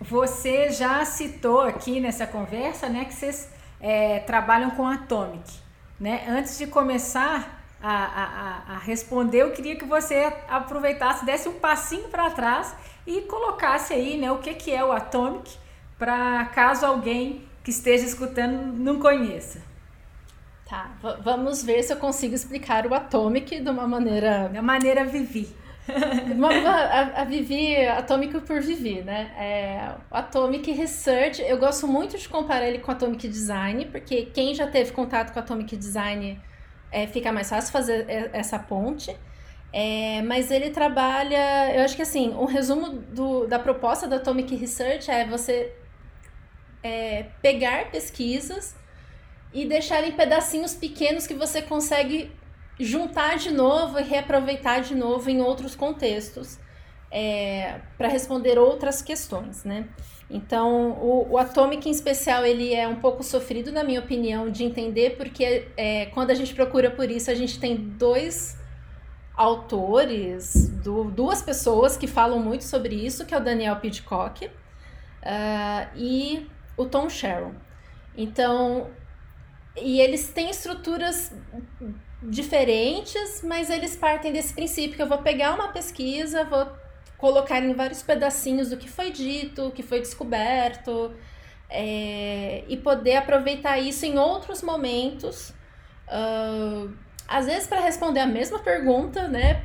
você 0.00 0.70
já 0.70 1.04
citou 1.04 1.62
aqui 1.62 2.00
nessa 2.00 2.26
conversa, 2.26 2.88
né, 2.88 3.04
que 3.06 3.14
vocês 3.14 3.50
é, 3.80 4.20
trabalham 4.20 4.70
com 4.70 4.86
Atomic, 4.86 5.50
né? 5.98 6.24
Antes 6.28 6.58
de 6.58 6.66
começar 6.66 7.61
a, 7.82 8.62
a, 8.68 8.74
a 8.74 8.78
responder, 8.78 9.42
eu 9.42 9.50
queria 9.50 9.74
que 9.74 9.84
você 9.84 10.32
aproveitasse, 10.48 11.26
desse 11.26 11.48
um 11.48 11.58
passinho 11.58 12.08
para 12.08 12.30
trás 12.30 12.74
e 13.06 13.22
colocasse 13.22 13.92
aí 13.92 14.16
né, 14.16 14.30
o 14.30 14.38
que, 14.38 14.54
que 14.54 14.72
é 14.72 14.84
o 14.84 14.92
Atomic, 14.92 15.50
para 15.98 16.44
caso 16.46 16.86
alguém 16.86 17.42
que 17.64 17.70
esteja 17.70 18.06
escutando 18.06 18.72
não 18.76 19.00
conheça. 19.00 19.60
Tá, 20.68 20.90
vamos 21.22 21.62
ver 21.62 21.82
se 21.82 21.92
eu 21.92 21.96
consigo 21.96 22.34
explicar 22.34 22.86
o 22.86 22.94
Atomic 22.94 23.60
de 23.60 23.68
uma 23.68 23.86
maneira. 23.86 24.48
Da 24.48 24.62
maneira 24.62 25.04
Vivi. 25.04 25.54
a, 25.86 27.22
a 27.22 27.24
Vivi, 27.24 27.76
Atomic 27.76 28.40
por 28.40 28.60
Vivi, 28.60 29.02
né? 29.02 29.32
É, 29.36 29.94
o 30.10 30.16
Atomic 30.16 30.70
Research, 30.72 31.42
eu 31.42 31.58
gosto 31.58 31.86
muito 31.86 32.16
de 32.16 32.28
comparar 32.28 32.66
ele 32.66 32.78
com 32.78 32.90
o 32.90 32.94
Atomic 32.94 33.28
Design, 33.28 33.86
porque 33.86 34.26
quem 34.26 34.54
já 34.54 34.66
teve 34.66 34.92
contato 34.92 35.32
com 35.32 35.40
o 35.40 35.42
Atomic 35.42 35.76
Design 35.76 36.40
é, 36.92 37.06
fica 37.06 37.32
mais 37.32 37.48
fácil 37.48 37.72
fazer 37.72 38.06
essa 38.32 38.58
ponte. 38.58 39.16
É, 39.72 40.20
mas 40.22 40.50
ele 40.50 40.68
trabalha, 40.68 41.74
eu 41.74 41.82
acho 41.82 41.96
que 41.96 42.02
assim, 42.02 42.28
um 42.34 42.44
resumo 42.44 42.90
do, 42.90 43.46
da 43.46 43.58
proposta 43.58 44.06
da 44.06 44.16
Atomic 44.16 44.54
Research 44.54 45.10
é 45.10 45.26
você 45.26 45.72
é, 46.82 47.24
pegar 47.40 47.90
pesquisas 47.90 48.76
e 49.52 49.64
deixar 49.64 50.04
em 50.04 50.12
pedacinhos 50.12 50.74
pequenos 50.74 51.26
que 51.26 51.32
você 51.32 51.62
consegue 51.62 52.30
juntar 52.78 53.38
de 53.38 53.50
novo 53.50 53.98
e 53.98 54.02
reaproveitar 54.02 54.82
de 54.82 54.94
novo 54.94 55.30
em 55.30 55.40
outros 55.40 55.74
contextos 55.74 56.58
é, 57.10 57.80
para 57.96 58.08
responder 58.08 58.58
outras 58.58 59.00
questões, 59.00 59.64
né? 59.64 59.88
Então, 60.32 60.92
o, 60.92 61.32
o 61.32 61.38
Atomic 61.38 61.86
em 61.86 61.92
especial, 61.92 62.44
ele 62.46 62.72
é 62.72 62.88
um 62.88 62.96
pouco 62.96 63.22
sofrido, 63.22 63.70
na 63.70 63.84
minha 63.84 64.00
opinião, 64.00 64.50
de 64.50 64.64
entender, 64.64 65.10
porque 65.18 65.68
é, 65.76 66.06
quando 66.06 66.30
a 66.30 66.34
gente 66.34 66.54
procura 66.54 66.90
por 66.90 67.10
isso, 67.10 67.30
a 67.30 67.34
gente 67.34 67.60
tem 67.60 67.76
dois 67.76 68.56
autores, 69.36 70.70
do, 70.70 71.04
duas 71.04 71.42
pessoas 71.42 71.98
que 71.98 72.06
falam 72.06 72.38
muito 72.38 72.64
sobre 72.64 72.94
isso, 72.94 73.26
que 73.26 73.34
é 73.34 73.36
o 73.36 73.44
Daniel 73.44 73.76
Pidcock 73.76 74.46
uh, 74.46 74.50
e 75.94 76.48
o 76.78 76.86
Tom 76.86 77.10
Sherrill. 77.10 77.54
Então, 78.16 78.90
e 79.76 80.00
eles 80.00 80.28
têm 80.28 80.48
estruturas 80.48 81.30
diferentes, 82.22 83.42
mas 83.42 83.68
eles 83.68 83.96
partem 83.96 84.32
desse 84.32 84.54
princípio 84.54 84.96
que 84.96 85.02
eu 85.02 85.08
vou 85.08 85.18
pegar 85.18 85.54
uma 85.54 85.68
pesquisa, 85.68 86.44
vou 86.44 86.68
colocar 87.22 87.60
em 87.60 87.72
vários 87.72 88.02
pedacinhos 88.02 88.70
do 88.70 88.76
que 88.76 88.88
foi 88.90 89.12
dito, 89.12 89.68
o 89.68 89.70
que 89.70 89.80
foi 89.80 90.00
descoberto, 90.00 91.14
é, 91.70 92.64
e 92.66 92.76
poder 92.76 93.14
aproveitar 93.14 93.78
isso 93.78 94.04
em 94.04 94.18
outros 94.18 94.60
momentos. 94.60 95.50
Uh, 96.08 96.92
às 97.28 97.46
vezes 97.46 97.68
para 97.68 97.80
responder 97.80 98.18
a 98.18 98.26
mesma 98.26 98.58
pergunta, 98.58 99.28
né? 99.28 99.62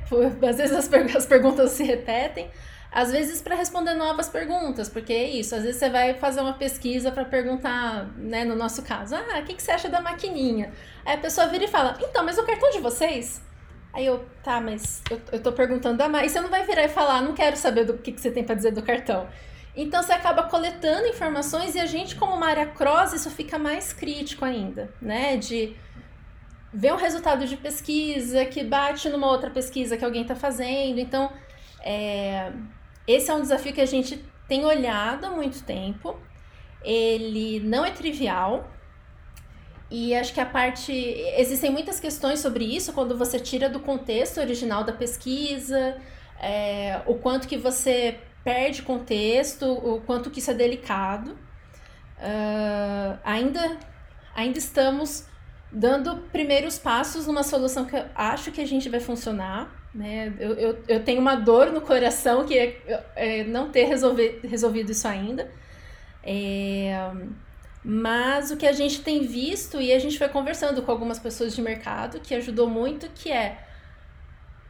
às 0.47 0.57
vezes 0.57 0.77
as, 0.77 0.87
per 0.87 1.17
as 1.17 1.25
perguntas 1.25 1.71
se 1.71 1.83
repetem, 1.83 2.47
às 2.91 3.11
vezes 3.11 3.41
para 3.41 3.55
responder 3.55 3.95
novas 3.95 4.29
perguntas, 4.29 4.87
porque 4.87 5.11
é 5.11 5.27
isso, 5.27 5.55
às 5.55 5.63
vezes 5.63 5.77
você 5.79 5.89
vai 5.89 6.13
fazer 6.13 6.41
uma 6.41 6.53
pesquisa 6.53 7.11
para 7.11 7.25
perguntar, 7.25 8.05
né, 8.17 8.45
no 8.45 8.55
nosso 8.55 8.83
caso, 8.83 9.15
ah, 9.15 9.39
o 9.39 9.43
que, 9.43 9.55
que 9.55 9.63
você 9.63 9.71
acha 9.71 9.89
da 9.89 9.99
maquininha? 9.99 10.71
Aí 11.03 11.15
a 11.15 11.17
pessoa 11.17 11.47
vira 11.47 11.65
e 11.65 11.67
fala, 11.67 11.97
então, 12.07 12.23
mas 12.23 12.37
o 12.37 12.45
cartão 12.45 12.69
de 12.69 12.79
vocês? 12.79 13.41
Aí 13.97 14.05
eu, 14.05 14.23
tá, 14.43 14.61
mas 14.61 15.01
eu, 15.09 15.19
eu 15.31 15.41
tô 15.41 15.51
perguntando 15.51 16.03
a 16.03 16.07
mais. 16.07 16.29
E 16.29 16.33
você 16.33 16.39
não 16.39 16.49
vai 16.49 16.63
virar 16.63 16.83
e 16.83 16.87
falar, 16.87 17.19
não 17.19 17.33
quero 17.33 17.57
saber 17.57 17.83
do 17.83 17.97
que, 17.97 18.11
que 18.11 18.21
você 18.21 18.29
tem 18.29 18.43
para 18.43 18.53
dizer 18.53 18.71
do 18.71 18.83
cartão. 18.83 19.27
Então 19.75 20.03
você 20.03 20.13
acaba 20.13 20.43
coletando 20.43 21.07
informações 21.07 21.73
e 21.73 21.79
a 21.79 21.85
gente, 21.87 22.15
como 22.15 22.35
uma 22.35 22.45
área 22.45 22.67
cross, 22.67 23.13
isso 23.13 23.31
fica 23.31 23.57
mais 23.57 23.91
crítico 23.93 24.45
ainda, 24.45 24.93
né? 25.01 25.35
De 25.37 25.75
ver 26.71 26.93
um 26.93 26.95
resultado 26.95 27.47
de 27.47 27.57
pesquisa 27.57 28.45
que 28.45 28.63
bate 28.63 29.09
numa 29.09 29.25
outra 29.31 29.49
pesquisa 29.49 29.97
que 29.97 30.05
alguém 30.05 30.21
está 30.21 30.35
fazendo. 30.35 30.99
Então, 30.99 31.31
é, 31.81 32.51
esse 33.07 33.31
é 33.31 33.33
um 33.33 33.41
desafio 33.41 33.73
que 33.73 33.81
a 33.81 33.87
gente 33.87 34.23
tem 34.47 34.63
olhado 34.63 35.25
há 35.25 35.31
muito 35.31 35.63
tempo. 35.63 36.15
Ele 36.83 37.61
não 37.61 37.83
é 37.83 37.89
trivial, 37.89 38.69
e 39.89 40.13
acho 40.13 40.33
que 40.33 40.39
a 40.39 40.45
parte. 40.45 40.91
Existem 41.37 41.71
muitas 41.71 41.99
questões 41.99 42.39
sobre 42.39 42.63
isso 42.65 42.91
quando 42.93 43.17
você 43.17 43.39
tira 43.39 43.69
do 43.69 43.79
contexto 43.79 44.39
original 44.39 44.83
da 44.83 44.91
pesquisa, 44.91 45.97
é, 46.39 47.01
o 47.05 47.15
quanto 47.15 47.47
que 47.47 47.57
você 47.57 48.19
perde 48.43 48.81
contexto, 48.81 49.65
o 49.71 50.01
quanto 50.01 50.29
que 50.29 50.39
isso 50.39 50.51
é 50.51 50.53
delicado. 50.53 51.31
Uh, 52.17 53.19
ainda, 53.23 53.77
ainda 54.35 54.57
estamos 54.57 55.25
dando 55.71 56.17
primeiros 56.31 56.79
passos 56.79 57.27
numa 57.27 57.43
solução 57.43 57.85
que 57.85 57.95
eu 57.95 58.05
acho 58.15 58.51
que 58.51 58.61
a 58.61 58.65
gente 58.65 58.89
vai 58.89 58.99
funcionar. 58.99 59.69
Né? 59.93 60.33
Eu, 60.39 60.53
eu, 60.53 60.83
eu 60.87 61.03
tenho 61.03 61.19
uma 61.19 61.35
dor 61.35 61.71
no 61.71 61.81
coração 61.81 62.45
que 62.45 62.57
é, 62.57 63.03
é 63.15 63.43
não 63.43 63.69
ter 63.69 63.85
resolver, 63.85 64.39
resolvido 64.43 64.91
isso 64.91 65.07
ainda. 65.07 65.51
É, 66.23 67.11
mas 67.89 68.51
o 68.51 68.57
que 68.57 68.67
a 68.67 68.73
gente 68.73 68.99
tem 68.99 69.25
visto, 69.25 69.79
e 69.79 69.93
a 69.93 69.99
gente 69.99 70.17
foi 70.17 70.27
conversando 70.27 70.81
com 70.81 70.91
algumas 70.91 71.19
pessoas 71.19 71.55
de 71.55 71.61
mercado, 71.61 72.19
que 72.19 72.35
ajudou 72.35 72.69
muito, 72.69 73.07
que 73.15 73.31
é 73.31 73.59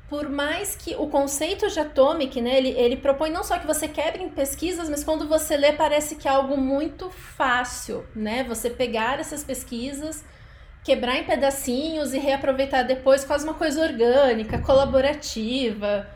por 0.08 0.30
mais 0.30 0.76
que 0.76 0.96
o 0.96 1.08
conceito 1.08 1.68
de 1.68 1.80
Atomic, 1.80 2.40
né, 2.40 2.56
ele, 2.56 2.70
ele 2.70 2.96
propõe 2.96 3.32
não 3.32 3.44
só 3.44 3.58
que 3.58 3.66
você 3.66 3.88
quebre 3.88 4.22
em 4.22 4.30
pesquisas, 4.30 4.88
mas 4.88 5.04
quando 5.04 5.28
você 5.28 5.58
lê 5.58 5.74
parece 5.74 6.16
que 6.16 6.28
é 6.28 6.32
algo 6.32 6.56
muito 6.56 7.10
fácil, 7.10 8.06
né? 8.16 8.44
Você 8.44 8.70
pegar 8.70 9.20
essas 9.20 9.44
pesquisas, 9.44 10.24
quebrar 10.84 11.18
em 11.18 11.24
pedacinhos 11.24 12.14
e 12.14 12.20
reaproveitar 12.20 12.84
depois 12.84 13.26
quase 13.26 13.46
uma 13.46 13.56
coisa 13.56 13.82
orgânica, 13.82 14.60
colaborativa, 14.60 16.08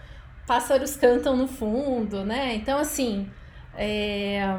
pássaros 0.45 0.95
cantam 0.95 1.36
no 1.36 1.47
fundo, 1.47 2.24
né? 2.24 2.54
Então, 2.54 2.78
assim, 2.78 3.28
é 3.76 4.56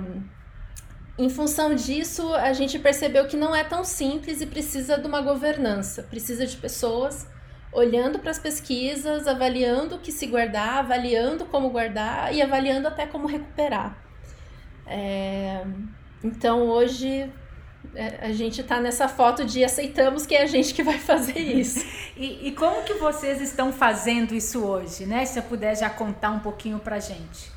em 1.18 1.28
função 1.28 1.74
disso, 1.74 2.34
a 2.34 2.52
gente 2.52 2.78
percebeu 2.78 3.26
que 3.26 3.36
não 3.36 3.54
é 3.54 3.62
tão 3.62 3.84
simples 3.84 4.40
e 4.40 4.46
precisa 4.46 4.96
de 4.96 5.06
uma 5.06 5.20
governança, 5.20 6.02
precisa 6.02 6.46
de 6.46 6.56
pessoas 6.56 7.26
olhando 7.72 8.18
para 8.18 8.30
as 8.30 8.38
pesquisas, 8.38 9.26
avaliando 9.26 9.96
o 9.96 9.98
que 9.98 10.12
se 10.12 10.26
guardar, 10.26 10.78
avaliando 10.78 11.44
como 11.46 11.70
guardar 11.70 12.34
e 12.34 12.40
avaliando 12.42 12.88
até 12.88 13.06
como 13.06 13.26
recuperar. 13.26 13.96
É... 14.86 15.64
Então 16.22 16.68
hoje 16.68 17.30
é, 17.94 18.26
a 18.26 18.32
gente 18.32 18.60
está 18.60 18.80
nessa 18.80 19.08
foto 19.08 19.44
de 19.44 19.64
aceitamos 19.64 20.24
que 20.24 20.34
é 20.34 20.42
a 20.42 20.46
gente 20.46 20.72
que 20.72 20.82
vai 20.82 20.98
fazer 20.98 21.38
isso. 21.38 21.84
e, 22.16 22.48
e, 22.48 22.52
como 22.52 22.84
que 22.84 22.94
vocês 22.94 23.40
estão 23.40 23.72
fazendo 23.72 24.34
isso 24.34 24.64
hoje, 24.64 25.04
né? 25.04 25.24
Se 25.24 25.34
você 25.34 25.42
puder 25.42 25.76
já 25.76 25.90
contar 25.90 26.30
um 26.30 26.40
pouquinho 26.40 26.78
para 26.78 26.98
gente. 26.98 27.50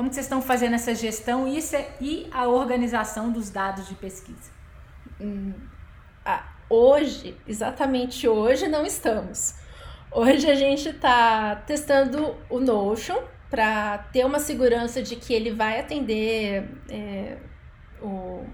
Como 0.00 0.08
que 0.08 0.14
vocês 0.14 0.24
estão 0.24 0.40
fazendo 0.40 0.76
essa 0.76 0.94
gestão 0.94 1.46
e, 1.46 1.58
e 2.00 2.26
a 2.32 2.48
organização 2.48 3.30
dos 3.30 3.50
dados 3.50 3.86
de 3.86 3.94
pesquisa? 3.94 4.50
Hum, 5.20 5.52
ah, 6.24 6.54
hoje, 6.70 7.36
exatamente 7.46 8.26
hoje, 8.26 8.66
não 8.66 8.86
estamos. 8.86 9.56
Hoje 10.10 10.50
a 10.50 10.54
gente 10.54 10.88
está 10.88 11.54
testando 11.66 12.34
o 12.48 12.58
Notion 12.58 13.18
para 13.50 13.98
ter 14.10 14.24
uma 14.24 14.38
segurança 14.38 15.02
de 15.02 15.16
que 15.16 15.34
ele 15.34 15.52
vai 15.52 15.78
atender. 15.78 16.66
É, 16.88 17.36
o 18.00 18.46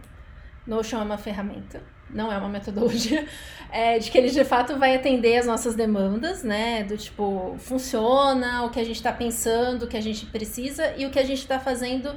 Notion 0.66 0.99
é 0.99 1.05
uma 1.05 1.16
ferramenta 1.16 1.80
não 2.09 2.32
é 2.32 2.38
uma 2.38 2.48
metodologia, 2.48 3.26
é, 3.70 3.98
de 3.98 4.11
que 4.11 4.18
ele 4.18 4.30
de 4.30 4.44
fato 4.44 4.78
vai 4.78 4.94
atender 4.94 5.36
as 5.38 5.46
nossas 5.46 5.74
demandas, 5.74 6.42
né? 6.42 6.84
Do 6.84 6.96
tipo, 6.96 7.57
funciona, 7.59 8.64
o 8.64 8.70
que 8.70 8.80
a 8.80 8.84
gente 8.84 8.96
está 8.96 9.12
pensando, 9.12 9.84
o 9.84 9.86
que 9.88 9.96
a 9.96 10.00
gente 10.00 10.26
precisa, 10.26 10.94
e 10.96 11.07
o 11.07 11.11
que 11.11 11.18
a 11.18 11.24
gente 11.24 11.40
está 11.40 11.59
fazendo 11.59 12.14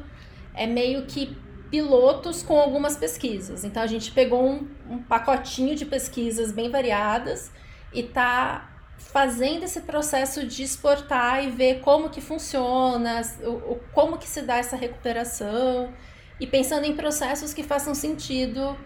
é 0.54 0.68
meio 0.68 1.06
que 1.06 1.38
pilotos 1.70 2.42
com 2.42 2.60
algumas 2.60 2.98
pesquisas. 2.98 3.64
Então 3.64 3.82
a 3.82 3.88
gente 3.88 4.12
pegou 4.12 4.44
um, 4.44 4.68
um 4.90 5.04
pacotinho 5.04 5.76
de 5.76 5.86
pesquisas 5.86 6.52
bem 6.52 6.70
variadas 6.70 7.52
e 7.94 8.04
tá 8.04 8.70
fazendo 8.98 9.64
esse 9.64 9.82
processo 9.82 10.46
de 10.46 10.64
exportar 10.64 11.44
e 11.44 11.50
ver 11.50 11.80
como 11.80 12.10
que 12.10 12.22
funciona, 12.22 13.22
o, 13.42 13.50
o, 13.74 13.80
como 13.94 14.18
que 14.18 14.28
se 14.28 14.42
dá 14.42 14.58
essa 14.58 14.76
recuperação 14.76 15.94
e 16.40 16.46
pensando 16.46 16.86
em 16.86 16.96
processos 16.96 17.54
que 17.54 17.64
façam 17.64 17.96
sentido 17.96 18.78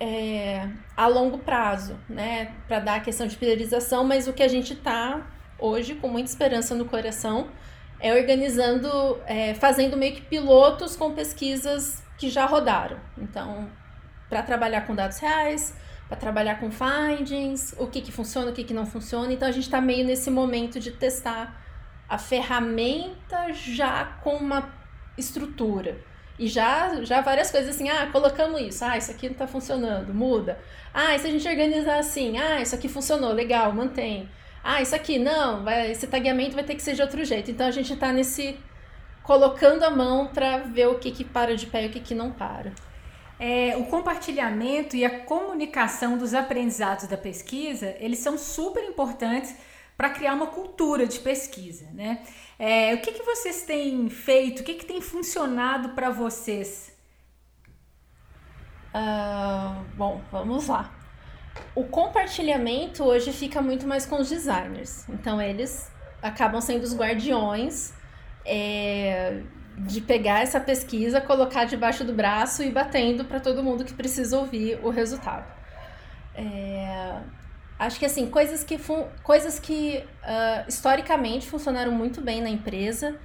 é, 0.00 0.68
a 0.96 1.06
longo 1.06 1.38
prazo, 1.38 1.98
né? 2.08 2.52
Para 2.66 2.80
dar 2.80 2.94
a 2.96 3.00
questão 3.00 3.26
de 3.26 3.36
priorização, 3.36 4.04
mas 4.04 4.26
o 4.26 4.32
que 4.32 4.42
a 4.42 4.48
gente 4.48 4.72
está 4.72 5.26
hoje 5.58 5.94
com 5.94 6.08
muita 6.08 6.30
esperança 6.30 6.74
no 6.74 6.84
coração 6.84 7.48
é 8.00 8.12
organizando, 8.14 9.20
é, 9.26 9.54
fazendo 9.54 9.96
meio 9.96 10.14
que 10.14 10.22
pilotos 10.22 10.96
com 10.96 11.12
pesquisas 11.14 12.02
que 12.18 12.28
já 12.28 12.44
rodaram. 12.44 12.98
Então, 13.16 13.68
para 14.28 14.42
trabalhar 14.42 14.82
com 14.82 14.94
dados 14.94 15.18
reais, 15.18 15.74
para 16.08 16.16
trabalhar 16.16 16.60
com 16.60 16.70
findings, 16.70 17.74
o 17.78 17.86
que, 17.86 18.00
que 18.00 18.12
funciona, 18.12 18.50
o 18.50 18.54
que, 18.54 18.64
que 18.64 18.74
não 18.74 18.84
funciona. 18.84 19.32
Então, 19.32 19.48
a 19.48 19.52
gente 19.52 19.64
está 19.64 19.80
meio 19.80 20.04
nesse 20.04 20.30
momento 20.30 20.78
de 20.78 20.90
testar 20.90 21.62
a 22.08 22.18
ferramenta 22.18 23.52
já 23.52 24.04
com 24.22 24.36
uma 24.36 24.70
estrutura. 25.16 25.98
E 26.38 26.48
já, 26.48 27.02
já 27.04 27.20
várias 27.20 27.50
coisas 27.50 27.74
assim, 27.74 27.88
ah, 27.88 28.08
colocamos 28.10 28.60
isso, 28.60 28.84
ah, 28.84 28.98
isso 28.98 29.10
aqui 29.10 29.28
não 29.28 29.36
tá 29.36 29.46
funcionando, 29.46 30.12
muda. 30.12 30.58
Ah, 30.92 31.14
e 31.14 31.18
se 31.18 31.26
a 31.26 31.30
gente 31.30 31.46
organizar 31.48 31.98
assim, 31.98 32.38
ah, 32.38 32.60
isso 32.60 32.74
aqui 32.74 32.88
funcionou, 32.88 33.32
legal, 33.32 33.72
mantém. 33.72 34.28
Ah, 34.62 34.80
isso 34.82 34.94
aqui, 34.94 35.18
não, 35.18 35.62
vai, 35.62 35.92
esse 35.92 36.06
tagueamento 36.06 36.54
vai 36.54 36.64
ter 36.64 36.74
que 36.74 36.82
ser 36.82 36.94
de 36.94 37.02
outro 37.02 37.24
jeito. 37.24 37.50
Então 37.50 37.66
a 37.66 37.70
gente 37.70 37.94
tá 37.96 38.12
nesse. 38.12 38.58
colocando 39.22 39.84
a 39.84 39.90
mão 39.90 40.28
para 40.28 40.58
ver 40.58 40.88
o 40.88 40.98
que, 40.98 41.10
que 41.10 41.24
para 41.24 41.56
de 41.56 41.66
pé 41.66 41.84
e 41.84 41.86
o 41.88 41.90
que, 41.90 42.00
que 42.00 42.14
não 42.14 42.32
para. 42.32 42.72
É, 43.38 43.76
o 43.76 43.84
compartilhamento 43.86 44.96
e 44.96 45.04
a 45.04 45.20
comunicação 45.24 46.16
dos 46.16 46.34
aprendizados 46.34 47.06
da 47.06 47.16
pesquisa, 47.16 47.94
eles 47.98 48.18
são 48.20 48.38
super 48.38 48.82
importantes 48.84 49.54
para 49.96 50.10
criar 50.10 50.34
uma 50.34 50.46
cultura 50.48 51.06
de 51.06 51.18
pesquisa, 51.20 51.86
né? 51.92 52.20
É, 52.58 52.94
o 52.94 53.00
que, 53.00 53.12
que 53.12 53.22
vocês 53.22 53.62
têm 53.62 54.08
feito? 54.08 54.60
O 54.60 54.64
que, 54.64 54.74
que 54.74 54.86
tem 54.86 55.00
funcionado 55.00 55.90
para 55.90 56.10
vocês? 56.10 56.94
Uh, 58.94 59.84
bom, 59.96 60.20
vamos 60.30 60.68
lá. 60.68 60.94
O 61.74 61.84
compartilhamento 61.84 63.02
hoje 63.02 63.32
fica 63.32 63.60
muito 63.60 63.86
mais 63.86 64.06
com 64.06 64.16
os 64.20 64.28
designers. 64.28 65.08
Então, 65.08 65.42
eles 65.42 65.90
acabam 66.22 66.60
sendo 66.60 66.84
os 66.84 66.96
guardiões 66.96 67.92
é, 68.44 69.42
de 69.78 70.00
pegar 70.00 70.40
essa 70.40 70.60
pesquisa, 70.60 71.20
colocar 71.20 71.64
debaixo 71.64 72.04
do 72.04 72.12
braço 72.12 72.62
e 72.62 72.70
batendo 72.70 73.24
para 73.24 73.40
todo 73.40 73.62
mundo 73.62 73.84
que 73.84 73.92
precisa 73.92 74.38
ouvir 74.38 74.78
o 74.82 74.90
resultado. 74.90 75.52
É, 76.34 77.20
acho 77.78 77.98
que 77.98 78.06
assim, 78.06 78.30
coisas 78.30 78.62
que, 78.62 78.78
coisas 79.22 79.58
que 79.58 80.04
uh, 80.22 80.68
historicamente 80.68 81.48
funcionaram 81.48 81.92
muito 81.92 82.20
bem 82.20 82.40
na 82.40 82.48
empresa. 82.48 83.16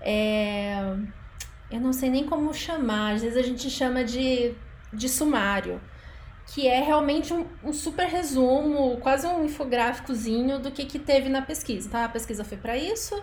É, 0.00 0.76
eu 1.70 1.80
não 1.80 1.92
sei 1.92 2.10
nem 2.10 2.24
como 2.24 2.52
chamar, 2.52 3.14
às 3.14 3.22
vezes 3.22 3.38
a 3.38 3.42
gente 3.42 3.70
chama 3.70 4.04
de, 4.04 4.54
de 4.92 5.08
sumário, 5.08 5.80
que 6.46 6.68
é 6.68 6.80
realmente 6.80 7.32
um, 7.32 7.46
um 7.64 7.72
super 7.72 8.06
resumo, 8.06 8.98
quase 8.98 9.26
um 9.26 9.44
infográficozinho 9.44 10.58
do 10.58 10.70
que, 10.70 10.84
que 10.84 10.98
teve 10.98 11.28
na 11.28 11.40
pesquisa. 11.40 11.88
Tá? 11.88 12.04
A 12.04 12.08
pesquisa 12.08 12.44
foi 12.44 12.58
para 12.58 12.76
isso, 12.76 13.20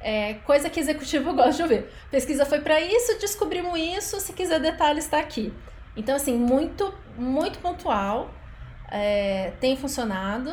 é, 0.00 0.34
coisa 0.46 0.70
que 0.70 0.80
executivo 0.80 1.32
gosta 1.36 1.52
de 1.52 1.62
ouvir. 1.62 1.86
Pesquisa 2.10 2.46
foi 2.46 2.60
para 2.60 2.80
isso, 2.80 3.18
descobrimos 3.20 3.78
isso, 3.78 4.18
se 4.18 4.32
quiser 4.32 4.58
detalhes 4.60 5.04
está 5.04 5.18
aqui. 5.18 5.52
Então, 5.94 6.16
assim, 6.16 6.36
muito, 6.36 6.92
muito 7.16 7.58
pontual 7.58 8.30
é, 8.90 9.52
tem 9.60 9.76
funcionado. 9.76 10.50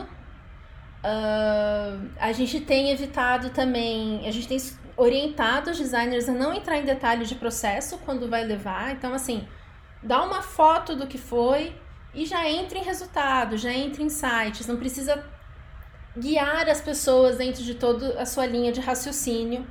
Uh, 1.03 2.09
a 2.19 2.31
gente 2.31 2.61
tem 2.61 2.91
evitado 2.91 3.49
também, 3.49 4.27
a 4.27 4.31
gente 4.31 4.47
tem 4.47 4.57
orientado 4.95 5.71
os 5.71 5.79
designers 5.79 6.29
a 6.29 6.31
não 6.31 6.53
entrar 6.53 6.77
em 6.77 6.85
detalhes 6.85 7.27
de 7.27 7.35
processo 7.35 7.97
quando 7.99 8.29
vai 8.29 8.43
levar. 8.43 8.91
Então, 8.91 9.13
assim, 9.13 9.47
dá 10.03 10.23
uma 10.23 10.41
foto 10.41 10.95
do 10.95 11.07
que 11.07 11.17
foi 11.17 11.75
e 12.13 12.25
já 12.25 12.47
entra 12.47 12.77
em 12.77 12.83
resultado, 12.83 13.57
já 13.57 13.71
entra 13.71 14.03
em 14.03 14.09
sites. 14.09 14.67
Não 14.67 14.77
precisa 14.77 15.23
guiar 16.17 16.69
as 16.69 16.81
pessoas 16.81 17.37
dentro 17.37 17.63
de 17.63 17.75
toda 17.75 18.21
a 18.21 18.25
sua 18.25 18.45
linha 18.45 18.71
de 18.71 18.79
raciocínio. 18.79 19.65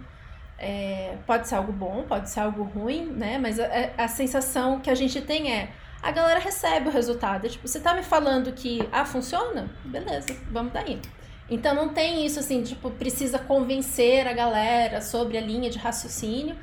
É, 0.59 1.17
pode 1.27 1.49
ser 1.49 1.55
algo 1.55 1.73
bom, 1.73 2.05
pode 2.09 2.29
ser 2.29 2.41
algo 2.41 2.65
ruim, 2.65 3.07
né? 3.07 3.39
Mas 3.39 3.59
a, 3.59 3.67
a 3.97 4.09
sensação 4.09 4.81
que 4.81 4.91
a 4.91 4.95
gente 4.95 5.21
tem 5.21 5.53
é 5.53 5.71
a 6.03 6.11
galera 6.11 6.41
recebe 6.41 6.89
o 6.89 6.93
resultado. 6.93 7.49
Tipo, 7.49 7.69
você 7.69 7.81
tá 7.81 7.95
me 7.95 8.03
falando 8.03 8.53
que, 8.53 8.87
ah, 8.91 9.05
funciona? 9.05 9.71
Beleza, 9.85 10.37
vamos 10.51 10.73
daí. 10.73 11.01
Então 11.49 11.75
não 11.75 11.89
tem 11.89 12.25
isso 12.25 12.39
assim, 12.39 12.63
tipo, 12.63 12.91
precisa 12.93 13.39
convencer 13.39 14.27
a 14.27 14.33
galera 14.33 15.01
sobre 15.01 15.37
a 15.37 15.41
linha 15.41 15.69
de 15.69 15.79
raciocínio 15.79 16.57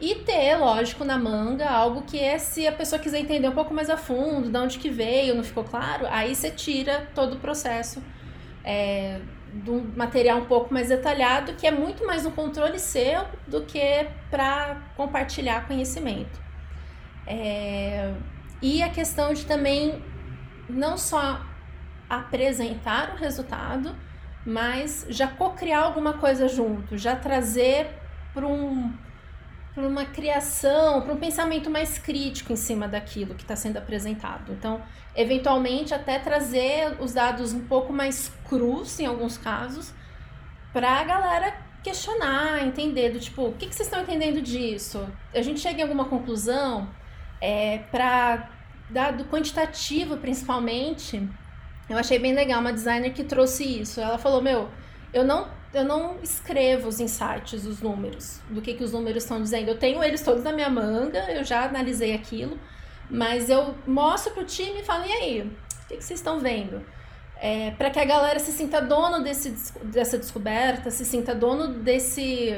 e 0.00 0.16
ter, 0.16 0.56
lógico, 0.56 1.04
na 1.04 1.18
manga 1.18 1.68
algo 1.68 2.02
que 2.02 2.18
é 2.18 2.38
se 2.38 2.66
a 2.66 2.72
pessoa 2.72 2.98
quiser 2.98 3.20
entender 3.20 3.48
um 3.48 3.52
pouco 3.52 3.72
mais 3.74 3.90
a 3.90 3.96
fundo, 3.96 4.50
de 4.50 4.58
onde 4.58 4.78
que 4.78 4.88
veio, 4.88 5.34
não 5.34 5.44
ficou 5.44 5.62
claro, 5.62 6.06
aí 6.10 6.34
você 6.34 6.50
tira 6.50 7.08
todo 7.14 7.34
o 7.34 7.38
processo 7.38 8.02
é, 8.64 9.20
do 9.52 9.74
material 9.96 10.38
um 10.38 10.46
pouco 10.46 10.72
mais 10.72 10.88
detalhado, 10.88 11.52
que 11.52 11.66
é 11.66 11.70
muito 11.70 12.06
mais 12.06 12.24
um 12.24 12.30
controle 12.30 12.78
seu 12.78 13.26
do 13.46 13.62
que 13.62 14.08
para 14.30 14.82
compartilhar 14.96 15.68
conhecimento. 15.68 16.40
É, 17.26 18.12
e 18.62 18.82
a 18.82 18.88
questão 18.88 19.34
de 19.34 19.44
também 19.44 20.02
não 20.68 20.96
só 20.96 21.44
apresentar 22.08 23.14
o 23.14 23.16
resultado, 23.16 23.94
mas 24.46 25.04
já 25.08 25.26
co-criar 25.26 25.80
alguma 25.80 26.14
coisa 26.14 26.48
junto, 26.48 26.96
já 26.96 27.16
trazer 27.16 27.88
para 28.32 28.46
um, 28.46 28.92
uma 29.76 30.04
criação, 30.04 31.02
para 31.02 31.12
um 31.12 31.16
pensamento 31.16 31.68
mais 31.68 31.98
crítico 31.98 32.52
em 32.52 32.56
cima 32.56 32.86
daquilo 32.86 33.34
que 33.34 33.42
está 33.42 33.56
sendo 33.56 33.78
apresentado. 33.78 34.52
Então, 34.52 34.80
eventualmente, 35.14 35.92
até 35.92 36.18
trazer 36.18 36.96
os 37.00 37.12
dados 37.12 37.52
um 37.52 37.66
pouco 37.66 37.92
mais 37.92 38.30
crus, 38.48 38.98
em 39.00 39.06
alguns 39.06 39.36
casos, 39.36 39.92
para 40.72 41.00
a 41.00 41.04
galera 41.04 41.54
questionar, 41.82 42.64
entender 42.64 43.10
do 43.10 43.18
tipo, 43.18 43.48
o 43.48 43.52
que, 43.52 43.66
que 43.66 43.74
vocês 43.74 43.88
estão 43.88 44.02
entendendo 44.02 44.40
disso? 44.40 45.06
A 45.34 45.42
gente 45.42 45.60
chega 45.60 45.80
em 45.80 45.82
alguma 45.82 46.04
conclusão? 46.04 46.88
É, 47.44 47.78
para 47.90 48.48
dado 48.88 49.24
quantitativo, 49.24 50.16
principalmente, 50.18 51.28
eu 51.90 51.98
achei 51.98 52.16
bem 52.16 52.32
legal 52.32 52.60
uma 52.60 52.72
designer 52.72 53.12
que 53.12 53.24
trouxe 53.24 53.80
isso. 53.80 54.00
Ela 54.00 54.16
falou: 54.16 54.40
Meu, 54.40 54.68
eu 55.12 55.24
não, 55.24 55.48
eu 55.74 55.84
não 55.84 56.20
escrevo 56.22 56.86
os 56.86 57.00
insights, 57.00 57.66
os 57.66 57.82
números, 57.82 58.40
do 58.48 58.62
que, 58.62 58.74
que 58.74 58.84
os 58.84 58.92
números 58.92 59.24
estão 59.24 59.42
dizendo. 59.42 59.68
Eu 59.68 59.76
tenho 59.76 60.04
eles 60.04 60.22
todos 60.22 60.44
na 60.44 60.52
minha 60.52 60.70
manga, 60.70 61.18
eu 61.32 61.42
já 61.42 61.64
analisei 61.64 62.14
aquilo, 62.14 62.56
mas 63.10 63.50
eu 63.50 63.74
mostro 63.88 64.32
pro 64.34 64.44
time 64.44 64.78
e 64.78 64.84
falo: 64.84 65.04
E 65.04 65.12
aí, 65.12 65.40
o 65.40 65.88
que, 65.88 65.96
que 65.96 66.04
vocês 66.04 66.20
estão 66.20 66.38
vendo? 66.38 66.80
É, 67.40 67.72
para 67.72 67.90
que 67.90 67.98
a 67.98 68.04
galera 68.04 68.38
se 68.38 68.52
sinta 68.52 68.80
dono 68.80 69.24
desse, 69.24 69.50
dessa 69.86 70.16
descoberta, 70.16 70.92
se 70.92 71.04
sinta 71.04 71.34
dono 71.34 71.80
desse 71.82 72.54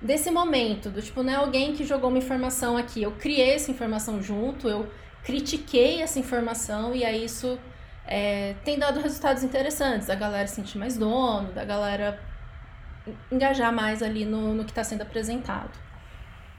desse 0.00 0.30
momento, 0.30 0.90
do 0.90 1.02
tipo, 1.02 1.22
não 1.22 1.32
é 1.32 1.36
alguém 1.36 1.74
que 1.74 1.84
jogou 1.84 2.08
uma 2.08 2.18
informação 2.18 2.76
aqui, 2.76 3.02
eu 3.02 3.12
criei 3.12 3.54
essa 3.54 3.70
informação 3.70 4.22
junto, 4.22 4.68
eu 4.68 4.90
critiquei 5.22 6.02
essa 6.02 6.18
informação 6.18 6.94
e 6.94 7.04
aí 7.04 7.24
isso 7.24 7.58
é, 8.06 8.54
tem 8.64 8.78
dado 8.78 9.00
resultados 9.00 9.42
interessantes, 9.42 10.06
da 10.06 10.14
galera 10.14 10.46
se 10.46 10.56
sentir 10.56 10.78
mais 10.78 10.96
dono, 10.96 11.52
da 11.52 11.64
galera 11.64 12.20
engajar 13.30 13.72
mais 13.72 14.02
ali 14.02 14.24
no, 14.24 14.54
no 14.54 14.64
que 14.64 14.70
está 14.70 14.84
sendo 14.84 15.02
apresentado. 15.02 15.78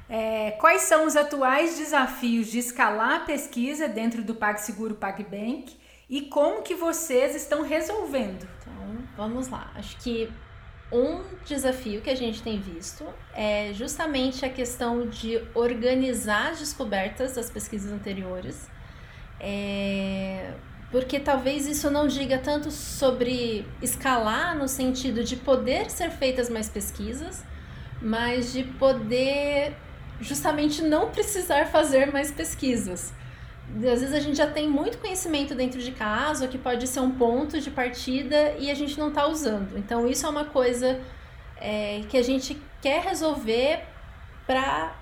É, 0.10 0.52
quais 0.52 0.84
são 0.84 1.06
os 1.06 1.16
atuais 1.16 1.78
desafios 1.78 2.48
de 2.48 2.60
escalar 2.60 3.16
a 3.16 3.20
pesquisa 3.22 3.88
dentro 3.88 4.22
do 4.22 4.36
PagSeguro 4.36 4.96
PagBank 4.96 5.80
e 6.10 6.24
como 6.24 6.62
que 6.62 6.76
vocês 6.76 7.34
estão 7.34 7.62
resolvendo? 7.62 8.46
Então, 8.60 8.74
vamos 9.16 9.48
lá. 9.48 9.72
Acho 9.74 9.96
que 9.98 10.30
um 10.92 11.22
desafio 11.46 12.02
que 12.02 12.10
a 12.10 12.16
gente 12.16 12.44
tem 12.44 12.60
visto 12.60 13.06
é 13.34 13.72
justamente 13.74 14.46
a 14.46 14.50
questão 14.50 15.08
de 15.08 15.42
organizar 15.54 16.52
as 16.52 16.60
descobertas 16.60 17.34
das 17.34 17.50
pesquisas 17.50 17.92
anteriores, 17.92 18.68
é, 19.40 20.54
porque 20.92 21.20
talvez 21.20 21.66
isso 21.66 21.90
não 21.90 22.08
diga 22.08 22.38
tanto 22.38 22.70
sobre 22.70 23.66
escalar 23.82 24.58
no 24.58 24.68
sentido 24.68 25.24
de 25.24 25.38
poder 25.38 25.90
ser 25.90 26.12
feitas 26.12 26.50
mais 26.50 26.68
pesquisas, 26.68 27.44
mas 28.02 28.52
de 28.52 28.64
poder 28.64 29.74
justamente 30.20 30.82
não 30.82 31.10
precisar 31.10 31.68
fazer 31.68 32.12
mais 32.12 32.32
pesquisas 32.32 33.14
às 33.78 34.02
vezes 34.02 34.14
a 34.14 34.20
gente 34.20 34.36
já 34.36 34.48
tem 34.48 34.68
muito 34.68 34.98
conhecimento 34.98 35.56
dentro 35.56 35.82
de 35.82 35.92
casa, 35.92 36.48
que 36.48 36.58
pode 36.58 36.88
ser 36.88 37.00
um 37.00 37.12
ponto 37.12 37.60
de 37.60 37.72
partida 37.72 38.56
e 38.60 38.70
a 38.70 38.74
gente 38.74 39.00
não 39.00 39.10
está 39.10 39.28
usando. 39.28 39.78
Então, 39.78 40.08
isso 40.08 40.26
é 40.26 40.30
uma 40.30 40.46
coisa 40.46 41.00
é, 41.58 42.02
que 42.10 42.18
a 42.18 42.24
gente 42.24 42.62
quer 42.82 43.02
resolver 43.04 43.84
para 44.46 44.96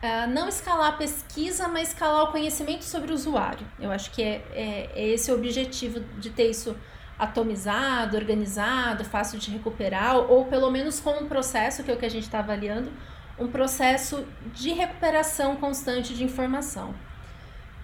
é, 0.00 0.26
não 0.26 0.48
escalar 0.48 0.90
a 0.90 0.92
pesquisa, 0.92 1.68
mas 1.68 1.88
escalar 1.88 2.24
o 2.24 2.32
conhecimento 2.32 2.84
sobre 2.84 3.10
o 3.10 3.14
usuário. 3.14 3.66
Eu 3.78 3.90
acho 3.90 4.10
que 4.10 4.22
é, 4.22 4.42
é, 4.52 4.90
é 4.94 5.08
esse 5.08 5.30
o 5.30 5.34
objetivo 5.34 6.00
de 6.18 6.30
ter 6.30 6.50
isso 6.50 6.76
atomizado, 7.18 8.16
organizado, 8.16 9.04
fácil 9.04 9.38
de 9.38 9.50
recuperar, 9.50 10.16
ou 10.16 10.44
pelo 10.44 10.70
menos 10.70 11.00
com 11.00 11.12
um 11.18 11.26
processo, 11.26 11.82
que 11.82 11.90
é 11.90 11.94
o 11.94 11.96
que 11.96 12.06
a 12.06 12.10
gente 12.10 12.24
está 12.24 12.40
avaliando, 12.40 12.92
um 13.38 13.48
processo 13.48 14.26
de 14.52 14.70
recuperação 14.70 15.56
constante 15.56 16.14
de 16.14 16.24
informação. 16.24 16.94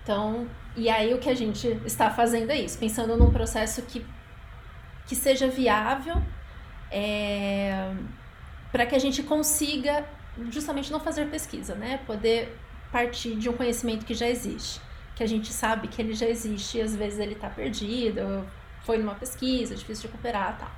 Então, 0.03 0.49
e 0.77 0.89
aí 0.89 1.15
o 1.15 1.19
que 1.19 1.29
a 1.29 1.35
gente 1.35 1.69
está 1.85 2.11
fazendo 2.11 2.51
é 2.51 2.61
isso, 2.61 2.79
pensando 2.79 3.17
num 3.17 3.31
processo 3.31 3.83
que, 3.83 4.05
que 5.07 5.15
seja 5.15 5.47
viável, 5.47 6.21
é, 6.91 7.93
para 8.71 8.85
que 8.87 8.95
a 8.95 8.99
gente 8.99 9.23
consiga 9.23 10.05
justamente 10.51 10.91
não 10.91 10.99
fazer 10.99 11.29
pesquisa, 11.29 11.75
né? 11.75 12.01
Poder 12.07 12.59
partir 12.91 13.37
de 13.37 13.49
um 13.49 13.53
conhecimento 13.53 14.05
que 14.05 14.15
já 14.15 14.27
existe, 14.27 14.81
que 15.15 15.23
a 15.23 15.27
gente 15.27 15.53
sabe 15.53 15.89
que 15.89 16.01
ele 16.03 16.15
já 16.15 16.27
existe 16.27 16.79
e 16.79 16.83
às 16.83 16.95
vezes 16.97 17.19
ele 17.19 17.35
está 17.35 17.49
perdido, 17.49 18.47
foi 18.81 18.99
numa 18.99 19.15
pesquisa, 19.15 19.75
difícil 19.75 20.03
de 20.03 20.09
recuperar, 20.09 20.59
tal. 20.59 20.71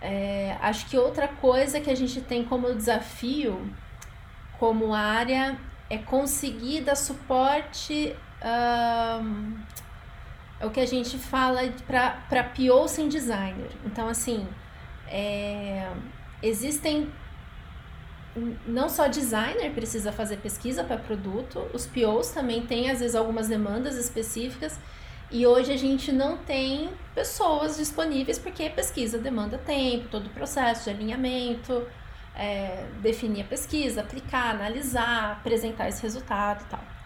É, 0.00 0.56
acho 0.60 0.86
que 0.86 0.96
outra 0.96 1.26
coisa 1.26 1.80
que 1.80 1.90
a 1.90 1.94
gente 1.94 2.20
tem 2.20 2.44
como 2.44 2.72
desafio, 2.74 3.68
como 4.58 4.94
área, 4.94 5.58
é 5.90 5.98
conseguir 5.98 6.82
dar 6.82 6.94
suporte. 6.94 8.14
Um, 8.44 9.58
é 10.60 10.66
o 10.66 10.70
que 10.70 10.80
a 10.80 10.86
gente 10.86 11.16
fala 11.18 11.60
para 11.86 12.44
PO 12.44 12.88
sem 12.88 13.08
designer. 13.08 13.70
Então, 13.84 14.08
assim, 14.08 14.46
é, 15.08 15.90
existem. 16.42 17.10
Não 18.66 18.88
só 18.88 19.08
designer 19.08 19.72
precisa 19.72 20.12
fazer 20.12 20.36
pesquisa 20.36 20.84
para 20.84 20.96
produto, 20.96 21.66
os 21.72 21.86
POs 21.86 22.30
também 22.30 22.64
têm, 22.66 22.90
às 22.90 23.00
vezes, 23.00 23.16
algumas 23.16 23.48
demandas 23.48 23.96
específicas. 23.96 24.78
E 25.30 25.46
hoje 25.46 25.72
a 25.72 25.76
gente 25.76 26.10
não 26.12 26.38
tem 26.38 26.88
pessoas 27.14 27.76
disponíveis 27.76 28.38
porque 28.38 28.70
pesquisa 28.70 29.18
demanda 29.18 29.58
tempo, 29.58 30.08
todo 30.08 30.26
o 30.26 30.30
processo 30.30 30.84
de 30.84 30.90
alinhamento, 30.90 31.86
é, 32.34 32.86
definir 33.00 33.42
a 33.42 33.44
pesquisa, 33.44 34.00
aplicar, 34.00 34.54
analisar, 34.54 35.32
apresentar 35.32 35.88
esse 35.88 36.02
resultado 36.02 36.62
e 36.62 36.66
tal. 36.66 36.97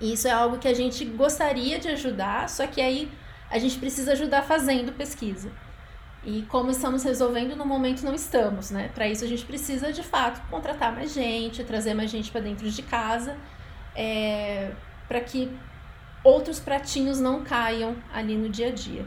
E 0.00 0.12
isso 0.12 0.28
é 0.28 0.30
algo 0.30 0.58
que 0.58 0.68
a 0.68 0.74
gente 0.74 1.04
gostaria 1.04 1.78
de 1.78 1.88
ajudar, 1.88 2.48
só 2.48 2.66
que 2.66 2.80
aí 2.80 3.10
a 3.50 3.58
gente 3.58 3.78
precisa 3.78 4.12
ajudar 4.12 4.42
fazendo 4.42 4.92
pesquisa. 4.92 5.50
E 6.24 6.42
como 6.42 6.70
estamos 6.70 7.02
resolvendo, 7.02 7.54
no 7.54 7.66
momento 7.66 8.02
não 8.02 8.14
estamos, 8.14 8.70
né? 8.70 8.90
Para 8.94 9.06
isso 9.06 9.24
a 9.24 9.28
gente 9.28 9.44
precisa 9.44 9.92
de 9.92 10.02
fato 10.02 10.40
contratar 10.48 10.92
mais 10.92 11.12
gente, 11.12 11.62
trazer 11.64 11.92
mais 11.94 12.10
gente 12.10 12.30
para 12.30 12.40
dentro 12.40 12.68
de 12.68 12.82
casa, 12.82 13.36
é, 13.94 14.72
para 15.06 15.20
que 15.20 15.50
outros 16.22 16.58
pratinhos 16.58 17.20
não 17.20 17.44
caiam 17.44 17.94
ali 18.12 18.36
no 18.36 18.48
dia 18.48 18.68
a 18.68 18.70
dia. 18.70 19.06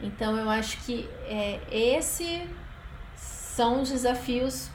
Então 0.00 0.36
eu 0.36 0.48
acho 0.48 0.78
que 0.84 1.08
é, 1.26 1.60
esse 1.70 2.48
são 3.16 3.82
os 3.82 3.90
desafios 3.90 4.70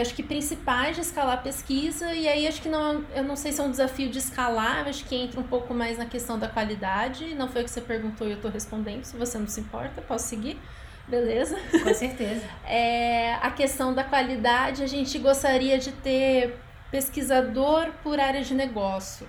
acho 0.00 0.14
que 0.14 0.22
principais 0.22 0.96
de 0.96 1.02
escalar 1.02 1.34
a 1.34 1.40
pesquisa 1.40 2.12
e 2.14 2.28
aí 2.28 2.46
acho 2.46 2.60
que 2.62 2.68
não 2.68 3.04
eu 3.14 3.24
não 3.24 3.36
sei 3.36 3.52
se 3.52 3.60
é 3.60 3.64
um 3.64 3.70
desafio 3.70 4.08
de 4.08 4.18
escalar 4.18 4.88
acho 4.88 5.04
que 5.04 5.14
entra 5.16 5.40
um 5.40 5.44
pouco 5.44 5.74
mais 5.74 5.98
na 5.98 6.06
questão 6.06 6.38
da 6.38 6.48
qualidade. 6.48 7.34
Não 7.34 7.48
foi 7.48 7.62
o 7.62 7.64
que 7.64 7.70
você 7.70 7.80
perguntou 7.80 8.26
e 8.26 8.30
eu 8.30 8.36
estou 8.36 8.50
respondendo 8.50 9.04
se 9.04 9.16
você 9.16 9.38
não 9.38 9.46
se 9.46 9.60
importa 9.60 10.00
posso 10.02 10.26
seguir? 10.28 10.58
Beleza? 11.06 11.56
Com 11.82 11.94
certeza. 11.94 12.42
É, 12.70 13.34
a 13.36 13.50
questão 13.50 13.94
da 13.94 14.04
qualidade 14.04 14.82
a 14.82 14.86
gente 14.86 15.18
gostaria 15.18 15.78
de 15.78 15.90
ter 15.90 16.58
pesquisador 16.90 17.90
por 18.02 18.20
área 18.20 18.42
de 18.42 18.54
negócio. 18.54 19.26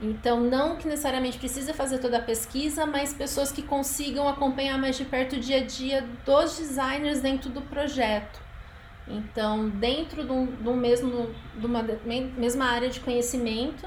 Então, 0.00 0.40
não 0.40 0.76
que 0.76 0.88
necessariamente 0.88 1.38
precisa 1.38 1.74
fazer 1.74 1.98
toda 1.98 2.18
a 2.18 2.22
pesquisa, 2.22 2.86
mas 2.86 3.12
pessoas 3.12 3.52
que 3.52 3.62
consigam 3.62 4.26
acompanhar 4.28 4.78
mais 4.78 4.96
de 4.96 5.04
perto 5.04 5.36
o 5.36 5.40
dia 5.40 5.58
a 5.58 5.64
dia 5.64 6.06
dos 6.24 6.56
designers 6.56 7.20
dentro 7.20 7.50
do 7.50 7.60
projeto. 7.60 8.40
Então, 9.06 9.68
dentro 9.68 10.22
de, 10.22 10.46
de, 10.62 10.68
um 10.68 10.76
mesmo, 10.76 11.30
de 11.56 11.66
uma 11.66 11.82
mesma 12.36 12.66
área 12.66 12.88
de 12.88 13.00
conhecimento, 13.00 13.86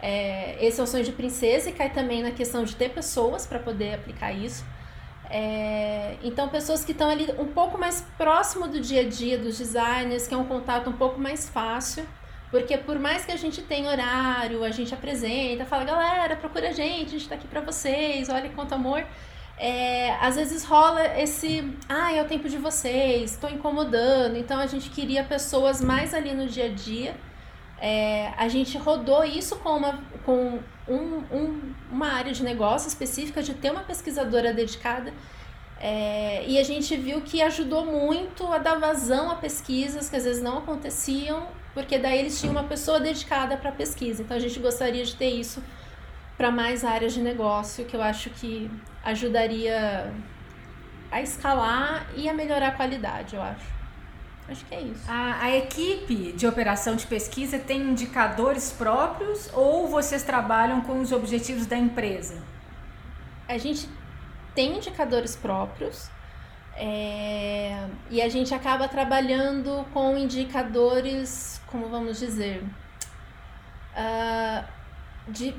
é, 0.00 0.64
esse 0.64 0.80
é 0.80 0.82
o 0.82 0.86
sonho 0.86 1.04
de 1.04 1.12
princesa 1.12 1.70
e 1.70 1.72
cai 1.72 1.90
também 1.90 2.22
na 2.22 2.30
questão 2.30 2.64
de 2.64 2.74
ter 2.74 2.90
pessoas 2.90 3.46
para 3.46 3.58
poder 3.58 3.94
aplicar 3.94 4.32
isso. 4.32 4.64
É, 5.30 6.16
então, 6.22 6.48
pessoas 6.48 6.84
que 6.84 6.92
estão 6.92 7.10
ali 7.10 7.28
um 7.38 7.46
pouco 7.46 7.78
mais 7.78 8.00
próximo 8.16 8.66
do 8.66 8.80
dia 8.80 9.02
a 9.02 9.08
dia 9.08 9.38
dos 9.38 9.58
designers, 9.58 10.26
que 10.26 10.34
é 10.34 10.36
um 10.36 10.46
contato 10.46 10.88
um 10.88 10.94
pouco 10.94 11.20
mais 11.20 11.48
fácil 11.48 12.06
porque 12.50 12.78
por 12.78 12.98
mais 12.98 13.24
que 13.24 13.32
a 13.32 13.36
gente 13.36 13.62
tenha 13.62 13.90
horário, 13.90 14.64
a 14.64 14.70
gente 14.70 14.94
apresenta, 14.94 15.64
fala, 15.66 15.84
galera, 15.84 16.36
procura 16.36 16.68
a 16.68 16.72
gente, 16.72 17.08
a 17.08 17.18
gente 17.18 17.28
tá 17.28 17.34
aqui 17.34 17.46
pra 17.46 17.60
vocês, 17.60 18.28
olha 18.28 18.48
quanto 18.50 18.74
amor. 18.74 19.04
É, 19.58 20.14
às 20.20 20.36
vezes 20.36 20.64
rola 20.64 21.18
esse, 21.18 21.68
ah, 21.88 22.12
é 22.12 22.22
o 22.22 22.26
tempo 22.26 22.48
de 22.48 22.56
vocês, 22.56 23.32
estou 23.32 23.50
incomodando. 23.50 24.36
Então 24.36 24.58
a 24.58 24.66
gente 24.66 24.90
queria 24.90 25.24
pessoas 25.24 25.82
mais 25.82 26.14
ali 26.14 26.32
no 26.32 26.46
dia 26.46 26.66
a 26.66 26.68
dia. 26.68 27.16
É, 27.80 28.32
a 28.36 28.48
gente 28.48 28.76
rodou 28.78 29.24
isso 29.24 29.56
com, 29.56 29.76
uma, 29.76 30.00
com 30.24 30.58
um, 30.88 31.22
um, 31.32 31.74
uma 31.90 32.08
área 32.08 32.32
de 32.32 32.42
negócio 32.42 32.88
específica, 32.88 33.42
de 33.42 33.54
ter 33.54 33.70
uma 33.70 33.82
pesquisadora 33.82 34.52
dedicada. 34.52 35.12
É, 35.80 36.44
e 36.46 36.58
a 36.58 36.64
gente 36.64 36.96
viu 36.96 37.20
que 37.20 37.40
ajudou 37.40 37.84
muito 37.84 38.46
a 38.52 38.58
dar 38.58 38.78
vazão 38.78 39.30
a 39.30 39.36
pesquisas 39.36 40.08
que 40.08 40.16
às 40.16 40.24
vezes 40.24 40.42
não 40.42 40.58
aconteciam 40.58 41.46
porque 41.78 41.96
daí 41.96 42.18
eles 42.18 42.40
tinham 42.40 42.50
uma 42.50 42.64
pessoa 42.64 42.98
dedicada 42.98 43.56
para 43.56 43.70
pesquisa. 43.70 44.22
Então 44.22 44.36
a 44.36 44.40
gente 44.40 44.58
gostaria 44.58 45.04
de 45.04 45.14
ter 45.14 45.28
isso 45.28 45.62
para 46.38 46.50
mais 46.50 46.84
áreas 46.84 47.12
de 47.12 47.20
negócio, 47.20 47.84
que 47.84 47.94
eu 47.94 48.00
acho 48.02 48.30
que 48.30 48.70
ajudaria 49.04 50.12
a 51.10 51.20
escalar 51.20 52.06
e 52.16 52.28
a 52.28 52.32
melhorar 52.32 52.68
a 52.68 52.72
qualidade, 52.72 53.34
eu 53.34 53.42
acho. 53.42 53.78
Acho 54.48 54.64
que 54.64 54.74
é 54.74 54.80
isso. 54.80 55.04
A, 55.06 55.42
a, 55.42 55.56
equipe 55.56 56.32
de 56.32 56.46
operação 56.46 56.96
de 56.96 57.06
pesquisa 57.06 57.58
tem 57.58 57.82
indicadores 57.82 58.72
próprios 58.72 59.50
ou 59.52 59.88
vocês 59.88 60.22
trabalham 60.22 60.80
com 60.80 61.00
os 61.00 61.12
objetivos 61.12 61.66
da 61.66 61.76
empresa? 61.76 62.42
A 63.46 63.58
gente 63.58 63.86
tem 64.54 64.76
indicadores 64.78 65.36
próprios, 65.36 66.10
é, 66.80 67.88
e 68.08 68.22
a 68.22 68.28
gente 68.28 68.54
acaba 68.54 68.86
trabalhando 68.86 69.84
com 69.92 70.16
indicadores, 70.16 71.60
como 71.66 71.88
vamos 71.88 72.20
dizer, 72.20 72.62
uh, 73.96 74.64
de, 75.26 75.52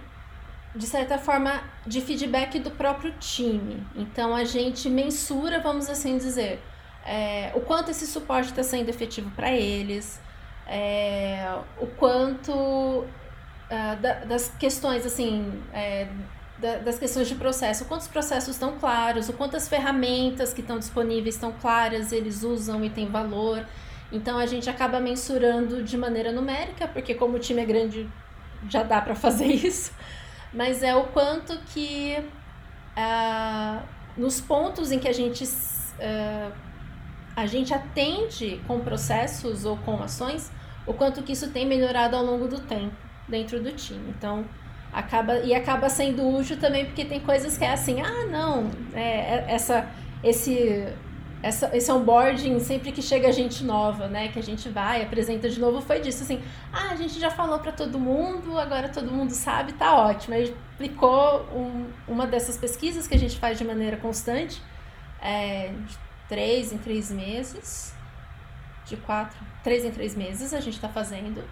de 0.76 0.86
certa 0.86 1.18
forma, 1.18 1.62
de 1.86 2.02
feedback 2.02 2.60
do 2.60 2.72
próprio 2.72 3.14
time. 3.20 3.86
Então 3.96 4.36
a 4.36 4.44
gente 4.44 4.90
mensura, 4.90 5.60
vamos 5.60 5.90
assim 5.90 6.18
dizer, 6.18 6.62
é, 7.06 7.52
o 7.56 7.62
quanto 7.62 7.92
esse 7.92 8.06
suporte 8.06 8.50
está 8.50 8.64
sendo 8.64 8.90
efetivo 8.90 9.32
para 9.32 9.52
eles, 9.52 10.20
é, 10.68 11.58
o 11.80 11.88
quanto 11.88 12.52
uh, 12.52 13.96
da, 14.00 14.26
das 14.26 14.50
questões 14.60 15.06
assim 15.06 15.64
é, 15.74 16.08
da, 16.60 16.78
das 16.78 17.00
questões 17.00 17.28
de 17.28 17.36
processo, 17.36 17.86
quantos 17.86 18.08
processos 18.08 18.50
estão 18.50 18.78
claros, 18.78 19.30
o 19.30 19.34
quantas 19.34 19.68
ferramentas 19.68 20.54
que 20.54 20.62
estão 20.62 20.78
disponíveis 20.78 21.36
estão 21.36 21.52
claras, 21.52 22.12
eles 22.12 22.44
usam 22.44 22.84
e 22.84 22.90
têm 22.90 23.08
valor. 23.08 23.66
Então 24.12 24.38
a 24.38 24.46
gente 24.46 24.70
acaba 24.70 25.00
mensurando 25.00 25.84
de 25.84 25.98
maneira 25.98 26.32
numérica, 26.32 26.88
porque 26.88 27.14
como 27.14 27.38
o 27.38 27.40
time 27.40 27.62
é 27.62 27.66
grande, 27.66 28.10
já 28.68 28.84
dá 28.84 29.02
para 29.02 29.16
fazer 29.16 29.48
isso. 29.48 29.92
Mas 30.54 30.82
é 30.84 30.96
o 30.96 31.04
quanto 31.08 31.58
que 31.68 32.18
uh, 32.98 33.82
nos 34.18 34.42
pontos 34.42 34.92
em 34.92 35.00
que 35.00 35.08
a 35.08 35.14
gente 35.14 35.44
uh, 35.44 36.54
a 37.36 37.46
gente 37.46 37.74
atende 37.74 38.60
com 38.68 38.82
processos 38.82 39.64
ou 39.64 39.78
com 39.78 40.02
ações, 40.02 40.52
o 40.86 40.94
quanto 40.94 41.24
que 41.24 41.32
isso 41.32 41.52
tem 41.52 41.66
melhorado 41.66 42.16
ao 42.16 42.24
longo 42.24 42.48
do 42.48 42.60
tempo 42.60 42.96
dentro 43.28 43.62
do 43.62 43.72
time. 43.72 44.14
Então 44.18 44.44
acaba 44.92 45.40
e 45.40 45.54
acaba 45.54 45.88
sendo 45.88 46.28
útil 46.28 46.58
também 46.58 46.86
porque 46.86 47.06
tem 47.06 47.20
coisas 47.20 47.58
que 47.58 47.64
é 47.64 47.72
assim 47.72 48.02
ah 48.02 48.26
não 48.26 48.72
é, 48.94 49.02
é, 49.02 49.46
essa 49.48 49.88
esse 50.24 50.88
essa, 51.42 51.76
esse 51.76 51.92
onboarding 51.92 52.60
sempre 52.60 52.92
que 52.92 53.02
chega 53.02 53.32
gente 53.32 53.64
nova 53.64 54.08
né 54.08 54.28
que 54.28 54.40
a 54.40 54.44
gente 54.44 54.68
vai 54.68 55.02
apresenta 55.02 55.50
de 55.50 55.60
novo 55.60 55.82
foi 55.82 56.02
disso 56.02 56.24
assim 56.24 56.42
ah 56.72 56.90
a 56.92 56.96
gente 56.96 57.20
já 57.20 57.32
falou 57.32 57.60
para 57.60 57.72
todo 57.72 57.98
mundo 57.98 58.58
agora 58.58 58.90
todo 58.90 59.12
mundo 59.12 59.32
sabe 59.32 59.74
tá 59.74 59.96
ótimo. 59.96 60.36
Aí 60.36 60.44
explicou 60.44 61.46
um, 61.54 61.88
uma 62.08 62.28
dessas 62.28 62.58
pesquisas 62.58 63.08
que 63.08 63.16
a 63.16 63.20
gente 63.20 63.38
faz 63.38 63.58
de 63.58 63.64
maneira 63.64 63.98
constante 63.98 64.62
é, 65.22 65.72
de 65.88 65.98
três 66.28 66.72
em 66.72 66.78
três 66.78 67.12
meses 67.12 67.94
de 68.86 68.98
quatro 68.98 69.40
três 69.64 69.86
em 69.86 69.92
três 69.92 70.16
meses 70.16 70.54
a 70.54 70.60
gente 70.60 70.76
está 70.76 70.90
fazendo 70.90 71.44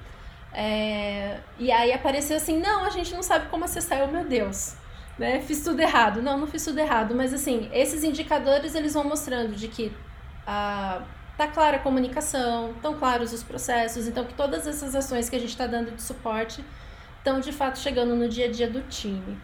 é, 0.53 1.39
e 1.59 1.71
aí 1.71 1.91
apareceu 1.91 2.37
assim, 2.37 2.59
não, 2.59 2.83
a 2.85 2.89
gente 2.89 3.13
não 3.13 3.21
sabe 3.21 3.47
como 3.47 3.65
acessar, 3.65 3.99
eu, 3.99 4.07
meu 4.07 4.25
Deus, 4.25 4.75
né? 5.17 5.39
Fiz 5.41 5.63
tudo 5.63 5.79
errado. 5.79 6.21
Não, 6.21 6.37
não 6.37 6.47
fiz 6.47 6.63
tudo 6.63 6.79
errado, 6.79 7.15
mas 7.15 7.33
assim, 7.33 7.69
esses 7.73 8.03
indicadores 8.03 8.75
eles 8.75 8.93
vão 8.93 9.03
mostrando 9.03 9.55
de 9.55 9.67
que 9.67 9.91
ah, 10.45 11.01
tá 11.37 11.47
clara 11.47 11.77
a 11.77 11.79
comunicação, 11.79 12.71
estão 12.71 12.93
claros 12.95 13.33
os 13.33 13.43
processos, 13.43 14.07
então 14.07 14.25
que 14.25 14.33
todas 14.33 14.65
essas 14.65 14.95
ações 14.95 15.29
que 15.29 15.35
a 15.35 15.39
gente 15.39 15.49
está 15.49 15.67
dando 15.67 15.91
de 15.91 16.01
suporte 16.01 16.63
estão 17.17 17.39
de 17.39 17.51
fato 17.51 17.79
chegando 17.79 18.15
no 18.15 18.29
dia 18.29 18.45
a 18.45 18.51
dia 18.51 18.69
do 18.69 18.81
time. 18.83 19.37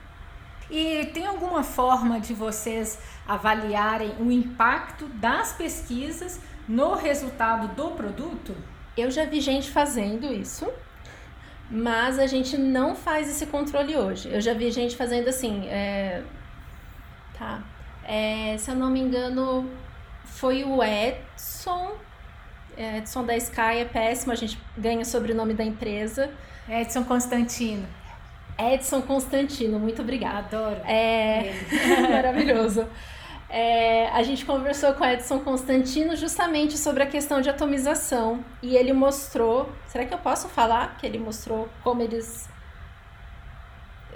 E 0.70 1.06
tem 1.14 1.26
alguma 1.26 1.62
forma 1.62 2.20
de 2.20 2.34
vocês 2.34 2.98
avaliarem 3.28 4.16
o 4.20 4.32
impacto 4.32 5.06
das 5.06 5.54
pesquisas 5.54 6.40
no 6.68 6.96
resultado 6.96 7.76
do 7.76 7.92
produto? 7.92 8.56
Eu 8.96 9.12
já 9.12 9.26
vi 9.26 9.42
gente 9.42 9.70
fazendo 9.70 10.34
isso, 10.34 10.72
mas 11.74 12.20
a 12.20 12.28
gente 12.28 12.56
não 12.56 12.96
faz 12.96 13.28
esse 13.28 13.48
controle 13.48 13.98
hoje. 13.98 14.30
Eu 14.32 14.40
já 14.40 14.54
vi 14.54 14.70
gente 14.70 14.96
fazendo 14.96 15.28
assim, 15.28 15.68
é... 15.68 16.22
tá. 17.38 17.64
É, 18.06 18.56
se 18.60 18.70
eu 18.70 18.76
não 18.76 18.92
me 18.92 19.00
engano, 19.00 19.68
foi 20.24 20.64
o 20.64 20.84
Edson. 20.84 21.94
É, 22.78 23.00
Edson 23.00 23.26
da 23.26 23.36
Sky 23.38 23.80
é 23.80 23.86
péssimo, 23.86 24.32
a 24.32 24.36
gente 24.36 24.60
ganha 24.78 25.02
o 25.02 25.06
sobrenome 25.06 25.56
da 25.56 25.64
empresa. 25.64 26.30
Edson 26.70 27.04
Constantino. 27.06 27.88
Edson 28.56 29.02
Constantino, 29.02 29.80
muito 29.80 30.04
obrigada. 30.04 30.58
Adoro. 30.58 30.82
É 30.86 31.54
maravilhoso. 32.08 32.88
É, 33.56 34.10
a 34.10 34.24
gente 34.24 34.46
conversou 34.46 34.94
com 34.94 35.06
Edson 35.06 35.40
Constantino 35.42 36.16
justamente 36.16 36.76
sobre 36.76 37.04
a 37.04 37.06
questão 37.06 37.40
de 37.40 37.52
atomização 37.52 38.44
e 38.64 38.76
ele 38.76 38.92
mostrou. 38.92 39.70
Será 39.86 40.04
que 40.06 40.12
eu 40.12 40.18
posso 40.18 40.50
falar 40.50 40.98
que 40.98 41.06
ele 41.06 41.20
mostrou 41.20 41.70
como 41.84 42.02
eles. 42.02 42.50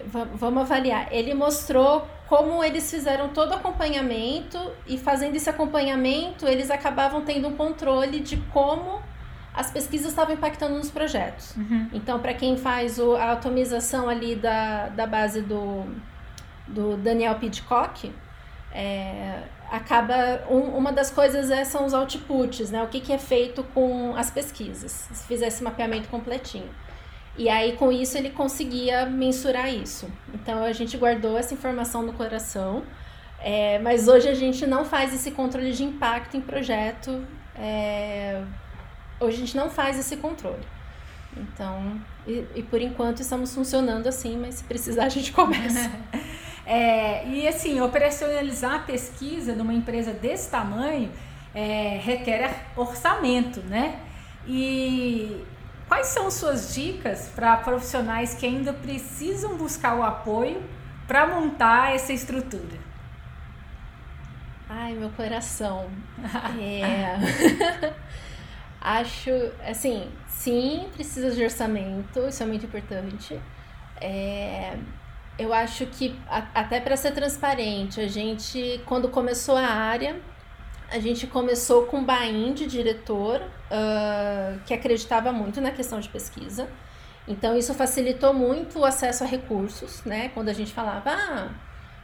V 0.06 0.26
vamos 0.34 0.64
avaliar. 0.64 1.14
Ele 1.14 1.36
mostrou 1.36 2.08
como 2.26 2.64
eles 2.64 2.90
fizeram 2.90 3.30
todo 3.30 3.52
o 3.52 3.54
acompanhamento 3.54 4.58
e 4.88 4.98
fazendo 4.98 5.36
esse 5.36 5.48
acompanhamento 5.48 6.48
eles 6.48 6.72
acabavam 6.72 7.22
tendo 7.22 7.48
um 7.48 7.56
controle 7.56 8.20
de 8.20 8.38
como 8.52 9.00
as 9.54 9.70
pesquisas 9.70 10.08
estavam 10.08 10.34
impactando 10.34 10.76
nos 10.76 10.90
projetos. 10.90 11.56
Uhum. 11.56 11.88
Então, 11.94 12.20
para 12.20 12.34
quem 12.34 12.58
faz 12.58 12.98
o, 12.98 13.16
a 13.16 13.34
atomização 13.34 14.10
ali 14.10 14.36
da, 14.36 14.88
da 14.88 15.06
base 15.06 15.44
do, 15.44 15.86
do 16.68 16.98
Daniel 16.98 17.36
Pidcock, 17.36 18.12
é, 18.72 19.44
acaba 19.72 20.44
um, 20.50 20.78
uma 20.78 20.92
das 20.92 21.10
coisas 21.10 21.50
é, 21.50 21.64
são 21.64 21.86
os 21.86 21.94
outputs, 21.94 22.70
né? 22.70 22.84
O 22.84 22.88
que, 22.88 23.00
que 23.00 23.12
é 23.12 23.18
feito 23.18 23.64
com 23.74 24.16
as 24.16 24.30
pesquisas, 24.30 24.92
se 24.92 25.28
fizer 25.28 25.48
esse 25.48 25.64
mapeamento 25.64 26.08
completinho. 26.10 26.70
E 27.38 27.50
aí 27.50 27.74
com 27.74 27.92
isso 27.92 28.18
ele 28.18 28.32
conseguia 28.32 29.06
mensurar 29.06 29.74
isso. 29.74 30.10
Então 30.34 30.64
a 30.64 30.72
gente 30.72 30.98
guardou 30.98 31.38
essa 31.38 31.54
informação 31.54 32.02
no 32.02 32.14
coração, 32.14 32.84
é, 33.40 33.80
mas 33.80 34.08
hoje 34.08 34.28
a 34.28 34.34
gente 34.34 34.66
não 34.66 34.84
faz 34.84 35.14
esse 35.14 35.32
controle 35.32 35.72
de 35.72 35.84
impacto 35.84 36.36
em 36.36 36.42
projeto. 36.42 37.24
É, 37.56 38.42
hoje 39.20 39.38
a 39.38 39.40
gente 39.40 39.56
não 39.56 39.70
faz 39.70 40.00
esse 40.00 40.18
controle. 40.18 40.66
Então, 41.36 42.02
e, 42.26 42.44
e 42.56 42.64
por 42.64 42.82
enquanto 42.82 43.20
estamos 43.20 43.54
funcionando 43.54 44.08
assim, 44.08 44.38
mas 44.38 44.56
se 44.56 44.64
precisar 44.64 45.06
a 45.06 45.10
gente 45.10 45.32
começa. 45.32 45.92
É, 46.70 47.26
e 47.26 47.48
assim, 47.48 47.80
operacionalizar 47.80 48.76
a 48.76 48.80
pesquisa 48.80 49.56
numa 49.56 49.74
empresa 49.74 50.12
desse 50.12 50.52
tamanho 50.52 51.10
é, 51.56 51.98
requer 52.04 52.66
orçamento, 52.76 53.62
né? 53.62 54.02
E 54.46 55.46
quais 55.88 56.08
são 56.08 56.30
suas 56.30 56.74
dicas 56.74 57.32
para 57.34 57.56
profissionais 57.56 58.34
que 58.34 58.46
ainda 58.46 58.74
precisam 58.74 59.56
buscar 59.56 59.96
o 59.96 60.04
apoio 60.04 60.62
para 61.08 61.26
montar 61.26 61.96
essa 61.96 62.12
estrutura? 62.12 62.78
Ai, 64.70 64.94
meu 64.94 65.10
coração. 65.12 65.90
É... 66.60 67.16
Acho, 68.80 69.32
assim, 69.66 70.10
sim, 70.28 70.88
precisa 70.94 71.32
de 71.32 71.44
orçamento, 71.44 72.28
isso 72.28 72.44
é 72.44 72.46
muito 72.46 72.66
importante. 72.66 73.40
É, 74.00 74.78
eu 75.38 75.54
acho 75.54 75.86
que, 75.86 76.20
até 76.54 76.80
para 76.80 76.98
ser 76.98 77.12
transparente, 77.12 78.02
a 78.02 78.08
gente, 78.08 78.82
quando 78.86 79.08
começou 79.10 79.56
a 79.56 79.68
área, 79.68 80.20
a 80.90 81.00
gente 81.00 81.28
começou 81.28 81.86
com 81.86 81.98
um 81.98 82.04
Bain 82.04 82.54
de 82.54 82.66
diretor 82.66 83.42
uh, 83.42 84.60
que 84.66 84.74
acreditava 84.74 85.32
muito 85.32 85.62
na 85.62 85.72
questão 85.72 86.00
de 86.00 86.10
pesquisa. 86.10 86.68
Então, 87.28 87.58
isso 87.58 87.74
facilitou 87.74 88.34
muito 88.34 88.80
o 88.80 88.86
acesso 88.86 89.24
a 89.24 89.28
recursos, 89.28 90.04
né? 90.06 90.30
Quando 90.30 90.50
a 90.50 90.54
gente 90.54 90.74
falava, 90.74 91.12
ah, 91.12 91.50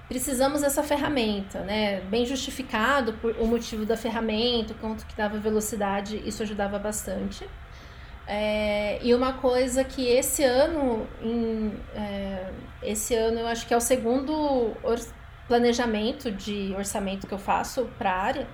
precisamos 0.07 0.61
dessa 0.61 0.83
ferramenta, 0.83 1.61
né? 1.61 2.01
Bem 2.01 2.25
justificado 2.25 3.13
por 3.13 3.35
o 3.39 3.47
motivo 3.47 3.85
da 3.85 3.95
ferramenta, 3.95 4.75
quanto 4.81 5.05
que 5.05 5.15
dava 5.15 5.37
velocidade, 5.37 6.21
isso 6.27 6.43
ajudava 6.43 6.77
bastante. 6.77 7.47
É, 8.27 8.99
e 9.01 9.13
uma 9.13 9.33
coisa 9.33 9.83
que 9.83 10.07
esse 10.07 10.43
ano, 10.43 11.05
em, 11.21 11.73
é, 11.93 12.51
esse 12.81 13.13
ano 13.15 13.39
eu 13.39 13.47
acho 13.47 13.67
que 13.67 13.73
é 13.73 13.77
o 13.77 13.81
segundo 13.81 14.73
planejamento 15.47 16.31
de 16.31 16.73
orçamento 16.77 17.27
que 17.27 17.33
eu 17.33 17.39
faço 17.39 17.85
para 17.97 18.11
a 18.11 18.17
área, 18.17 18.47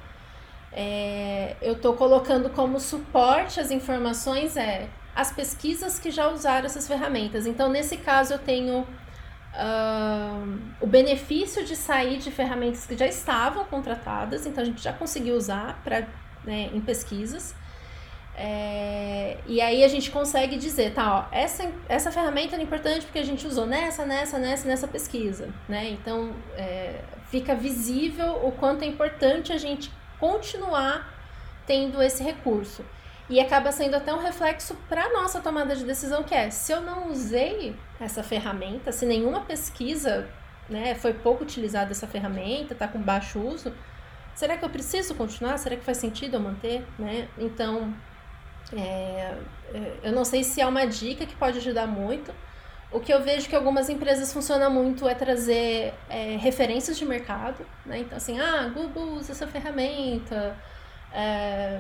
é, 0.72 1.56
eu 1.62 1.74
estou 1.74 1.94
colocando 1.94 2.50
como 2.50 2.80
suporte 2.80 3.60
as 3.60 3.72
informações 3.72 4.56
é 4.58 4.88
as 5.16 5.32
pesquisas 5.32 6.00
que 6.00 6.12
já 6.12 6.30
usaram 6.30 6.66
essas 6.66 6.88
ferramentas. 6.88 7.46
Então, 7.46 7.70
nesse 7.70 7.98
caso, 7.98 8.34
eu 8.34 8.40
tenho 8.40 8.80
uh, 8.80 10.60
o 10.80 10.88
benefício 10.88 11.66
de 11.66 11.76
sair 11.76 12.18
de 12.20 12.32
ferramentas 12.32 12.86
que 12.86 12.98
já 12.98 13.08
estavam 13.08 13.66
contratadas, 13.66 14.46
então 14.46 14.64
a 14.64 14.66
gente 14.66 14.82
já 14.82 14.94
conseguiu 14.94 15.36
usar 15.36 15.82
pra, 15.84 16.08
né, 16.46 16.70
em 16.74 16.80
pesquisas. 16.80 17.54
É, 18.42 19.38
e 19.46 19.60
aí 19.60 19.84
a 19.84 19.88
gente 19.90 20.10
consegue 20.10 20.56
dizer, 20.56 20.94
tá, 20.94 21.28
ó, 21.30 21.36
essa, 21.36 21.70
essa 21.90 22.10
ferramenta 22.10 22.56
é 22.56 22.62
importante 22.62 23.06
porque 23.06 23.20
a 23.20 23.26
gente 23.26 23.46
usou 23.46 23.66
nessa, 23.66 24.06
nessa, 24.06 24.40
nessa, 24.40 24.66
nessa 24.66 24.88
pesquisa, 24.88 25.50
né? 25.68 25.90
Então 25.90 26.34
é, 26.56 27.02
fica 27.30 27.54
visível 27.54 28.40
o 28.46 28.54
quanto 28.54 28.84
é 28.84 28.88
importante 28.88 29.52
a 29.52 29.58
gente 29.58 29.92
continuar 30.18 31.14
tendo 31.68 32.02
esse 32.02 32.24
recurso. 32.24 32.86
E 33.30 33.42
acaba 33.42 33.74
sendo 33.74 33.96
até 33.96 34.14
um 34.14 34.20
reflexo 34.20 34.74
para 34.88 35.12
nossa 35.12 35.42
tomada 35.42 35.76
de 35.76 35.84
decisão, 35.84 36.24
que 36.24 36.34
é, 36.34 36.50
se 36.50 36.72
eu 36.72 36.82
não 36.82 37.12
usei 37.12 37.76
essa 38.00 38.24
ferramenta, 38.24 38.94
se 38.94 39.06
nenhuma 39.06 39.42
pesquisa, 39.42 40.30
né, 40.70 40.96
foi 40.96 41.14
pouco 41.14 41.44
utilizada 41.44 41.92
essa 41.92 42.08
ferramenta, 42.08 42.72
está 42.72 42.88
com 42.88 43.00
baixo 43.00 43.38
uso, 43.38 43.74
será 44.34 44.56
que 44.58 44.64
eu 44.64 44.70
preciso 44.70 45.14
continuar? 45.14 45.58
Será 45.58 45.76
que 45.76 45.84
faz 45.84 45.98
sentido 45.98 46.36
eu 46.36 46.40
manter, 46.40 46.86
né? 46.98 47.28
Então, 47.38 47.94
é, 48.76 49.36
é, 49.74 49.94
eu 50.04 50.12
não 50.12 50.24
sei 50.24 50.44
se 50.44 50.62
é 50.62 50.66
uma 50.66 50.86
dica 50.86 51.26
que 51.26 51.36
pode 51.36 51.58
ajudar 51.58 51.88
muito. 51.88 52.34
O 52.92 53.00
que 53.00 53.14
eu 53.14 53.22
vejo 53.22 53.48
que 53.48 53.56
algumas 53.56 53.88
empresas 53.90 54.34
funcionam 54.34 54.72
muito 54.72 55.08
é 55.08 55.14
trazer 55.14 55.94
é, 56.10 56.38
referências 56.38 56.98
de 56.98 57.06
mercado, 57.06 57.66
né? 57.86 58.00
Então, 58.00 58.18
assim, 58.18 58.40
ah, 58.40 58.68
Google 58.74 59.14
usa 59.14 59.32
essa 59.32 59.46
ferramenta, 59.46 60.58
é, 61.14 61.80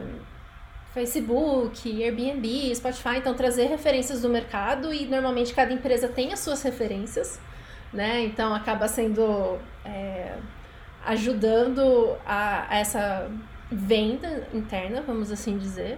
Facebook, 0.94 2.04
Airbnb, 2.04 2.76
Spotify, 2.76 3.18
então 3.18 3.34
trazer 3.34 3.68
referências 3.68 4.22
do 4.22 4.30
mercado 4.30 4.94
e 4.94 5.06
normalmente 5.06 5.54
cada 5.54 5.74
empresa 5.74 6.08
tem 6.08 6.32
as 6.34 6.40
suas 6.40 6.62
referências, 6.62 7.40
né? 7.92 8.24
Então 8.24 8.54
acaba 8.54 8.88
sendo 8.88 9.60
é, 9.86 10.36
ajudando 11.06 12.16
a, 12.26 12.68
a 12.70 12.78
essa 12.78 13.32
venda 13.72 14.48
interna, 14.54 15.02
vamos 15.02 15.32
assim 15.32 15.58
dizer. 15.58 15.98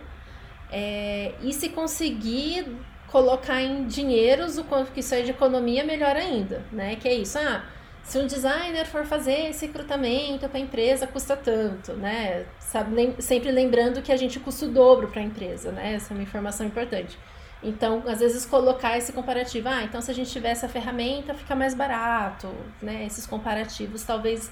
É, 0.71 1.33
e 1.41 1.51
se 1.53 1.69
conseguir 1.69 2.65
colocar 3.07 3.61
em 3.61 3.85
dinheiros 3.85 4.57
o 4.57 4.63
quanto 4.63 4.91
que 4.91 5.01
isso 5.01 5.13
é 5.13 5.21
de 5.21 5.31
economia, 5.31 5.83
melhor 5.83 6.15
ainda, 6.15 6.63
né? 6.71 6.95
Que 6.95 7.09
é 7.09 7.13
isso, 7.13 7.37
ah, 7.37 7.63
se 8.03 8.17
um 8.17 8.25
designer 8.25 8.85
for 8.85 9.05
fazer 9.05 9.49
esse 9.49 9.65
recrutamento 9.67 10.47
para 10.47 10.57
a 10.57 10.61
empresa, 10.61 11.05
custa 11.05 11.35
tanto, 11.35 11.93
né? 11.93 12.45
Sabe, 12.59 12.95
lem 12.95 13.15
sempre 13.19 13.51
lembrando 13.51 14.01
que 14.01 14.11
a 14.11 14.17
gente 14.17 14.39
custa 14.39 14.65
o 14.65 14.69
dobro 14.69 15.09
para 15.09 15.21
a 15.21 15.23
empresa, 15.23 15.71
né? 15.71 15.93
Essa 15.93 16.13
é 16.13 16.15
uma 16.15 16.23
informação 16.23 16.65
importante. 16.65 17.17
Então, 17.61 18.03
às 18.07 18.19
vezes, 18.19 18.45
colocar 18.45 18.97
esse 18.97 19.13
comparativo, 19.13 19.69
ah, 19.69 19.83
então 19.83 20.01
se 20.01 20.09
a 20.09 20.13
gente 20.13 20.31
tiver 20.31 20.49
essa 20.49 20.67
ferramenta, 20.67 21.33
fica 21.33 21.55
mais 21.55 21.75
barato, 21.75 22.47
né? 22.81 23.05
Esses 23.05 23.27
comparativos 23.27 24.03
talvez 24.03 24.51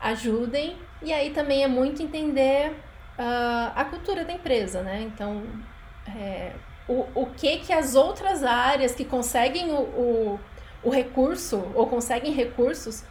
ajudem. 0.00 0.76
E 1.02 1.12
aí 1.12 1.30
também 1.30 1.62
é 1.62 1.68
muito 1.68 2.02
entender 2.02 2.72
uh, 3.18 3.72
a 3.74 3.84
cultura 3.84 4.24
da 4.24 4.32
empresa, 4.32 4.82
né? 4.82 5.02
Então, 5.02 5.42
é, 6.16 6.52
o, 6.88 7.06
o 7.14 7.26
que 7.26 7.58
que 7.58 7.72
as 7.72 7.94
outras 7.94 8.44
áreas 8.44 8.94
que 8.94 9.04
conseguem 9.04 9.70
o, 9.70 9.80
o, 9.80 10.40
o 10.82 10.90
recurso 10.90 11.70
ou 11.74 11.86
conseguem 11.86 12.32
recursos, 12.32 13.04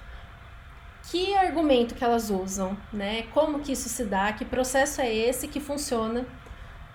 que 1.11 1.35
argumento 1.35 1.93
que 1.93 2.03
elas 2.03 2.29
usam, 2.29 2.77
né? 2.91 3.23
Como 3.33 3.59
que 3.59 3.71
isso 3.71 3.89
se 3.89 4.05
dá, 4.05 4.33
que 4.33 4.45
processo 4.45 5.01
é 5.01 5.13
esse 5.13 5.47
que 5.47 5.59
funciona 5.59 6.25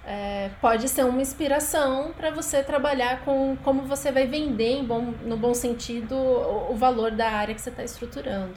é, 0.04 0.50
pode 0.60 0.88
ser 0.88 1.04
uma 1.04 1.20
inspiração 1.20 2.12
para 2.16 2.30
você 2.30 2.62
trabalhar 2.62 3.20
com 3.20 3.56
como 3.62 3.82
você 3.82 4.10
vai 4.10 4.26
vender 4.26 4.82
bom, 4.82 5.14
no 5.22 5.36
bom 5.36 5.54
sentido 5.54 6.14
o, 6.16 6.72
o 6.72 6.76
valor 6.76 7.10
da 7.10 7.30
área 7.30 7.54
que 7.54 7.60
você 7.60 7.70
está 7.70 7.84
estruturando. 7.84 8.54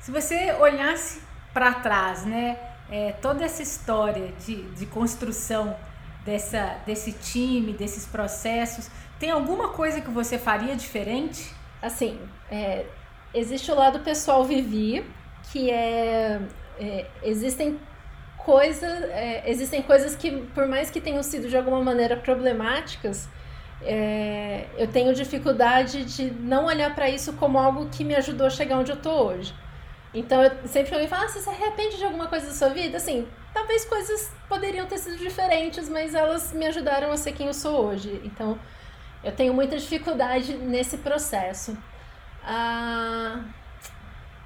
Se 0.00 0.10
você 0.10 0.52
olhasse 0.54 1.22
para 1.52 1.74
trás, 1.74 2.24
né, 2.24 2.58
é, 2.90 3.12
toda 3.12 3.44
essa 3.44 3.62
história 3.62 4.32
de, 4.44 4.62
de 4.72 4.86
construção 4.86 5.76
dessa, 6.24 6.76
desse 6.84 7.12
time, 7.12 7.72
desses 7.72 8.06
processos, 8.06 8.90
tem 9.18 9.30
alguma 9.30 9.68
coisa 9.68 10.00
que 10.00 10.10
você 10.10 10.38
faria 10.38 10.74
diferente? 10.74 11.54
Assim, 11.80 12.18
é, 12.50 12.84
existe 13.32 13.70
o 13.70 13.74
lado 13.74 14.00
pessoal 14.00 14.44
Vivi, 14.44 15.04
que 15.52 15.70
é, 15.70 16.40
é 16.78 17.06
existem 17.22 17.78
coisas, 18.38 19.02
é, 19.10 19.48
existem 19.48 19.82
coisas 19.82 20.16
que, 20.16 20.30
por 20.54 20.66
mais 20.66 20.90
que 20.90 21.00
tenham 21.00 21.22
sido 21.22 21.48
de 21.48 21.56
alguma 21.56 21.82
maneira 21.82 22.16
problemáticas, 22.16 23.28
é, 23.82 24.66
eu 24.76 24.86
tenho 24.88 25.14
dificuldade 25.14 26.04
de 26.04 26.30
não 26.30 26.66
olhar 26.66 26.94
para 26.94 27.08
isso 27.08 27.32
como 27.34 27.58
algo 27.58 27.88
que 27.88 28.04
me 28.04 28.14
ajudou 28.14 28.46
a 28.46 28.50
chegar 28.50 28.78
onde 28.78 28.90
eu 28.90 28.96
tô 28.96 29.10
hoje. 29.10 29.54
Então, 30.12 30.42
eu, 30.42 30.50
sempre 30.66 30.88
que 30.88 30.94
alguém 30.94 31.08
fala, 31.08 31.24
ah, 31.24 31.28
você 31.28 31.40
se 31.40 31.48
arrepende 31.48 31.96
de 31.96 32.04
alguma 32.04 32.26
coisa 32.26 32.46
da 32.46 32.52
sua 32.52 32.70
vida? 32.70 32.96
Assim, 32.96 33.28
talvez 33.54 33.84
coisas 33.84 34.32
poderiam 34.48 34.86
ter 34.86 34.98
sido 34.98 35.16
diferentes, 35.16 35.88
mas 35.88 36.14
elas 36.14 36.52
me 36.52 36.66
ajudaram 36.66 37.12
a 37.12 37.16
ser 37.16 37.32
quem 37.32 37.46
eu 37.46 37.54
sou 37.54 37.86
hoje. 37.86 38.20
Então, 38.24 38.58
eu 39.22 39.32
tenho 39.32 39.54
muita 39.54 39.76
dificuldade 39.76 40.54
nesse 40.54 40.98
processo. 40.98 41.76
Ah, 42.42 43.44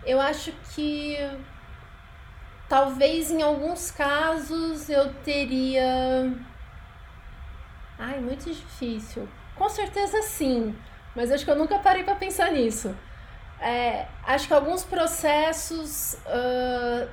eu 0.05 0.21
acho 0.21 0.53
que 0.75 1.17
talvez 2.69 3.31
em 3.31 3.41
alguns 3.43 3.91
casos 3.91 4.91
eu 4.91 5.15
teria. 5.23 6.31
Ai, 7.99 8.19
muito 8.21 8.45
difícil. 8.45 9.29
Com 9.55 9.69
certeza 9.69 10.21
sim, 10.23 10.77
mas 11.15 11.31
acho 11.31 11.45
que 11.45 11.51
eu 11.51 11.57
nunca 11.57 11.79
parei 11.79 12.03
para 12.03 12.17
pensar 12.17 12.51
nisso. 12.51 12.95
É, 13.61 14.07
acho 14.27 14.47
que 14.47 14.55
alguns 14.55 14.85
processos 14.85 16.15
uh, 16.27 17.09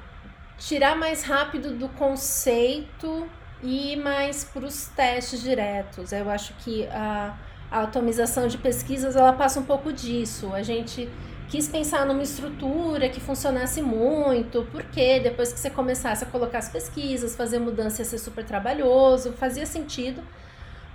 tirar 0.58 0.96
mais 0.96 1.24
rápido 1.24 1.72
do 1.76 1.88
conceito 1.89 3.28
e 3.64 3.94
ir 3.94 3.96
mais 3.98 4.44
para 4.44 4.66
os 4.66 4.88
testes 4.88 5.42
diretos. 5.42 6.12
Eu 6.12 6.30
acho 6.30 6.54
que 6.56 6.88
a, 6.88 7.38
a 7.72 7.84
atomização 7.84 8.48
de 8.48 8.58
pesquisas 8.58 9.16
ela 9.16 9.34
passa 9.34 9.60
um 9.60 9.66
pouco 9.66 9.94
disso. 9.94 10.54
A 10.54 10.62
gente 10.62 11.10
quis 11.50 11.68
pensar 11.68 12.06
numa 12.06 12.24
estrutura 12.24 13.10
que 13.10 13.20
funcionasse 13.20 13.82
muito, 13.82 14.66
porque 14.72 15.20
depois 15.20 15.52
que 15.52 15.60
você 15.60 15.70
começasse 15.70 16.24
a 16.24 16.28
colocar 16.28 16.60
as 16.60 16.70
pesquisas, 16.70 17.36
fazer 17.36 17.60
mudança 17.60 18.02
ia 18.02 18.06
ser 18.06 18.20
super 18.20 18.46
trabalhoso, 18.46 19.34
fazia 19.34 19.66
sentido, 19.66 20.24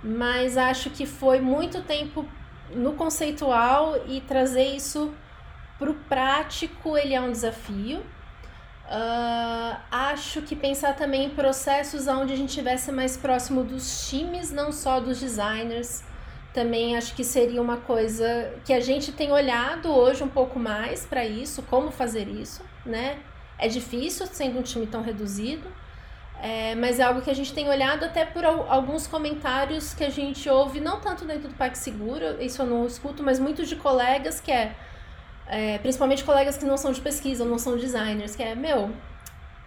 mas 0.03 0.57
acho 0.57 0.89
que 0.89 1.05
foi 1.05 1.39
muito 1.39 1.81
tempo 1.83 2.25
no 2.75 2.93
conceitual 2.93 3.97
e 4.07 4.19
trazer 4.21 4.63
isso 4.75 5.13
para 5.77 5.89
o 5.89 5.93
prático 5.93 6.97
ele 6.97 7.13
é 7.13 7.21
um 7.21 7.31
desafio. 7.31 7.99
Uh, 7.99 9.77
acho 9.91 10.41
que 10.43 10.55
pensar 10.55 10.95
também 10.95 11.25
em 11.25 11.29
processos 11.29 12.07
onde 12.07 12.31
a 12.31 12.35
gente 12.37 12.49
estivesse 12.49 12.91
mais 12.91 13.17
próximo 13.17 13.63
dos 13.63 14.09
times, 14.09 14.49
não 14.49 14.71
só 14.71 15.01
dos 15.01 15.19
designers, 15.19 16.03
também 16.53 16.95
acho 16.95 17.13
que 17.13 17.23
seria 17.23 17.61
uma 17.61 17.77
coisa 17.77 18.53
que 18.65 18.71
a 18.71 18.79
gente 18.79 19.11
tem 19.11 19.31
olhado 19.31 19.93
hoje 19.93 20.23
um 20.23 20.29
pouco 20.29 20.57
mais 20.57 21.05
para 21.05 21.25
isso, 21.25 21.61
como 21.63 21.91
fazer 21.91 22.27
isso, 22.29 22.63
né? 22.85 23.19
É 23.59 23.67
difícil 23.67 24.25
sendo 24.25 24.57
um 24.59 24.61
time 24.61 24.87
tão 24.87 25.01
reduzido, 25.01 25.67
é, 26.41 26.73
mas 26.75 26.99
é 26.99 27.03
algo 27.03 27.21
que 27.21 27.29
a 27.29 27.33
gente 27.33 27.53
tem 27.53 27.67
olhado 27.67 28.05
até 28.05 28.23
por 28.23 28.45
alguns 28.45 29.05
comentários 29.05 29.93
que 29.93 30.03
a 30.03 30.09
gente 30.09 30.47
ouve, 30.49 30.79
não 30.79 31.01
tanto 31.01 31.25
dentro 31.25 31.49
do 31.49 31.55
PagSeguro, 31.55 32.41
isso 32.41 32.61
eu 32.61 32.65
não 32.65 32.85
escuto, 32.87 33.21
mas 33.21 33.37
muitos 33.39 33.67
de 33.67 33.75
colegas 33.75 34.39
que 34.39 34.51
é, 34.51 34.75
é, 35.49 35.77
principalmente 35.79 36.23
colegas 36.23 36.57
que 36.57 36.65
não 36.65 36.77
são 36.77 36.91
de 36.91 37.01
pesquisa, 37.01 37.45
não 37.45 37.57
são 37.57 37.77
designers, 37.77 38.35
que 38.35 38.43
é, 38.43 38.55
meu, 38.55 38.91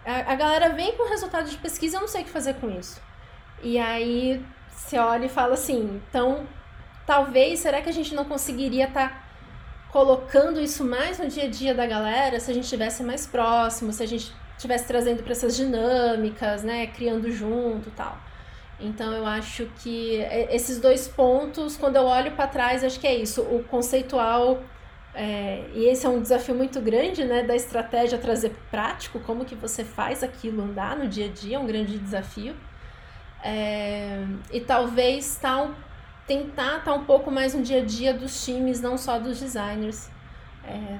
a, 0.05 0.31
a 0.31 0.35
galera 0.35 0.69
vem 0.69 0.95
com 0.95 1.09
resultado 1.09 1.49
de 1.49 1.57
pesquisa, 1.57 1.97
eu 1.97 2.01
não 2.01 2.07
sei 2.07 2.21
o 2.21 2.25
que 2.25 2.31
fazer 2.31 2.55
com 2.55 2.69
isso. 2.69 3.01
E 3.63 3.77
aí 3.77 4.43
você 4.69 4.97
olha 4.97 5.25
e 5.25 5.29
fala 5.29 5.53
assim, 5.53 6.01
então 6.07 6.47
talvez, 7.05 7.59
será 7.59 7.81
que 7.81 7.89
a 7.89 7.93
gente 7.93 8.13
não 8.15 8.25
conseguiria 8.25 8.85
estar 8.85 9.09
tá 9.09 9.23
colocando 9.91 10.59
isso 10.59 10.85
mais 10.85 11.19
no 11.19 11.27
dia 11.27 11.43
a 11.43 11.49
dia 11.49 11.75
da 11.75 11.85
galera 11.85 12.39
se 12.39 12.49
a 12.49 12.53
gente 12.53 12.63
estivesse 12.63 13.03
mais 13.03 13.27
próximo, 13.27 13.91
se 13.91 14.01
a 14.01 14.07
gente 14.07 14.33
estivesse 14.55 14.87
trazendo 14.87 15.23
para 15.23 15.31
essas 15.31 15.55
dinâmicas, 15.55 16.63
né, 16.63 16.87
criando 16.87 17.31
junto 17.31 17.91
tal. 17.91 18.17
Então 18.79 19.13
eu 19.13 19.25
acho 19.25 19.67
que 19.83 20.15
esses 20.49 20.79
dois 20.79 21.07
pontos, 21.07 21.77
quando 21.77 21.97
eu 21.97 22.05
olho 22.05 22.31
para 22.31 22.47
trás, 22.47 22.83
acho 22.83 22.99
que 22.99 23.05
é 23.05 23.15
isso. 23.15 23.41
O 23.41 23.63
conceitual 23.63 24.63
é, 25.13 25.65
e 25.73 25.85
esse 25.85 26.05
é 26.05 26.09
um 26.09 26.21
desafio 26.21 26.55
muito 26.55 26.79
grande, 26.79 27.25
né, 27.25 27.43
da 27.43 27.55
estratégia 27.55 28.17
trazer 28.17 28.55
prático, 28.69 29.19
como 29.19 29.43
que 29.43 29.55
você 29.55 29.83
faz 29.83 30.23
aquilo 30.23 30.63
andar 30.63 30.95
no 30.95 31.07
dia 31.07 31.25
a 31.25 31.29
dia, 31.29 31.57
é 31.57 31.59
um 31.59 31.65
grande 31.65 31.97
desafio. 31.97 32.55
É, 33.43 34.23
e 34.51 34.61
talvez 34.61 35.39
um 35.43 35.73
tentar 36.27 36.77
estar 36.77 36.79
tá 36.85 36.93
um 36.93 37.03
pouco 37.03 37.29
mais 37.29 37.53
no 37.53 37.61
dia 37.61 37.81
a 37.81 37.85
dia 37.85 38.13
dos 38.13 38.45
times, 38.45 38.79
não 38.79 38.97
só 38.97 39.19
dos 39.19 39.39
designers. 39.39 40.09
É, 40.63 40.99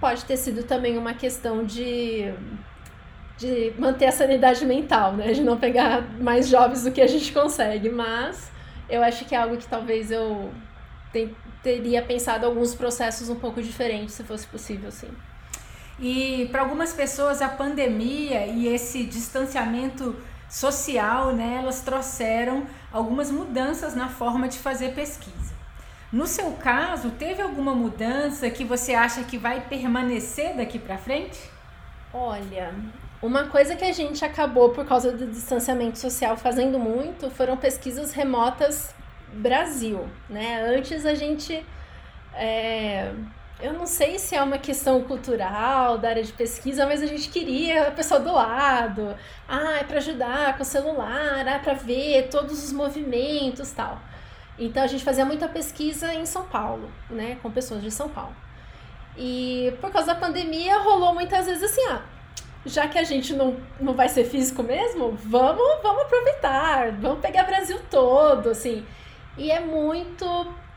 pode 0.00 0.24
ter 0.24 0.36
sido 0.36 0.64
também 0.64 0.98
uma 0.98 1.14
questão 1.14 1.64
de, 1.64 2.32
de 3.36 3.72
manter 3.78 4.06
a 4.06 4.12
sanidade 4.12 4.64
mental, 4.64 5.12
né? 5.12 5.32
De 5.32 5.42
não 5.42 5.56
pegar 5.56 6.02
mais 6.18 6.48
jovens 6.48 6.82
do 6.82 6.90
que 6.90 7.00
a 7.00 7.06
gente 7.06 7.32
consegue, 7.32 7.88
mas 7.88 8.50
eu 8.88 9.02
acho 9.02 9.24
que 9.24 9.34
é 9.34 9.38
algo 9.38 9.56
que 9.56 9.66
talvez 9.66 10.10
eu 10.10 10.50
teria 11.62 12.02
pensado 12.02 12.46
alguns 12.46 12.74
processos 12.74 13.28
um 13.28 13.36
pouco 13.36 13.62
diferentes, 13.62 14.14
se 14.14 14.24
fosse 14.24 14.46
possível, 14.46 14.90
sim. 14.90 15.10
E 15.98 16.48
para 16.50 16.62
algumas 16.62 16.92
pessoas 16.92 17.40
a 17.40 17.48
pandemia 17.48 18.46
e 18.46 18.66
esse 18.66 19.04
distanciamento 19.04 20.16
social, 20.48 21.32
né, 21.32 21.58
elas 21.62 21.80
trouxeram 21.80 22.66
algumas 22.92 23.30
mudanças 23.30 23.94
na 23.94 24.08
forma 24.08 24.48
de 24.48 24.58
fazer 24.58 24.94
pesquisa. 24.94 25.52
No 26.12 26.26
seu 26.26 26.52
caso, 26.52 27.10
teve 27.12 27.40
alguma 27.40 27.74
mudança 27.74 28.50
que 28.50 28.64
você 28.64 28.92
acha 28.92 29.24
que 29.24 29.38
vai 29.38 29.62
permanecer 29.62 30.54
daqui 30.56 30.78
para 30.78 30.98
frente? 30.98 31.40
Olha, 32.12 32.74
uma 33.22 33.44
coisa 33.44 33.74
que 33.74 33.84
a 33.84 33.92
gente 33.92 34.22
acabou 34.22 34.70
por 34.70 34.84
causa 34.84 35.10
do 35.12 35.26
distanciamento 35.26 35.98
social 35.98 36.36
fazendo 36.36 36.78
muito 36.78 37.30
foram 37.30 37.56
pesquisas 37.56 38.12
remotas 38.12 38.94
Brasil, 39.32 40.08
né? 40.28 40.62
Antes 40.76 41.06
a 41.06 41.14
gente 41.14 41.64
é, 42.34 43.12
eu 43.62 43.72
não 43.72 43.86
sei 43.86 44.18
se 44.18 44.34
é 44.34 44.42
uma 44.42 44.58
questão 44.58 45.02
cultural 45.04 45.96
da 45.96 46.08
área 46.08 46.24
de 46.24 46.32
pesquisa, 46.32 46.84
mas 46.84 47.00
a 47.00 47.06
gente 47.06 47.28
queria 47.28 47.88
a 47.88 47.90
pessoa 47.92 48.18
do 48.18 48.32
lado. 48.32 49.14
Ah, 49.48 49.78
é 49.78 49.84
para 49.84 49.98
ajudar 49.98 50.56
com 50.56 50.64
o 50.64 50.66
celular, 50.66 51.46
ah, 51.46 51.60
para 51.60 51.74
ver 51.74 52.28
todos 52.28 52.64
os 52.64 52.72
movimentos 52.72 53.70
tal. 53.70 54.00
Então 54.58 54.82
a 54.82 54.86
gente 54.88 55.04
fazia 55.04 55.24
muita 55.24 55.48
pesquisa 55.48 56.12
em 56.12 56.26
São 56.26 56.44
Paulo, 56.44 56.90
né, 57.08 57.38
com 57.40 57.50
pessoas 57.52 57.82
de 57.82 57.90
São 57.90 58.08
Paulo. 58.08 58.34
E 59.16 59.72
por 59.80 59.92
causa 59.92 60.08
da 60.08 60.14
pandemia 60.14 60.78
rolou 60.78 61.14
muitas 61.14 61.46
vezes 61.46 61.62
assim, 61.62 61.86
ah, 61.88 62.02
já 62.66 62.88
que 62.88 62.98
a 62.98 63.04
gente 63.04 63.32
não, 63.32 63.56
não 63.80 63.94
vai 63.94 64.08
ser 64.08 64.24
físico 64.24 64.62
mesmo, 64.62 65.16
vamos, 65.24 65.82
vamos 65.82 66.02
aproveitar, 66.02 66.90
vamos 66.92 67.20
pegar 67.20 67.44
Brasil 67.44 67.78
todo, 67.88 68.50
assim. 68.50 68.84
E 69.36 69.50
é 69.50 69.60
muito 69.60 70.26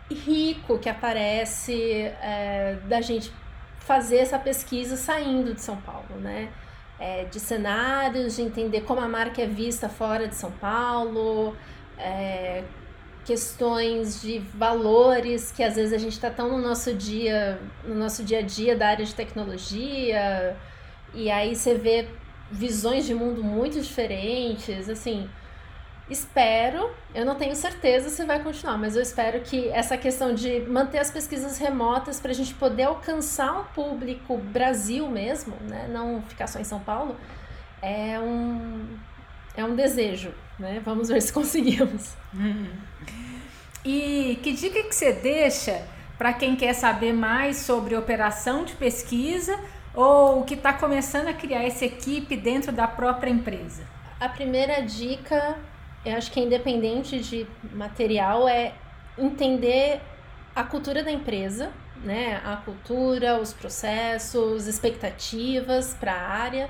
rico 0.09 0.77
que 0.79 0.89
aparece 0.89 2.03
é, 2.21 2.77
da 2.85 3.01
gente 3.01 3.31
fazer 3.79 4.17
essa 4.17 4.39
pesquisa 4.39 4.95
saindo 4.95 5.53
de 5.53 5.61
São 5.61 5.77
Paulo, 5.77 6.15
né? 6.19 6.49
É, 6.97 7.25
de 7.25 7.39
cenários, 7.39 8.37
de 8.37 8.41
entender 8.41 8.81
como 8.81 9.01
a 9.01 9.07
marca 9.07 9.41
é 9.41 9.45
vista 9.45 9.89
fora 9.89 10.27
de 10.27 10.35
São 10.35 10.51
Paulo, 10.51 11.55
é, 11.97 12.63
questões 13.25 14.21
de 14.21 14.39
valores 14.39 15.51
que 15.51 15.61
às 15.61 15.75
vezes 15.75 15.91
a 15.91 15.97
gente 15.97 16.13
está 16.13 16.29
tão 16.29 16.49
no 16.49 16.59
nosso 16.59 16.93
dia, 16.93 17.59
no 17.83 17.95
nosso 17.95 18.23
dia 18.23 18.39
a 18.39 18.41
dia 18.41 18.77
da 18.77 18.87
área 18.87 19.03
de 19.03 19.13
tecnologia, 19.13 20.55
e 21.13 21.29
aí 21.29 21.55
você 21.55 21.73
vê 21.73 22.07
visões 22.51 23.05
de 23.05 23.13
mundo 23.13 23.43
muito 23.43 23.81
diferentes, 23.81 24.89
assim, 24.89 25.27
Espero, 26.07 26.91
eu 27.15 27.25
não 27.25 27.33
tenho 27.33 27.55
certeza 27.55 28.09
se 28.09 28.23
vai 28.25 28.41
continuar, 28.43 28.77
mas 28.77 28.95
eu 28.95 29.01
espero 29.01 29.41
que 29.41 29.69
essa 29.69 29.97
questão 29.97 30.35
de 30.35 30.59
manter 30.61 30.99
as 30.99 31.09
pesquisas 31.09 31.57
remotas 31.57 32.19
para 32.19 32.29
a 32.29 32.33
gente 32.33 32.53
poder 32.53 32.83
alcançar 32.83 33.59
um 33.59 33.63
público 33.63 34.37
Brasil 34.37 35.09
mesmo, 35.09 35.55
né? 35.61 35.87
não 35.89 36.21
ficar 36.21 36.45
só 36.45 36.59
em 36.59 36.63
São 36.63 36.79
Paulo, 36.79 37.15
é 37.81 38.19
um, 38.19 38.85
é 39.57 39.65
um 39.65 39.75
desejo. 39.75 40.31
Né? 40.59 40.79
Vamos 40.85 41.09
ver 41.09 41.21
se 41.23 41.33
conseguimos. 41.33 42.13
Uhum. 42.31 42.69
E 43.83 44.39
que 44.43 44.53
dica 44.53 44.83
que 44.83 44.93
você 44.93 45.11
deixa 45.11 45.81
para 46.19 46.33
quem 46.33 46.55
quer 46.55 46.73
saber 46.73 47.13
mais 47.13 47.57
sobre 47.57 47.95
operação 47.95 48.63
de 48.63 48.73
pesquisa 48.73 49.59
ou 49.91 50.43
que 50.43 50.53
está 50.53 50.71
começando 50.71 51.29
a 51.29 51.33
criar 51.33 51.63
essa 51.63 51.85
equipe 51.85 52.37
dentro 52.37 52.71
da 52.71 52.87
própria 52.87 53.31
empresa? 53.31 53.83
A 54.19 54.29
primeira 54.29 54.81
dica 54.81 55.57
eu 56.05 56.15
acho 56.15 56.31
que 56.31 56.39
é 56.39 56.43
independente 56.43 57.19
de 57.19 57.47
material 57.73 58.47
é 58.47 58.73
entender 59.17 60.01
a 60.55 60.63
cultura 60.63 61.03
da 61.03 61.11
empresa, 61.11 61.71
né? 62.03 62.41
A 62.45 62.57
cultura, 62.57 63.39
os 63.39 63.51
processos, 63.51 64.67
expectativas 64.67 65.93
para 65.93 66.13
a 66.13 66.27
área. 66.29 66.69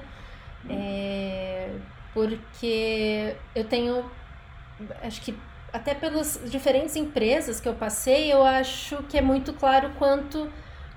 É, 0.70 1.76
porque 2.14 3.36
eu 3.54 3.66
tenho, 3.66 4.10
acho 5.04 5.22
que 5.22 5.38
até 5.72 5.94
pelas 5.94 6.40
diferentes 6.46 6.96
empresas 6.96 7.60
que 7.60 7.68
eu 7.68 7.76
passei, 7.76 8.32
eu 8.32 8.44
acho 8.44 9.04
que 9.04 9.18
é 9.18 9.22
muito 9.22 9.54
claro 9.54 9.92
quanto 10.00 10.50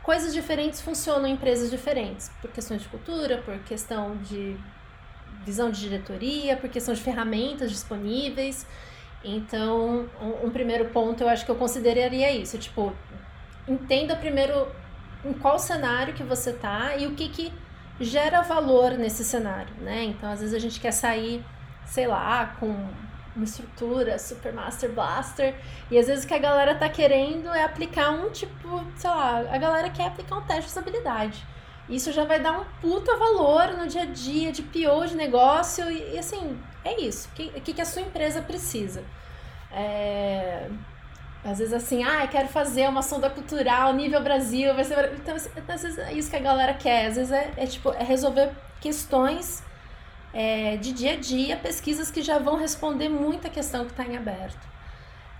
coisas 0.02 0.32
diferentes 0.32 0.80
funcionam 0.80 1.26
em 1.26 1.32
empresas 1.32 1.70
diferentes, 1.70 2.30
por 2.40 2.50
questões 2.50 2.82
de 2.82 2.88
cultura, 2.88 3.42
por 3.44 3.58
questão 3.58 4.16
de 4.18 4.56
visão 5.48 5.70
de 5.70 5.80
diretoria, 5.80 6.56
por 6.56 6.68
questão 6.68 6.92
de 6.94 7.00
ferramentas 7.00 7.70
disponíveis. 7.70 8.66
Então, 9.24 10.06
um, 10.20 10.46
um, 10.46 10.50
primeiro 10.50 10.86
ponto 10.86 11.22
eu 11.22 11.28
acho 11.28 11.44
que 11.44 11.50
eu 11.50 11.56
consideraria 11.56 12.30
isso, 12.30 12.56
tipo, 12.58 12.92
entenda 13.66 14.14
primeiro 14.14 14.68
em 15.24 15.32
qual 15.32 15.58
cenário 15.58 16.14
que 16.14 16.22
você 16.22 16.52
tá 16.52 16.96
e 16.96 17.06
o 17.06 17.14
que 17.14 17.28
que 17.28 17.52
gera 18.00 18.42
valor 18.42 18.92
nesse 18.92 19.24
cenário, 19.24 19.74
né? 19.80 20.04
Então, 20.04 20.30
às 20.30 20.40
vezes 20.40 20.54
a 20.54 20.58
gente 20.58 20.78
quer 20.78 20.92
sair, 20.92 21.44
sei 21.84 22.06
lá, 22.06 22.54
com 22.60 22.68
uma 23.34 23.44
estrutura 23.44 24.18
super 24.18 24.52
master 24.52 24.90
blaster 24.92 25.54
e 25.90 25.98
às 25.98 26.06
vezes 26.06 26.24
o 26.24 26.28
que 26.28 26.34
a 26.34 26.38
galera 26.38 26.74
tá 26.74 26.88
querendo 26.88 27.48
é 27.48 27.64
aplicar 27.64 28.10
um 28.10 28.30
tipo, 28.30 28.84
sei 28.96 29.10
lá, 29.10 29.38
a 29.50 29.58
galera 29.58 29.88
quer 29.90 30.06
aplicar 30.08 30.36
um 30.36 30.42
teste 30.42 30.64
de 30.64 30.78
usabilidade. 30.78 31.44
Isso 31.88 32.12
já 32.12 32.24
vai 32.24 32.38
dar 32.38 32.52
um 32.60 32.64
puta 32.80 33.16
valor 33.16 33.76
no 33.76 33.86
dia 33.86 34.02
a 34.02 34.06
dia 34.06 34.52
de 34.52 34.62
PO 34.62 35.06
de 35.06 35.16
negócio 35.16 35.90
e, 35.90 36.14
e 36.14 36.18
assim, 36.18 36.58
é 36.84 37.00
isso. 37.00 37.28
O 37.30 37.32
que, 37.32 37.72
que 37.72 37.80
a 37.80 37.84
sua 37.84 38.02
empresa 38.02 38.42
precisa? 38.42 39.02
É, 39.72 40.68
às 41.44 41.58
vezes 41.58 41.72
assim, 41.72 42.04
ah, 42.04 42.24
eu 42.24 42.28
quero 42.28 42.48
fazer 42.48 42.88
uma 42.88 43.02
sonda 43.02 43.30
cultural 43.30 43.94
nível 43.94 44.22
Brasil, 44.22 44.74
vai 44.74 44.84
ser... 44.84 45.14
Então, 45.14 45.34
assim, 45.34 45.50
às 45.66 45.82
vezes 45.82 45.98
é 45.98 46.12
isso 46.12 46.30
que 46.30 46.36
a 46.36 46.40
galera 46.40 46.74
quer. 46.74 47.06
Às 47.06 47.16
vezes 47.16 47.32
é, 47.32 47.52
é 47.56 47.66
tipo, 47.66 47.90
é 47.92 48.02
resolver 48.02 48.50
questões 48.80 49.62
é, 50.32 50.76
de 50.76 50.92
dia 50.92 51.12
a 51.12 51.16
dia, 51.16 51.56
pesquisas 51.56 52.10
que 52.10 52.22
já 52.22 52.38
vão 52.38 52.56
responder 52.56 53.08
muita 53.08 53.48
questão 53.48 53.84
que 53.84 53.92
está 53.92 54.04
em 54.04 54.16
aberto. 54.16 54.66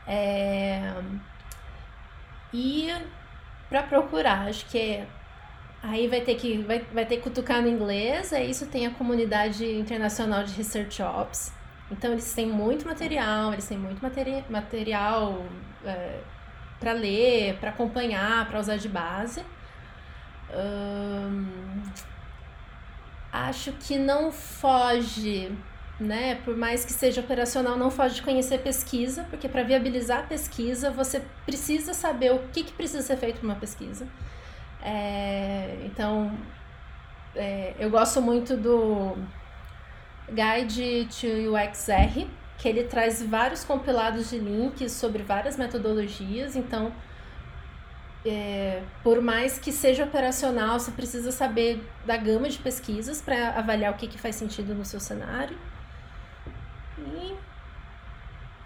É, 0.07 0.94
e 2.53 2.90
para 3.68 3.82
procurar, 3.82 4.49
acho 4.49 4.64
que 4.66 5.05
aí 5.83 6.09
vai 6.09 6.20
ter 6.20 6.35
que 6.35 6.59
vai, 6.59 6.81
vai 6.93 7.07
ter 7.07 7.16
que 7.16 7.22
cutucar 7.22 7.62
no 7.62 7.68
inglês, 7.68 8.33
é 8.33 8.45
isso 8.45 8.66
tem 8.66 8.87
a 8.87 8.91
comunidade 8.91 9.64
internacional 9.64 10.45
de 10.45 10.53
Research 10.55 11.03
Ops. 11.03 11.53
Então 11.91 12.12
eles 12.12 12.33
têm 12.35 12.47
muito 12.47 12.87
material, 12.87 13.53
eles 13.53 13.66
têm 13.66 13.79
muito 13.79 14.03
materi 14.03 14.45
material 14.51 15.45
é, 15.85 16.20
para 16.79 16.93
ler, 16.93 17.57
para 17.59 17.70
acompanhar, 17.70 18.47
para 18.49 18.61
usar 18.61 18.76
de 18.76 18.89
base. 18.89 19.45
Hum, 20.53 21.83
acho 23.33 23.72
que 23.72 23.99
não 23.99 24.31
foge, 24.33 25.51
né? 25.99 26.37
Por 26.45 26.57
mais 26.57 26.85
que 26.85 26.93
seja 26.93 27.20
operacional, 27.20 27.76
não 27.76 27.91
foge 27.91 28.16
de 28.16 28.22
conhecer 28.22 28.59
pesquisa, 28.59 29.24
porque 29.31 29.49
para 29.49 29.62
viabilizar 29.62 30.20
a 30.20 30.22
pesquisa 30.22 30.91
você 30.91 31.22
precisa 31.47 31.95
saber 31.95 32.33
o 32.33 32.41
que, 32.53 32.64
que 32.64 32.72
precisa 32.72 33.03
ser 33.03 33.16
feito 33.16 33.41
para 33.41 33.49
uma 33.49 33.57
pesquisa. 33.57 34.07
É, 34.83 35.79
então, 35.85 36.33
é, 37.35 37.74
eu 37.79 37.91
gosto 37.91 38.20
muito 38.20 38.57
do 38.57 39.16
Guide 40.29 41.09
to 41.09 41.55
UXR, 41.55 42.26
que 42.59 42.68
ele 42.68 42.85
traz 42.85 43.22
vários 43.22 43.64
compilados 43.64 44.31
de 44.31 44.39
links 44.39 44.93
sobre 44.93 45.22
várias 45.22 45.57
metodologias. 45.57 46.57
Então, 46.57 46.93
é, 48.26 48.83
por 49.03 49.22
mais 49.22 49.59
que 49.59 49.72
seja 49.72 50.05
operacional, 50.05 50.79
você 50.79 50.91
precisa 50.91 51.31
saber 51.33 51.83
da 52.05 52.16
gama 52.16 52.49
de 52.49 52.59
pesquisas 52.59 53.22
para 53.22 53.51
avaliar 53.51 53.93
o 53.93 53.97
que, 53.97 54.09
que 54.09 54.18
faz 54.18 54.37
sentido 54.37 54.74
no 54.74 54.85
seu 54.85 55.01
cenário. 55.01 55.57
E 56.99 57.37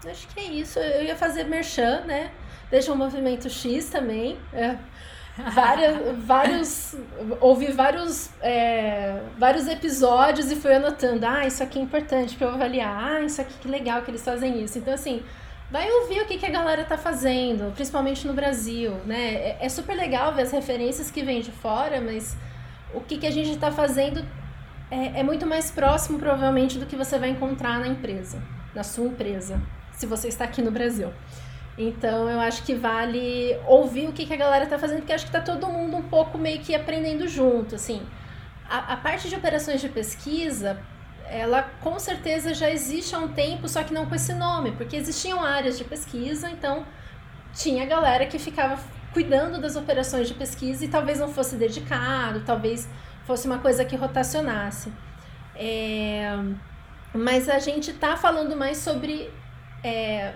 acho 0.08 0.26
que 0.28 0.40
é 0.40 0.44
isso. 0.44 0.78
Eu 0.78 1.04
ia 1.04 1.16
fazer 1.16 1.44
merchan, 1.44 2.00
né? 2.06 2.32
Deixa 2.70 2.92
o 2.92 2.96
movimento 2.96 3.48
X 3.50 3.90
também. 3.90 4.38
É, 4.52 4.78
várias, 5.36 6.16
vários, 6.18 6.94
ouvi 7.40 7.72
vários, 7.72 8.30
é, 8.40 9.22
vários 9.38 9.66
episódios 9.66 10.50
e 10.50 10.56
fui 10.56 10.74
anotando, 10.74 11.26
ah, 11.26 11.46
isso 11.46 11.62
aqui 11.62 11.78
é 11.78 11.82
importante 11.82 12.36
para 12.36 12.48
eu 12.48 12.54
avaliar, 12.54 13.14
ah, 13.14 13.20
isso 13.22 13.40
aqui 13.40 13.54
que 13.60 13.68
legal 13.68 14.02
que 14.02 14.10
eles 14.10 14.22
fazem 14.22 14.62
isso. 14.62 14.78
Então, 14.78 14.92
assim, 14.92 15.22
vai 15.70 15.90
ouvir 15.90 16.20
o 16.20 16.26
que, 16.26 16.36
que 16.36 16.46
a 16.46 16.50
galera 16.50 16.84
tá 16.84 16.98
fazendo, 16.98 17.72
principalmente 17.74 18.26
no 18.26 18.34
Brasil, 18.34 18.92
né? 19.06 19.34
É, 19.34 19.58
é 19.60 19.68
super 19.68 19.96
legal 19.96 20.34
ver 20.34 20.42
as 20.42 20.52
referências 20.52 21.10
que 21.10 21.22
vêm 21.22 21.40
de 21.40 21.50
fora, 21.50 22.00
mas 22.00 22.36
o 22.92 23.00
que, 23.00 23.16
que 23.16 23.26
a 23.26 23.30
gente 23.30 23.52
está 23.52 23.72
fazendo 23.72 24.22
é, 24.90 25.20
é 25.20 25.22
muito 25.22 25.46
mais 25.46 25.70
próximo, 25.70 26.18
provavelmente, 26.18 26.78
do 26.78 26.84
que 26.84 26.94
você 26.94 27.18
vai 27.18 27.30
encontrar 27.30 27.80
na 27.80 27.88
empresa, 27.88 28.42
na 28.74 28.82
sua 28.82 29.06
empresa, 29.06 29.58
se 29.92 30.04
você 30.04 30.28
está 30.28 30.44
aqui 30.44 30.60
no 30.60 30.70
Brasil. 30.70 31.10
Então 31.76 32.28
eu 32.28 32.38
acho 32.40 32.62
que 32.64 32.74
vale 32.74 33.56
ouvir 33.66 34.08
o 34.08 34.12
que, 34.12 34.26
que 34.26 34.32
a 34.34 34.36
galera 34.36 34.66
tá 34.66 34.78
fazendo, 34.78 34.98
porque 34.98 35.12
acho 35.12 35.26
que 35.26 35.32
tá 35.32 35.40
todo 35.40 35.66
mundo 35.68 35.96
um 35.96 36.02
pouco 36.02 36.36
meio 36.36 36.60
que 36.60 36.74
aprendendo 36.74 37.26
junto, 37.26 37.74
assim. 37.74 38.02
A, 38.68 38.94
a 38.94 38.96
parte 38.96 39.28
de 39.28 39.34
operações 39.34 39.80
de 39.80 39.88
pesquisa, 39.88 40.78
ela 41.28 41.62
com 41.80 41.98
certeza 41.98 42.52
já 42.52 42.70
existe 42.70 43.14
há 43.14 43.18
um 43.18 43.28
tempo, 43.28 43.68
só 43.68 43.82
que 43.82 43.94
não 43.94 44.06
com 44.06 44.14
esse 44.14 44.34
nome, 44.34 44.72
porque 44.72 44.96
existiam 44.96 45.42
áreas 45.42 45.78
de 45.78 45.84
pesquisa, 45.84 46.50
então 46.50 46.84
tinha 47.54 47.86
galera 47.86 48.26
que 48.26 48.38
ficava 48.38 48.78
cuidando 49.12 49.60
das 49.60 49.76
operações 49.76 50.28
de 50.28 50.34
pesquisa 50.34 50.84
e 50.84 50.88
talvez 50.88 51.18
não 51.20 51.28
fosse 51.28 51.56
dedicado, 51.56 52.42
talvez 52.44 52.88
fosse 53.24 53.46
uma 53.46 53.58
coisa 53.58 53.84
que 53.84 53.96
rotacionasse. 53.96 54.92
É, 55.54 56.32
mas 57.14 57.48
a 57.48 57.58
gente 57.58 57.90
está 57.90 58.16
falando 58.16 58.56
mais 58.56 58.78
sobre 58.78 59.30
é, 59.84 60.32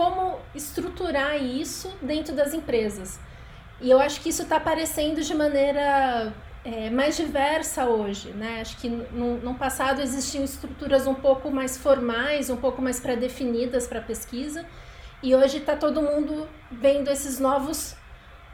como 0.00 0.38
estruturar 0.54 1.36
isso 1.36 1.92
dentro 2.00 2.34
das 2.34 2.54
empresas. 2.54 3.20
E 3.82 3.90
eu 3.90 4.00
acho 4.00 4.22
que 4.22 4.30
isso 4.30 4.44
está 4.44 4.56
aparecendo 4.56 5.20
de 5.20 5.34
maneira 5.34 6.32
é, 6.64 6.88
mais 6.88 7.18
diversa 7.18 7.84
hoje, 7.84 8.30
né? 8.30 8.62
Acho 8.62 8.78
que 8.78 8.88
no, 8.88 9.36
no, 9.36 9.54
passado 9.56 10.00
existiam 10.00 10.42
estruturas 10.42 11.06
um 11.06 11.12
pouco 11.12 11.50
mais 11.50 11.76
formais, 11.76 12.48
um 12.48 12.56
pouco 12.56 12.80
mais 12.80 12.98
pré-definidas 12.98 13.86
para 13.86 14.00
pesquisa, 14.00 14.64
e 15.22 15.34
hoje 15.34 15.58
está 15.58 15.76
todo 15.76 16.00
mundo 16.00 16.48
vendo 16.70 17.08
esses 17.08 17.38
novos 17.38 17.94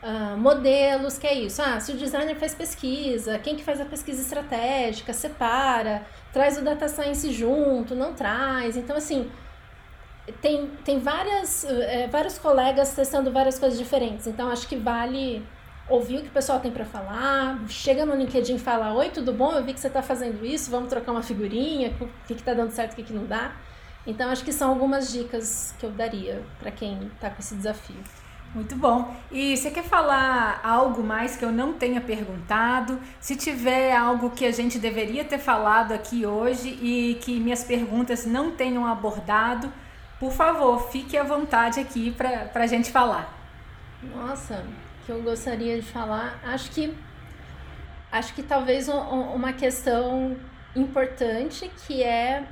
uh, 0.03 0.36
modelos, 0.36 1.16
que 1.16 1.28
é 1.28 1.34
isso. 1.34 1.62
Ah, 1.62 1.78
se 1.78 1.92
o 1.92 1.97
designer 1.97 2.34
faz 2.34 2.57
pesquisa, 2.57 3.38
quem 3.38 3.55
que 3.55 3.62
faz 3.62 3.80
a 3.80 3.84
pesquisa 3.84 4.20
estratégica, 4.20 5.12
separa, 5.12 6.05
traz 6.32 6.59
o 6.59 6.62
data 6.62 6.88
science 6.88 7.30
junto, 7.30 7.94
não 7.94 8.14
traz. 8.14 8.76
Então, 8.76 8.97
assim, 8.97 9.30
tem, 10.33 10.66
tem 10.85 10.99
várias, 10.99 11.64
é, 11.64 12.07
vários 12.09 12.39
colegas 12.39 12.95
testando 12.95 13.31
várias 13.31 13.59
coisas 13.59 13.79
diferentes. 13.79 14.27
Então, 14.27 14.49
acho 14.51 14.66
que 14.68 14.77
vale 14.77 15.45
ouvir 15.89 16.18
o 16.18 16.22
que 16.22 16.29
o 16.29 16.33
pessoal 16.33 16.61
tem 16.61 16.70
para 16.70 16.85
falar. 16.85 17.61
Chega 17.68 18.05
no 18.05 18.14
LinkedIn 18.14 18.57
e 18.57 18.59
fala: 18.59 18.93
Oi, 18.95 19.11
tudo 19.11 19.33
bom? 19.33 19.53
Eu 19.53 19.64
vi 19.64 19.72
que 19.72 19.81
você 19.81 19.87
está 19.89 20.03
fazendo 20.03 20.45
isso, 20.45 20.70
vamos 20.70 20.89
trocar 20.89 21.12
uma 21.12 21.22
figurinha, 21.22 21.93
o 22.01 22.09
que 22.27 22.35
está 22.35 22.55
dando 22.55 22.70
certo, 22.70 22.93
o 22.93 22.97
que, 22.97 23.03
que 23.03 23.12
não 23.12 23.27
dá. 23.27 23.53
Então, 24.07 24.31
acho 24.31 24.45
que 24.45 24.53
são 24.53 24.70
algumas 24.70 25.12
dicas 25.12 25.74
que 25.79 25.85
eu 25.85 25.91
daria 25.91 26.43
para 26.61 26.70
quem 26.70 27.11
está 27.14 27.29
com 27.29 27.41
esse 27.41 27.55
desafio. 27.57 27.97
Muito 28.55 28.77
bom. 28.77 29.14
E 29.31 29.57
você 29.57 29.70
quer 29.70 29.83
falar 29.83 30.61
algo 30.62 31.03
mais 31.03 31.37
que 31.37 31.45
eu 31.45 31.53
não 31.53 31.72
tenha 31.72 32.01
perguntado? 32.01 32.99
Se 33.20 33.37
tiver 33.37 33.95
algo 33.95 34.31
que 34.31 34.47
a 34.47 34.53
gente 34.53 34.79
deveria 34.79 35.24
ter 35.24 35.39
falado 35.39 35.93
aqui 35.93 36.24
hoje 36.24 36.68
e 36.81 37.18
que 37.20 37.39
minhas 37.41 37.64
perguntas 37.64 38.24
não 38.24 38.53
tenham 38.53 38.87
abordado, 38.87 39.70
por 40.19 40.33
favor, 40.33 40.91
fique 40.91 41.17
à 41.17 41.23
vontade 41.23 41.79
aqui 41.81 42.11
para 42.11 42.51
a 42.55 42.67
gente 42.67 42.91
falar. 42.91 43.33
Nossa, 44.03 44.64
que 45.05 45.12
eu 45.12 45.23
gostaria 45.23 45.77
de 45.77 45.87
falar, 45.87 46.39
acho 46.45 46.71
que 46.71 46.97
acho 48.11 48.35
que 48.35 48.43
talvez 48.43 48.89
um, 48.89 48.99
uma 48.99 49.53
questão 49.53 50.37
importante 50.75 51.71
que 51.87 52.03
é 52.03 52.45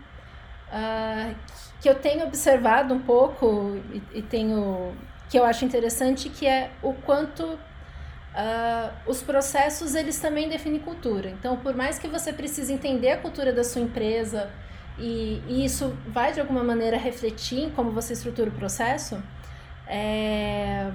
uh, 0.69 1.35
que 1.81 1.89
eu 1.89 1.95
tenho 1.95 2.27
observado 2.27 2.93
um 2.93 3.01
pouco 3.01 3.81
e, 3.93 4.19
e, 4.19 4.23
tenho 4.23 4.95
que 5.29 5.39
eu 5.39 5.45
acho 5.45 5.65
interessante 5.65 6.29
que 6.29 6.47
é 6.47 6.71
o 6.83 6.93
quanto 6.93 7.45
uh, 7.45 8.93
os 9.07 9.23
processos 9.23 9.95
eles 9.95 10.19
também 10.19 10.49
definem 10.49 10.81
cultura. 10.81 11.31
Então, 11.31 11.57
por 11.57 11.75
mais 11.75 11.99
que 11.99 12.09
você 12.09 12.33
precise 12.33 12.73
entender 12.73 13.11
a 13.11 13.17
cultura 13.17 13.53
da 13.53 13.65
sua 13.65 13.81
empresa 13.81 14.51
e, 14.99 15.43
e 15.49 15.65
isso 15.65 15.97
vai 16.09 16.33
de 16.33 16.41
alguma 16.41 16.63
maneira 16.63 16.97
refletir 16.97 17.61
em 17.61 17.71
como 17.71 17.91
você 17.91 18.13
estrutura 18.13 18.49
o 18.49 18.53
processo, 18.53 19.21
é, 19.87 20.91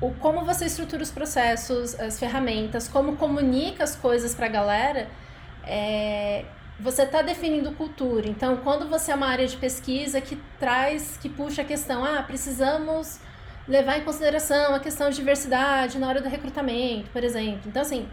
o 0.00 0.12
como 0.12 0.44
você 0.44 0.66
estrutura 0.66 1.02
os 1.02 1.10
processos, 1.10 1.98
as 1.98 2.18
ferramentas, 2.18 2.88
como 2.88 3.16
comunica 3.16 3.84
as 3.84 3.96
coisas 3.96 4.34
para 4.34 4.46
a 4.46 4.48
galera, 4.48 5.08
é, 5.64 6.44
você 6.78 7.02
está 7.02 7.22
definindo 7.22 7.72
cultura. 7.72 8.28
Então, 8.28 8.58
quando 8.58 8.88
você 8.88 9.10
é 9.10 9.14
uma 9.14 9.26
área 9.26 9.46
de 9.46 9.56
pesquisa 9.56 10.20
que 10.20 10.36
traz, 10.58 11.16
que 11.16 11.28
puxa 11.28 11.62
a 11.62 11.64
questão, 11.64 12.04
ah, 12.04 12.22
precisamos 12.22 13.18
levar 13.66 13.98
em 13.98 14.04
consideração 14.04 14.74
a 14.74 14.80
questão 14.80 15.10
de 15.10 15.16
diversidade 15.16 15.98
na 15.98 16.08
hora 16.08 16.20
do 16.22 16.28
recrutamento, 16.28 17.10
por 17.10 17.22
exemplo. 17.22 17.62
Então, 17.66 17.82
assim, 17.82 18.08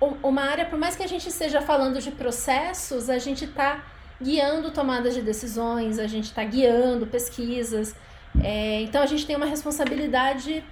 uma 0.00 0.42
área, 0.42 0.66
por 0.66 0.78
mais 0.78 0.94
que 0.94 1.02
a 1.02 1.06
gente 1.06 1.28
esteja 1.28 1.62
falando 1.62 2.00
de 2.00 2.10
processos, 2.10 3.08
a 3.08 3.18
gente 3.18 3.44
está 3.44 3.84
guiando 4.20 4.70
tomadas 4.70 5.14
de 5.14 5.22
decisões, 5.22 5.98
a 5.98 6.06
gente 6.06 6.26
está 6.26 6.44
guiando 6.44 7.06
pesquisas. 7.06 7.94
É, 8.42 8.82
então 8.82 9.02
a 9.02 9.06
gente 9.06 9.26
tem 9.26 9.36
uma 9.36 9.46
responsabilidade. 9.46 10.64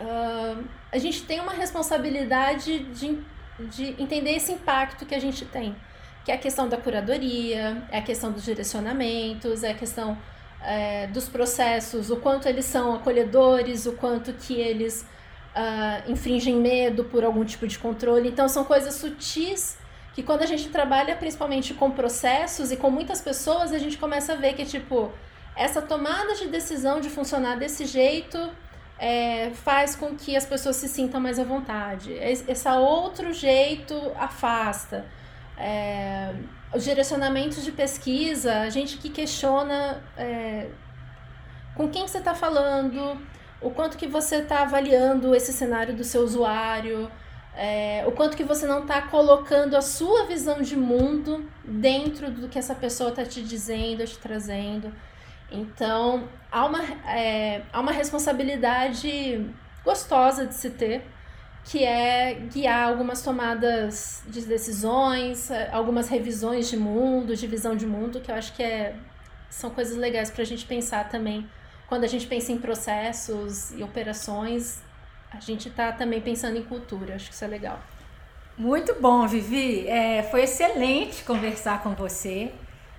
Uh, 0.00 0.64
a 0.90 0.98
gente 0.98 1.22
tem 1.24 1.40
uma 1.40 1.52
responsabilidade 1.52 2.80
de, 2.80 3.18
de 3.60 4.02
entender 4.02 4.32
esse 4.32 4.52
impacto 4.52 5.04
que 5.04 5.14
a 5.14 5.20
gente 5.20 5.44
tem, 5.44 5.76
que 6.24 6.32
é 6.32 6.34
a 6.34 6.38
questão 6.38 6.68
da 6.68 6.76
curadoria, 6.76 7.86
é 7.90 7.98
a 7.98 8.02
questão 8.02 8.32
dos 8.32 8.44
direcionamentos, 8.44 9.62
é 9.62 9.70
a 9.70 9.74
questão 9.74 10.16
é, 10.62 11.06
dos 11.08 11.28
processos, 11.28 12.10
o 12.10 12.16
quanto 12.16 12.48
eles 12.48 12.64
são 12.64 12.94
acolhedores, 12.94 13.86
o 13.86 13.92
quanto 13.92 14.32
que 14.32 14.54
eles 14.54 15.06
uh, 15.54 16.10
infringem 16.10 16.56
medo 16.56 17.04
por 17.04 17.24
algum 17.24 17.44
tipo 17.44 17.66
de 17.66 17.78
controle. 17.78 18.28
Então, 18.28 18.48
são 18.48 18.64
coisas 18.64 18.94
sutis 18.94 19.78
que 20.14 20.22
quando 20.22 20.42
a 20.42 20.46
gente 20.46 20.68
trabalha 20.68 21.14
principalmente 21.16 21.72
com 21.74 21.90
processos 21.90 22.72
e 22.72 22.76
com 22.76 22.90
muitas 22.90 23.20
pessoas, 23.20 23.72
a 23.72 23.78
gente 23.78 23.96
começa 23.96 24.32
a 24.32 24.36
ver 24.36 24.54
que, 24.54 24.64
tipo, 24.64 25.12
essa 25.56 25.80
tomada 25.80 26.34
de 26.34 26.48
decisão 26.48 27.00
de 27.00 27.08
funcionar 27.08 27.56
desse 27.56 27.84
jeito 27.84 28.38
é, 28.98 29.50
faz 29.50 29.96
com 29.96 30.14
que 30.14 30.36
as 30.36 30.44
pessoas 30.44 30.76
se 30.76 30.88
sintam 30.88 31.20
mais 31.20 31.38
à 31.38 31.44
vontade. 31.44 32.12
Esse 32.12 32.68
outro 32.68 33.32
jeito 33.32 33.94
afasta. 34.16 35.06
É, 35.56 36.34
os 36.74 36.84
direcionamentos 36.84 37.64
de 37.64 37.72
pesquisa, 37.72 38.60
a 38.60 38.70
gente 38.70 38.98
que 38.98 39.08
questiona 39.08 40.02
é, 40.16 40.68
com 41.74 41.88
quem 41.88 42.06
você 42.06 42.18
está 42.18 42.34
falando, 42.34 43.20
o 43.60 43.70
quanto 43.70 43.96
que 43.96 44.06
você 44.06 44.36
está 44.36 44.62
avaliando 44.62 45.34
esse 45.34 45.52
cenário 45.52 45.94
do 45.94 46.04
seu 46.04 46.22
usuário, 46.22 47.10
é, 47.54 48.04
o 48.06 48.12
quanto 48.12 48.36
que 48.36 48.44
você 48.44 48.66
não 48.66 48.82
está 48.82 49.02
colocando 49.02 49.76
a 49.76 49.82
sua 49.82 50.24
visão 50.24 50.62
de 50.62 50.76
mundo 50.76 51.48
dentro 51.64 52.30
do 52.30 52.48
que 52.48 52.58
essa 52.58 52.74
pessoa 52.74 53.10
está 53.10 53.24
te 53.24 53.42
dizendo, 53.42 54.04
te 54.04 54.18
trazendo. 54.18 54.92
Então, 55.50 56.28
há 56.50 56.64
uma, 56.64 56.82
é, 57.08 57.62
há 57.72 57.80
uma 57.80 57.92
responsabilidade 57.92 59.46
gostosa 59.84 60.46
de 60.46 60.54
se 60.54 60.70
ter, 60.70 61.04
que 61.64 61.84
é 61.84 62.34
guiar 62.34 62.88
algumas 62.88 63.20
tomadas 63.22 64.22
de 64.26 64.40
decisões, 64.42 65.50
algumas 65.72 66.08
revisões 66.08 66.68
de 66.68 66.76
mundo, 66.76 67.36
de 67.36 67.46
visão 67.46 67.76
de 67.76 67.86
mundo, 67.86 68.20
que 68.20 68.30
eu 68.30 68.34
acho 68.34 68.54
que 68.54 68.62
é, 68.62 68.94
são 69.50 69.70
coisas 69.70 69.96
legais 69.96 70.30
para 70.30 70.42
a 70.42 70.46
gente 70.46 70.64
pensar 70.64 71.08
também. 71.08 71.46
Quando 71.90 72.04
a 72.04 72.06
gente 72.06 72.24
pensa 72.28 72.52
em 72.52 72.58
processos 72.58 73.72
e 73.72 73.82
operações, 73.82 74.80
a 75.28 75.40
gente 75.40 75.66
está 75.66 75.90
também 75.90 76.20
pensando 76.20 76.56
em 76.56 76.62
cultura, 76.62 77.16
acho 77.16 77.28
que 77.28 77.34
isso 77.34 77.44
é 77.44 77.48
legal. 77.48 77.80
Muito 78.56 78.94
bom, 79.00 79.26
Vivi. 79.26 79.88
É, 79.88 80.22
foi 80.22 80.44
excelente 80.44 81.24
conversar 81.24 81.82
com 81.82 81.90
você. 81.90 82.52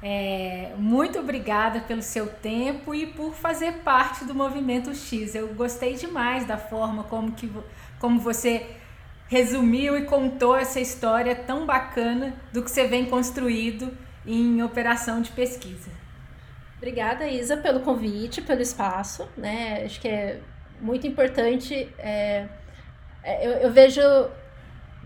É, 0.04 0.74
muito 0.78 1.20
obrigada 1.20 1.80
pelo 1.80 2.02
seu 2.02 2.28
tempo 2.28 2.94
e 2.94 3.08
por 3.08 3.34
fazer 3.34 3.76
parte 3.76 4.26
do 4.26 4.36
Movimento 4.36 4.94
X. 4.94 5.36
Eu 5.36 5.48
gostei 5.54 5.94
demais 5.94 6.46
da 6.46 6.58
forma 6.58 7.06
como, 7.06 7.32
que, 7.32 7.50
como 7.98 8.20
você 8.20 8.76
resumiu 9.30 9.98
e 9.98 10.04
contou 10.04 10.54
essa 10.54 10.82
história 10.82 11.34
tão 11.34 11.66
bacana 11.66 12.34
do 12.52 12.62
que 12.62 12.70
você 12.70 12.88
vem 12.88 13.06
construído 13.06 13.98
em 14.26 14.62
operação 14.62 15.22
de 15.22 15.32
pesquisa. 15.32 16.01
Obrigada, 16.82 17.28
Isa, 17.28 17.58
pelo 17.58 17.82
convite, 17.82 18.42
pelo 18.42 18.60
espaço. 18.60 19.30
Né? 19.38 19.84
Acho 19.86 20.02
que 20.02 20.08
é 20.08 20.40
muito 20.82 21.06
importante. 21.06 21.88
É, 22.00 22.48
é 23.24 23.48
eu, 23.48 23.52
eu 23.52 23.72
vejo 23.72 24.02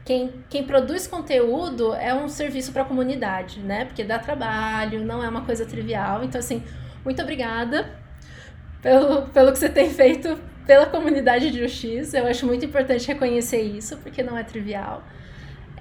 quem, 0.05 0.31
quem 0.49 0.63
produz 0.63 1.05
conteúdo 1.05 1.93
é 1.93 2.13
um 2.13 2.29
serviço 2.29 2.71
para 2.71 2.83
a 2.83 2.85
comunidade, 2.85 3.59
né? 3.59 3.83
Porque 3.83 4.05
dá 4.05 4.17
trabalho, 4.17 5.03
não 5.03 5.21
é 5.21 5.27
uma 5.27 5.41
coisa 5.41 5.65
trivial. 5.65 6.23
Então, 6.23 6.39
assim, 6.39 6.63
muito 7.03 7.21
obrigada 7.21 7.89
pelo, 8.81 9.23
pelo 9.23 9.51
que 9.51 9.59
você 9.59 9.67
tem 9.67 9.89
feito 9.89 10.39
pela 10.65 10.85
comunidade 10.85 11.51
de 11.51 11.61
UX. 11.61 12.13
Eu 12.13 12.25
acho 12.25 12.45
muito 12.45 12.63
importante 12.63 13.05
reconhecer 13.05 13.61
isso, 13.61 13.97
porque 13.97 14.23
não 14.23 14.37
é 14.37 14.45
trivial. 14.45 15.03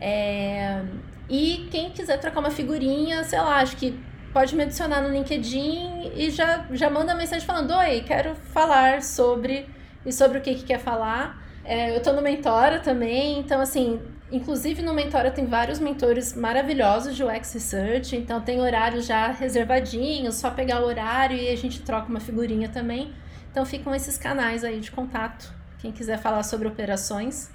É... 0.00 0.82
E 1.30 1.68
quem 1.70 1.90
quiser 1.90 2.18
trocar 2.18 2.40
uma 2.40 2.50
figurinha, 2.50 3.22
sei 3.22 3.38
lá, 3.38 3.58
acho 3.60 3.76
que 3.76 3.96
pode 4.34 4.56
me 4.56 4.64
adicionar 4.64 5.00
no 5.00 5.10
LinkedIn 5.10 6.10
e 6.16 6.28
já, 6.28 6.66
já 6.72 6.90
manda 6.90 7.14
mensagem 7.14 7.46
falando: 7.46 7.70
Oi, 7.70 8.00
quero 8.00 8.34
falar 8.34 9.00
sobre 9.00 9.66
e 10.04 10.12
sobre 10.12 10.38
o 10.38 10.40
que, 10.40 10.56
que 10.56 10.64
quer 10.64 10.80
falar. 10.80 11.40
É, 11.64 11.96
eu 11.96 12.02
tô 12.02 12.12
no 12.12 12.20
Mentora 12.20 12.80
também, 12.80 13.38
então 13.38 13.60
assim, 13.60 14.02
inclusive 14.30 14.82
no 14.82 14.92
Mentora 14.92 15.30
tem 15.30 15.46
vários 15.46 15.78
mentores 15.78 16.34
maravilhosos 16.34 17.16
de 17.16 17.24
UX 17.24 17.54
Research, 17.54 18.14
então 18.16 18.40
tem 18.40 18.60
horários 18.60 19.06
já 19.06 19.28
reservadinhos, 19.28 20.34
só 20.34 20.50
pegar 20.50 20.82
o 20.82 20.84
horário 20.84 21.38
e 21.38 21.48
a 21.48 21.56
gente 21.56 21.80
troca 21.80 22.08
uma 22.08 22.20
figurinha 22.20 22.68
também. 22.68 23.14
Então 23.50 23.64
ficam 23.64 23.94
esses 23.94 24.18
canais 24.18 24.64
aí 24.64 24.80
de 24.80 24.90
contato, 24.90 25.50
quem 25.78 25.92
quiser 25.92 26.18
falar 26.18 26.42
sobre 26.42 26.66
operações. 26.66 27.50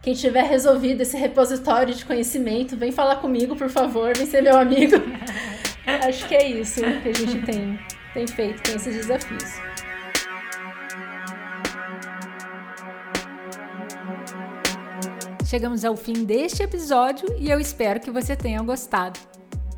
Quem 0.00 0.12
tiver 0.12 0.42
resolvido 0.42 1.00
esse 1.00 1.16
repositório 1.16 1.94
de 1.94 2.04
conhecimento, 2.04 2.76
vem 2.76 2.92
falar 2.92 3.16
comigo, 3.16 3.56
por 3.56 3.70
favor, 3.70 4.14
vem 4.14 4.26
ser 4.26 4.42
meu 4.42 4.58
amigo. 4.58 4.96
Acho 5.86 6.26
que 6.26 6.34
é 6.34 6.48
isso 6.48 6.80
que 6.80 7.08
a 7.08 7.12
gente 7.12 7.42
tem, 7.44 7.78
tem 8.14 8.26
feito 8.26 8.62
com 8.62 8.76
esses 8.76 8.96
desafios. 8.96 9.44
Chegamos 15.46 15.84
ao 15.84 15.96
fim 15.96 16.24
deste 16.24 16.62
episódio 16.62 17.28
e 17.38 17.50
eu 17.50 17.60
espero 17.60 18.00
que 18.00 18.10
você 18.10 18.34
tenha 18.34 18.62
gostado. 18.62 19.20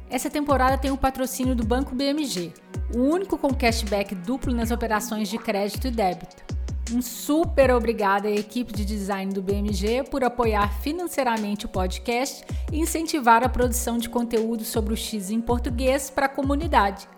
Essa 0.09 0.31
temporada 0.31 0.79
tem 0.79 0.91
o 0.91 0.97
patrocínio 0.97 1.55
do 1.55 1.67
Banco 1.67 1.95
BMG, 1.95 2.53
o 2.95 3.01
único 3.01 3.37
com 3.37 3.53
cashback 3.53 4.15
duplo 4.15 4.55
nas 4.55 4.71
operações 4.71 5.29
de 5.29 5.37
crédito 5.39 5.89
e 5.89 5.91
débito. 5.91 6.56
Um 6.93 7.03
super 7.03 7.73
obrigada 7.73 8.29
à 8.29 8.31
equipe 8.31 8.73
de 8.73 8.85
design 8.85 9.33
do 9.33 9.43
BMG 9.43 10.05
por 10.09 10.23
apoiar 10.23 10.73
financeiramente 10.81 11.67
o 11.67 11.69
podcast 11.69 12.45
e 12.73 12.79
incentivar 12.79 13.43
a 13.43 13.49
produção 13.49 13.99
de 13.99 14.09
conteúdo 14.09 14.65
sobre 14.65 14.95
o 14.95 14.97
X 14.97 15.31
em 15.31 15.41
português 15.41 16.11
para 16.11 16.27
a 16.27 16.29
comunidade. 16.29 17.09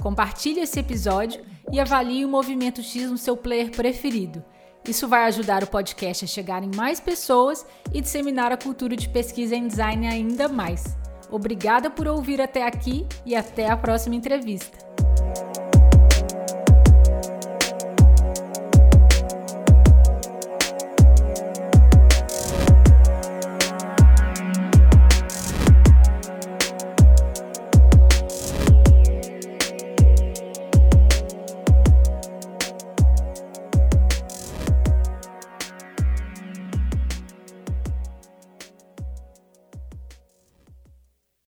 Compartilhe 0.00 0.60
esse 0.60 0.78
episódio 0.78 1.44
e 1.72 1.80
avalie 1.80 2.24
o 2.24 2.28
Movimento 2.28 2.82
X 2.82 3.10
no 3.10 3.18
seu 3.18 3.36
player 3.36 3.70
preferido. 3.72 4.44
Isso 4.88 5.08
vai 5.08 5.24
ajudar 5.24 5.62
o 5.64 5.66
podcast 5.66 6.24
a 6.24 6.28
chegar 6.28 6.62
em 6.62 6.70
mais 6.74 7.00
pessoas 7.00 7.66
e 7.92 8.00
disseminar 8.00 8.52
a 8.52 8.56
cultura 8.56 8.96
de 8.96 9.08
pesquisa 9.08 9.56
em 9.56 9.66
design 9.66 10.06
ainda 10.06 10.48
mais. 10.48 10.84
Obrigada 11.30 11.90
por 11.90 12.06
ouvir 12.06 12.40
até 12.40 12.64
aqui 12.64 13.06
e 13.26 13.34
até 13.34 13.68
a 13.68 13.76
próxima 13.76 14.14
entrevista. 14.14 14.78